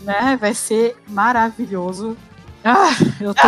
[0.01, 0.37] né?
[0.39, 2.17] Vai ser maravilhoso.
[2.63, 2.89] Ah,
[3.21, 3.41] eu tô,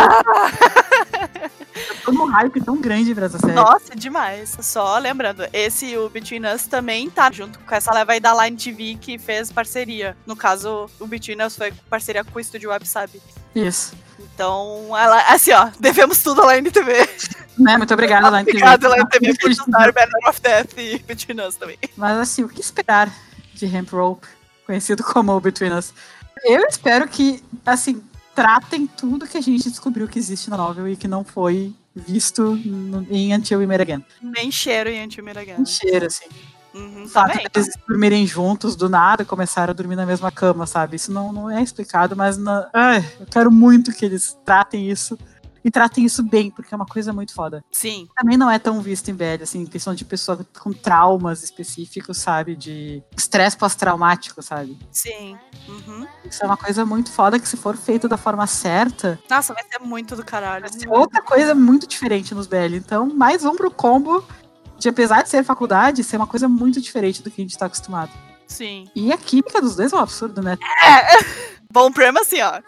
[1.80, 3.52] eu tô num hype tão grande pra essa série.
[3.52, 4.56] Nossa, demais.
[4.60, 8.56] Só lembrando, esse o Between Us também tá junto com essa leva aí da Line
[8.56, 10.16] TV que fez parceria.
[10.24, 13.20] No caso, o Between Us foi parceria com o estúdio Web Sabe.
[13.54, 13.92] Isso.
[14.38, 16.92] Então, ela, assim, ó, devemos tudo à Line TV.
[17.58, 17.76] Né?
[17.76, 18.58] Muito obrigada, Line TV.
[18.58, 21.76] Obrigado, Line TV, por juntar Banner of Death e Between Us também.
[21.96, 23.12] Mas assim, o que esperar
[23.52, 24.28] de Hemp Rope,
[24.64, 25.92] conhecido como Between Us?
[26.44, 28.00] Eu espero que, assim,
[28.32, 32.56] tratem tudo que a gente descobriu que existe na novel e que não foi visto
[33.10, 34.04] em Until We Meet Again.
[34.22, 35.56] Nem cheiro em Anti-Miragan.
[35.58, 36.26] Um cheiro, assim.
[36.74, 37.46] Uhum, O fato também.
[37.52, 40.96] deles dormirem juntos do nada, começaram a dormir na mesma cama, sabe?
[40.96, 45.18] Isso não, não é explicado, mas na- ai, eu quero muito que eles tratem isso.
[45.64, 47.62] E tratem isso bem, porque é uma coisa muito foda.
[47.72, 48.06] Sim.
[48.16, 52.54] Também não é tão visto em BL, assim, questão de pessoa com traumas específicos, sabe?
[52.54, 54.78] De estresse pós-traumático, sabe?
[54.92, 55.36] Sim.
[55.68, 56.06] Uhum.
[56.24, 59.64] Isso é uma coisa muito foda que, se for feito da forma certa, Nossa, vai
[59.64, 60.60] ser muito do caralho.
[60.60, 62.76] vai ser outra coisa muito diferente nos BL.
[62.76, 64.24] Então, mais um pro combo
[64.78, 67.66] de, apesar de ser faculdade, ser uma coisa muito diferente do que a gente tá
[67.66, 68.10] acostumado.
[68.46, 68.88] Sim.
[68.94, 70.56] E a química dos dois é um absurdo, né?
[71.70, 72.60] Bom prêmio assim, ó.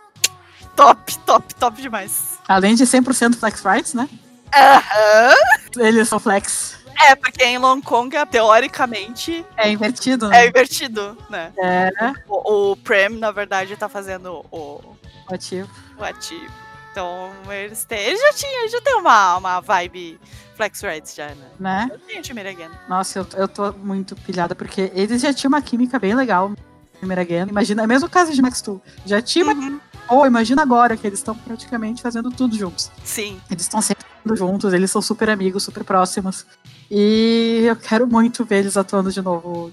[0.77, 2.39] Top, top, top demais.
[2.47, 4.09] Além de 100% flex rights, né?
[4.55, 5.35] Aham.
[5.78, 6.78] Eles são flex.
[7.03, 10.47] É, porque em Long Kong, teoricamente, É invertido, é né?
[10.49, 11.51] invertido, né?
[11.59, 11.91] É,
[12.28, 14.97] O, o Prem, na verdade, tá fazendo o,
[15.28, 15.70] o ativo.
[15.99, 16.53] o ativo.
[16.91, 17.99] Então, eles têm.
[18.01, 20.19] Eles já tinham, já tem uma, uma vibe
[20.57, 21.47] Flex Rights já, né?
[21.59, 21.89] Né?
[21.91, 22.71] Eu tenho Timir Again.
[22.89, 26.53] Nossa, eu, eu tô muito pilhada, porque eles já tinham uma química bem legal.
[26.99, 27.49] Primeira Again.
[27.49, 28.81] Imagina, é o mesmo caso de Max 2.
[29.07, 29.55] Já tinha uma.
[29.55, 29.81] Uhum.
[30.07, 32.91] Pô, imagina agora que eles estão praticamente fazendo tudo juntos.
[33.05, 33.41] Sim.
[33.51, 34.05] Eles estão sempre
[34.35, 36.45] juntos, eles são super amigos, super próximos.
[36.91, 39.73] E eu quero muito ver eles atuando de novo,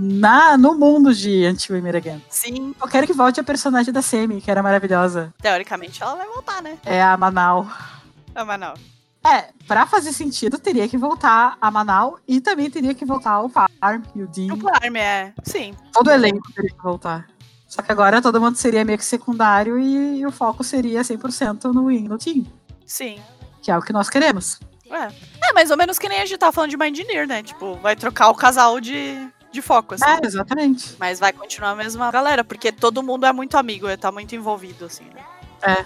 [0.00, 2.24] na, no mundo de Anti-Women Again.
[2.30, 2.74] Sim.
[2.80, 5.34] Eu quero que volte a personagem da Semi, que era maravilhosa.
[5.42, 6.78] Teoricamente ela vai voltar, né?
[6.86, 7.66] É a Manal.
[8.34, 8.74] A Manal.
[9.22, 13.50] É, pra fazer sentido, teria que voltar a Manal e também teria que voltar o
[13.50, 14.54] Farm e o Dean.
[14.54, 15.34] O Parme é.
[15.44, 15.74] Sim.
[15.92, 17.26] Todo o elenco teria que voltar.
[17.68, 21.86] Só que agora todo mundo seria meio que secundário e, o foco seria 100% no
[21.86, 22.46] Win, no Team.
[22.86, 23.20] Sim.
[23.62, 24.58] Que é o que nós queremos.
[24.90, 25.48] É.
[25.48, 27.42] é mais ou menos que nem a gente tá falando de Engineer, né?
[27.42, 30.04] Tipo, vai trocar o casal de, de foco, assim.
[30.04, 30.96] É, exatamente.
[30.98, 34.84] Mas vai continuar a mesma galera, porque todo mundo é muito amigo, tá muito envolvido,
[34.84, 35.24] assim, né?
[35.62, 35.84] É.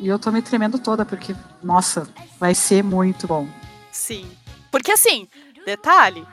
[0.00, 2.08] E eu tô me tremendo toda, porque, nossa,
[2.38, 3.48] vai ser muito bom.
[3.92, 4.30] Sim.
[4.70, 5.28] Porque assim,
[5.64, 6.26] detalhe,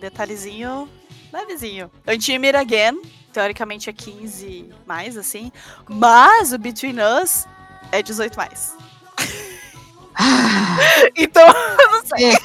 [0.00, 0.88] detalhezinho
[1.32, 1.90] levezinho.
[2.06, 3.00] Anti-Mir Again,
[3.32, 5.52] teoricamente é 15 mais, assim.
[5.88, 7.46] Mas o Between Us
[7.92, 8.76] é 18 mais.
[11.16, 12.36] então, eu não sei.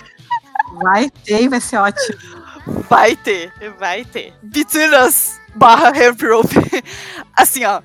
[0.81, 2.44] Vai ter vai ser ótimo.
[2.65, 4.33] Vai ter, vai ter.
[5.05, 6.55] Us barra Hemp Rope.
[7.35, 7.81] Assim, ó.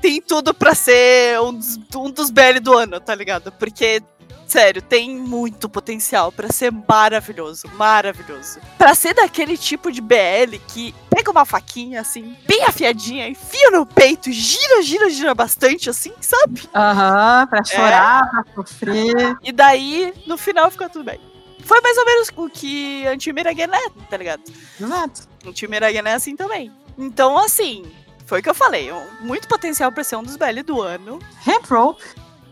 [0.00, 3.50] Tem tudo pra ser um dos, um dos BL do ano, tá ligado?
[3.52, 4.02] Porque
[4.46, 8.60] Sério, tem muito potencial para ser maravilhoso, maravilhoso.
[8.78, 13.84] Para ser daquele tipo de BL que pega uma faquinha assim, bem afiadinha, enfia no
[13.84, 16.62] peito, gira, gira, gira bastante assim, sabe?
[16.72, 18.30] Aham, uhum, pra chorar, é.
[18.30, 19.36] pra sofrer.
[19.42, 21.20] E daí, no final fica tudo bem.
[21.66, 24.42] Foi mais ou menos o que Anti-Miragen é, tá ligado?
[24.80, 25.22] Exato.
[25.44, 26.70] Anti-Miragen é assim também.
[26.96, 27.84] Então, assim,
[28.24, 28.88] foi o que eu falei.
[29.20, 31.18] Muito potencial pra ser um dos BL do ano.
[31.44, 31.66] Hemp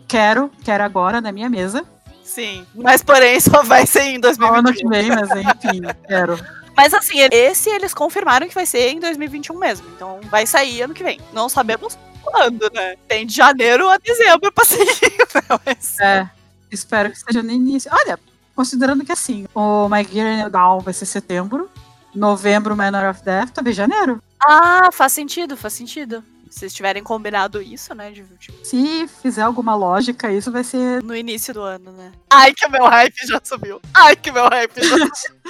[0.05, 1.85] Quero, quero agora na minha mesa.
[2.25, 4.59] Sim, mas porém só vai ser em 2021.
[4.59, 6.37] Ano que vem, mas enfim, quero.
[6.75, 9.87] Mas assim, esse eles confirmaram que vai ser em 2021 mesmo.
[9.95, 11.21] Então vai sair ano que vem.
[11.31, 12.97] Não sabemos quando, né?
[13.07, 14.65] Tem de janeiro a dezembro pra.
[14.65, 15.55] Né?
[15.65, 15.97] Mas...
[16.01, 16.29] É,
[16.69, 17.89] espero que seja no início.
[17.93, 18.19] Olha,
[18.55, 21.69] considerando que assim, o My Gear Down vai ser setembro,
[22.13, 24.21] novembro Manor of Death, talvez janeiro.
[24.39, 26.23] Ah, faz sentido, faz sentido
[26.55, 28.11] vocês tiverem combinado isso, né?
[28.11, 28.65] De, tipo...
[28.65, 31.03] Se fizer alguma lógica, isso vai ser.
[31.03, 32.13] No início do ano, né?
[32.29, 33.81] Ai, que meu hype já subiu.
[33.93, 35.41] Ai, que meu hype já subiu.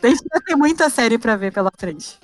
[0.00, 2.18] Tem ter muita série pra ver pela frente.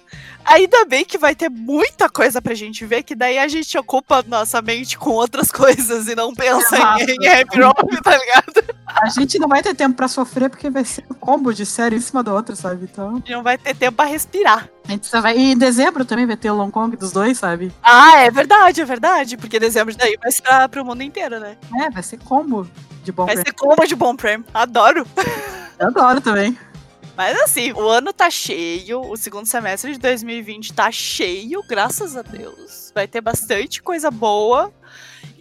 [0.44, 4.24] Ainda bem que vai ter muita coisa pra gente ver, que daí a gente ocupa
[4.26, 7.02] nossa mente com outras coisas e não pensa Exato.
[7.02, 8.74] em, em Happy Rock, tá ligado?
[8.86, 11.96] A gente não vai ter tempo pra sofrer porque vai ser um combo de série
[11.96, 12.88] em cima da outra, sabe?
[12.90, 13.10] Então.
[13.10, 14.68] A gente não vai ter tempo pra respirar.
[14.86, 15.36] A gente só vai.
[15.38, 17.72] E em dezembro também vai ter o Long Kong dos dois, sabe?
[17.82, 19.36] Ah, é verdade, é verdade.
[19.36, 21.56] Porque dezembro daí vai ser pra, pro mundo inteiro, né?
[21.80, 22.68] É, vai ser combo
[23.04, 23.52] de bom Vai prêmio.
[23.52, 24.44] ser combo de bom prêmio.
[24.52, 25.06] Adoro.
[25.78, 26.58] Eu adoro também.
[27.16, 32.22] Mas assim, o ano tá cheio, o segundo semestre de 2020 tá cheio, graças a
[32.22, 32.90] Deus.
[32.94, 34.72] Vai ter bastante coisa boa.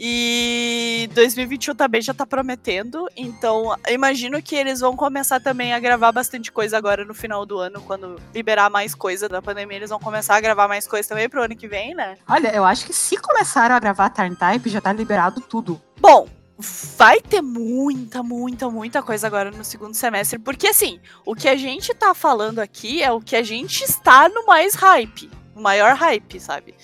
[0.03, 3.07] E 2021 também já tá prometendo.
[3.15, 7.60] Então, imagino que eles vão começar também a gravar bastante coisa agora no final do
[7.60, 11.30] ano, quando liberar mais coisa da pandemia, eles vão começar a gravar mais coisa também
[11.30, 12.18] pro ano que vem, né?
[12.27, 15.80] Olha, eu acho que se começaram a gravar Turn Type, já tá liberado tudo.
[15.99, 16.27] Bom,
[16.61, 21.55] vai ter muita, muita, muita coisa agora no segundo semestre, porque assim, o que a
[21.55, 25.95] gente tá falando aqui é o que a gente está no mais hype, no maior
[25.95, 26.75] hype, sabe?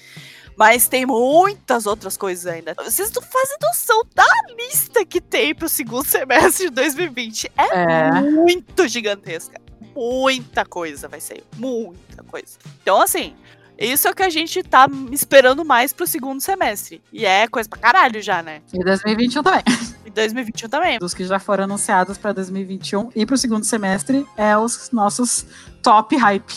[0.57, 2.73] Mas tem muitas outras coisas ainda.
[2.83, 4.25] Vocês não fazem noção da
[4.57, 7.51] lista que tem pro segundo semestre de 2020.
[7.55, 8.21] É, é.
[8.21, 9.61] muito gigantesca.
[9.95, 11.43] Muita coisa vai ser.
[11.57, 12.57] Muita coisa.
[12.81, 13.35] Então, assim,
[13.79, 17.01] isso é o que a gente tá esperando mais pro segundo semestre.
[17.11, 18.61] E é coisa pra caralho já, né?
[18.73, 19.63] E 2021 também.
[20.05, 20.99] E 2021 também.
[20.99, 25.45] Dos que já foram anunciados pra 2021 e pro segundo semestre é os nossos
[25.83, 26.53] top hype.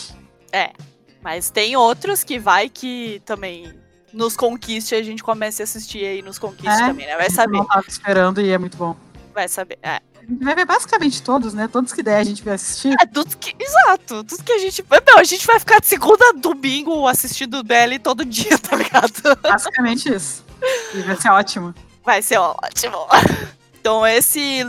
[0.51, 0.71] É.
[1.21, 3.71] Mas tem outros que vai que também
[4.11, 7.15] nos conquiste a gente comece a assistir aí nos conquiste é, também, né?
[7.15, 7.59] Vai saber.
[7.59, 8.95] Eu tava esperando e é muito bom.
[9.33, 11.67] Vai saber, é vai ver basicamente todos, né?
[11.67, 12.95] Todos que der a gente vai assistir.
[13.01, 13.55] É, tudo que.
[13.59, 14.23] Exato.
[14.23, 14.83] Tudo que a gente.
[15.07, 18.75] Não, a gente vai ficar de segunda a domingo assistindo o BL todo dia, tá
[18.75, 19.13] ligado?
[19.41, 20.43] Basicamente isso.
[20.93, 21.73] E vai ser ótimo.
[22.03, 22.97] Vai ser ótimo.
[23.79, 24.65] Então, esse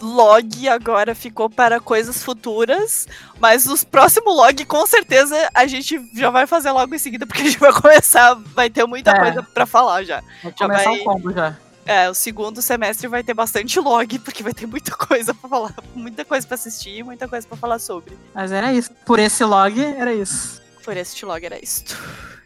[0.00, 3.06] log agora ficou para coisas futuras,
[3.38, 7.42] mas os próximos log com certeza a gente já vai fazer logo em seguida, porque
[7.42, 9.18] a gente vai começar, vai ter muita é.
[9.18, 10.20] coisa para falar já.
[10.42, 11.00] Vai já começar vai...
[11.00, 11.56] um combo já.
[11.84, 15.74] É, o segundo semestre vai ter bastante log, porque vai ter muita coisa pra falar,
[15.94, 18.16] muita coisa pra assistir, muita coisa pra falar sobre.
[18.34, 18.90] Mas era isso.
[19.04, 20.62] Por esse log, era isso.
[20.84, 21.96] Por este log era isto.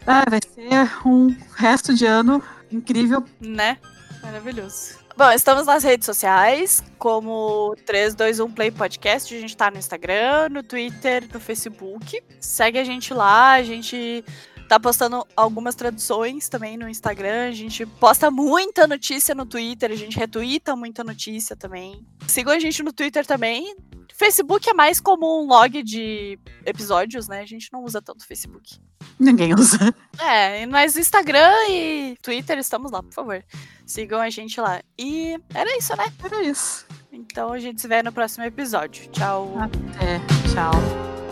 [0.07, 3.25] Ah, vai ser um resto de ano incrível.
[3.41, 3.79] Né?
[4.23, 5.07] Maravilhoso.
[5.17, 9.35] Bom, estamos nas redes sociais, como 321 Play Podcast.
[9.35, 12.23] A gente tá no Instagram, no Twitter, no Facebook.
[12.39, 14.23] Segue a gente lá, a gente
[14.67, 17.49] tá postando algumas traduções também no Instagram.
[17.49, 22.05] A gente posta muita notícia no Twitter, a gente retuita muita notícia também.
[22.27, 23.77] Sigam a gente no Twitter também.
[24.15, 27.41] Facebook é mais como um log de episódios, né?
[27.41, 28.81] A gente não usa tanto Facebook.
[29.19, 29.95] Ninguém usa.
[30.19, 33.45] É, mas Instagram e Twitter estamos lá, por favor.
[33.85, 34.81] Sigam a gente lá.
[34.99, 36.07] E era isso, né?
[36.25, 36.87] Era isso.
[37.13, 39.09] Então a gente se vê no próximo episódio.
[39.11, 39.55] Tchau.
[39.59, 40.19] Até.
[40.53, 41.26] Tchau.